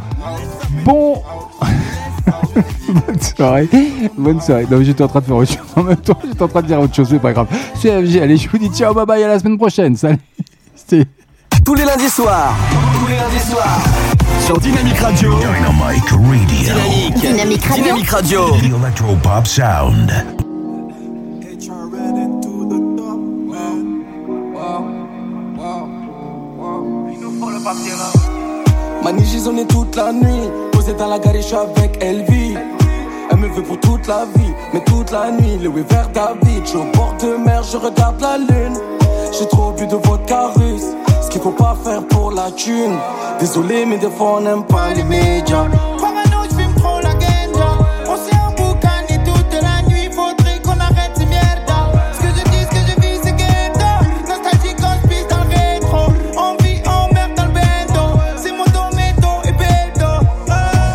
bon. 0.85 1.23
Bonne 3.07 3.21
soirée. 3.21 3.69
Bonne 4.17 4.41
soirée. 4.41 4.67
Non, 4.71 4.79
mais 4.79 4.85
j'étais 4.85 5.05
en 5.05 5.09
train 5.09 5.21
de 5.21 5.25
faire 5.27 5.37
autre 5.37 5.51
chose. 5.53 5.63
En 5.77 5.83
même 5.83 5.97
temps, 5.97 6.19
j'étais 6.25 6.43
en 6.43 6.49
train 6.49 6.63
de 6.63 6.67
dire 6.67 6.81
autre 6.81 6.95
chose. 6.95 7.09
C'est 7.11 7.19
pas 7.19 7.33
grave. 7.33 7.49
C'est 7.75 7.91
FG. 8.03 8.23
Allez, 8.23 8.37
je 8.37 8.49
vous 8.49 8.59
dis 8.59 8.69
ciao, 8.69 8.95
bye 8.95 9.05
bye. 9.05 9.23
À 9.23 9.29
la 9.29 9.39
semaine 9.39 9.59
prochaine. 9.59 9.97
Salut. 9.97 10.19
Tous 11.65 11.75
les 11.75 11.85
lundis 11.85 12.11
soirs. 12.11 12.55
Tous 13.01 13.07
les 13.07 13.17
lundis 13.17 13.51
soirs. 13.51 13.79
Sur 14.41 14.59
Dynamique 14.59 14.99
Radio. 14.99 15.33
Dynamic 15.39 16.11
Radio. 16.11 17.21
Dynamique 17.21 17.65
Radio. 17.65 17.83
Dynamique 17.83 18.11
Radio. 18.11 18.41
The 18.51 18.65
Electropop 18.65 19.47
Sound. 19.47 20.13
Mani, 29.03 29.25
j'ai 29.25 29.39
zoné 29.39 29.67
toute 29.67 29.97
la 29.97 30.13
nuit. 30.13 30.51
Posé 30.73 30.93
dans 30.93 31.09
la 31.09 31.19
gare, 31.19 31.35
je 31.37 31.41
suis 31.41 31.57
avec 31.57 32.03
Elvie. 32.03 32.57
Elle 33.31 33.37
me 33.39 33.49
veut 33.49 33.63
pour 33.63 33.81
toute 33.81 34.07
la 34.07 34.27
vie, 34.37 34.53
mais 34.75 34.85
toute 34.85 35.11
la 35.11 35.31
nuit. 35.31 35.59
Le 35.63 35.71
vers 35.71 36.11
David, 36.11 36.63
je 36.65 36.69
suis 36.69 36.79
au 36.79 36.85
bord 36.93 37.15
de 37.23 37.43
mer, 37.43 37.63
je 37.63 37.79
regarde 37.79 38.21
la 38.21 38.37
lune. 38.37 38.79
J'ai 39.33 39.49
trop 39.49 39.73
bu 39.73 39.87
de 39.87 39.97
vodka 39.97 40.49
russe. 40.57 40.95
Qu'il 41.35 41.43
faut 41.43 41.51
pas 41.51 41.75
faire 41.83 42.07
pour 42.07 42.31
la 42.31 42.49
thune. 42.53 42.97
Désolé, 43.41 43.85
mais 43.85 43.99
des 43.99 44.09
fois 44.09 44.37
on 44.37 44.41
n'aime 44.43 44.63
pas 44.63 44.91
les 44.95 45.03
médias. 45.03 45.67
Parano, 45.99 46.45
je 46.49 46.55
fume 46.55 46.75
trop 46.77 47.01
la 47.01 47.13
ganja. 47.15 47.71
On 48.07 48.15
s'est 48.15 48.39
emboucané 48.47 49.19
toute 49.25 49.53
la 49.61 49.83
nuit. 49.89 50.09
Faudrait 50.15 50.61
qu'on 50.63 50.79
arrête 50.79 51.11
ces 51.17 51.27
merdas. 51.27 51.91
Ce 52.13 52.21
que 52.21 52.29
je 52.29 52.45
dis, 52.51 52.63
ce 52.63 52.71
que 52.71 52.77
je 52.87 53.01
vis, 53.01 53.19
c'est 53.25 53.33
ghetto. 53.33 53.85
Nostalgie 54.29 54.77
quand 54.81 54.95
je 55.03 55.09
pisse 55.09 55.27
dans 55.27 55.43
le 55.43 55.51
rétro. 55.51 56.13
On 56.37 56.55
vit 56.63 56.81
en 56.87 57.13
merde 57.13 57.33
dans 57.37 57.47
le 57.47 57.51
bendo. 57.51 58.21
C'est 58.37 58.53
moto, 58.53 58.95
méto 58.95 59.29
et 59.43 59.53
bédo. 59.53 60.13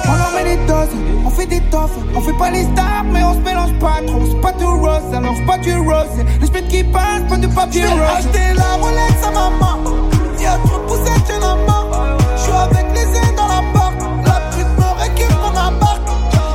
On 0.07 0.13
en 0.13 0.31
met 0.37 0.55
des 0.55 0.65
doses, 0.65 0.95
on 1.25 1.29
fait 1.31 1.47
des 1.47 1.61
toffes. 1.69 1.97
On 2.15 2.21
fait 2.21 2.37
pas 2.37 2.49
les 2.49 2.63
stars, 2.63 3.03
mais 3.11 3.25
on 3.25 3.33
se 3.33 3.39
mélange 3.39 3.77
pas 3.77 3.99
trop. 4.07 4.21
C'est 4.25 4.39
pas 4.39 4.53
tout 4.53 4.71
rose, 4.71 5.13
alors 5.13 5.33
c'est 5.35 5.45
pas 5.45 5.57
du 5.57 5.75
rose. 5.75 6.15
Les 6.39 6.47
spits 6.47 6.63
qui 6.69 6.83
passent, 6.85 7.27
pas 7.27 7.35
de 7.35 7.47
papier 7.47 7.85
rose. 7.87 7.97
J'ai 7.97 8.29
acheté 8.29 8.53
la 8.55 8.77
Rolex 8.81 9.21
à 9.27 9.31
maman. 9.31 10.08
Y'a 10.49 10.57
trop 10.65 10.79
de 10.79 10.85
poussettes, 10.87 11.27
j'en 11.29 11.35
ai 11.35 11.65
marre. 11.67 12.17
J'suis 12.37 12.51
avec 12.51 12.85
les 12.95 13.07
ailes 13.19 13.35
dans 13.37 13.47
la 13.47 13.61
barque. 13.71 14.01
La 14.25 14.41
pute 14.49 14.73
me 14.79 14.89
récupère 14.99 15.37
mon 15.43 15.55
appart. 15.67 16.01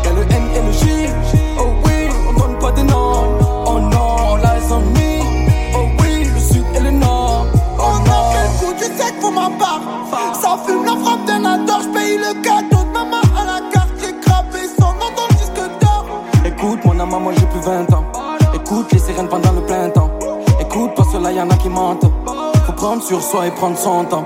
Y'a 0.04 0.12
le 0.12 0.22
N 0.22 0.42
et 0.56 0.62
le 0.66 0.72
J. 0.72 1.08
Oh 1.60 1.68
oui, 1.84 2.08
on 2.28 2.32
donne 2.40 2.58
pas 2.58 2.72
de 2.72 2.82
nom. 2.82 3.12
Oh 3.66 3.78
non, 3.78 4.16
on 4.30 4.36
les 4.36 4.72
ennuis. 4.72 5.22
Oh 5.76 5.86
oui, 6.00 6.24
le 6.24 6.40
sud 6.40 6.64
et 6.74 6.80
le 6.80 6.90
nord. 6.90 7.46
Oh 7.78 7.82
non. 8.08 8.22
le 8.34 8.58
coup 8.58 8.72
du 8.72 8.84
sec 8.98 9.14
pour 9.20 9.30
ma 9.30 9.48
part. 9.60 9.80
Ça 10.42 10.58
fume 10.66 10.84
la 10.84 10.96
frappe 10.96 11.24
d'un 11.26 11.44
adore. 11.44 11.82
J'paye 11.82 12.18
le 12.18 12.42
cadeau 12.42 12.82
de 12.82 12.92
maman 12.92 13.22
à 13.40 13.44
la 13.44 13.70
carte. 13.70 13.90
J'ai 14.00 14.12
gravé 14.26 14.66
son 14.76 14.86
nom 14.86 15.10
dans 15.18 15.28
le 15.30 15.34
disque 15.36 15.62
d'or. 15.80 16.04
Écoute, 16.44 16.84
mon 16.84 16.98
amant, 16.98 17.20
moi 17.20 17.32
j'ai 17.38 17.46
plus 17.46 17.60
20 17.60 17.92
ans. 17.94 18.04
Écoute 18.54 18.92
les 18.92 18.98
sirènes 18.98 19.28
pendant 19.28 19.52
le 19.52 19.60
plein 19.60 19.88
temps. 19.90 20.10
Écoute, 20.60 20.90
parce 20.96 21.12
que 21.12 21.18
là 21.18 21.30
y'en 21.30 21.48
a 21.48 21.56
qui 21.56 21.68
mentent. 21.68 22.06
Faut 22.66 22.72
prendre 22.72 23.02
sur 23.02 23.22
soi 23.22 23.46
et 23.46 23.50
prendre 23.50 23.76
son 23.76 24.04
temps. 24.04 24.24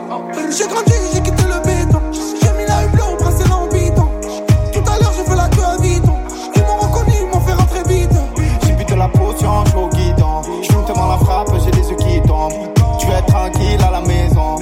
J'ai 0.56 0.66
grandi, 0.68 0.92
j'ai 1.12 1.20
quitté 1.20 1.42
le 1.42 1.60
béton. 1.64 2.00
J'ai 2.12 2.52
mis 2.52 2.66
la 2.68 2.84
hublot, 2.84 3.16
brassé 3.18 3.44
bidon. 3.72 4.08
Tout 4.72 4.90
à 4.90 4.98
l'heure, 4.98 5.12
j'ai 5.16 5.24
fait 5.24 5.36
la 5.36 5.48
queue 5.48 5.64
à 5.64 5.76
Viton. 5.76 6.14
Ils 6.54 6.62
m'ont 6.62 6.76
reconnu, 6.76 7.16
ils 7.20 7.26
m'ont 7.26 7.40
fait 7.40 7.52
rentrer 7.54 7.82
vite. 7.88 8.10
J'ai 8.64 8.72
bu 8.72 8.84
de 8.84 8.94
la 8.94 9.08
potion, 9.08 9.64
je 9.64 9.70
suis 9.70 9.78
au 9.78 9.88
guidon. 9.88 10.42
Je 10.62 10.68
tellement 10.86 11.08
la 11.08 11.18
frappe, 11.18 11.48
j'ai 11.64 11.70
les 11.72 11.88
yeux 11.88 11.96
qui 11.96 12.20
tombent. 12.28 12.52
Tu 13.00 13.08
être 13.08 13.26
tranquille 13.26 13.82
à 13.86 13.90
la 13.90 14.00
maison. 14.02 14.56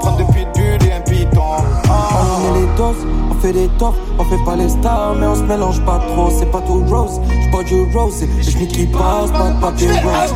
Prendre 0.00 0.18
depuis 0.18 0.46
bulle 0.54 0.88
et 0.88 0.92
un 0.92 1.00
piton. 1.00 1.40
On 1.88 2.52
met 2.52 2.60
les 2.60 2.76
doses, 2.76 3.06
on 3.30 3.34
fait 3.40 3.52
des 3.52 3.68
tops, 3.78 3.96
on 4.18 4.24
fait 4.24 4.44
pas 4.44 4.56
les 4.56 4.68
stars, 4.68 5.14
mais 5.18 5.26
on 5.26 5.34
se 5.36 5.42
mélange 5.42 5.80
pas 5.84 6.00
trop. 6.08 6.30
C'est 6.38 6.50
pas 6.50 6.60
tout 6.60 6.84
rose, 6.88 7.20
je 7.28 7.50
bois 7.50 7.64
du 7.64 7.82
rose. 7.94 8.22
Et 8.22 8.42
je 8.42 8.58
qui 8.66 8.86
passe, 8.86 9.30
pas 9.30 9.50
de 9.50 9.60
papier 9.60 9.88
rose. 9.88 10.34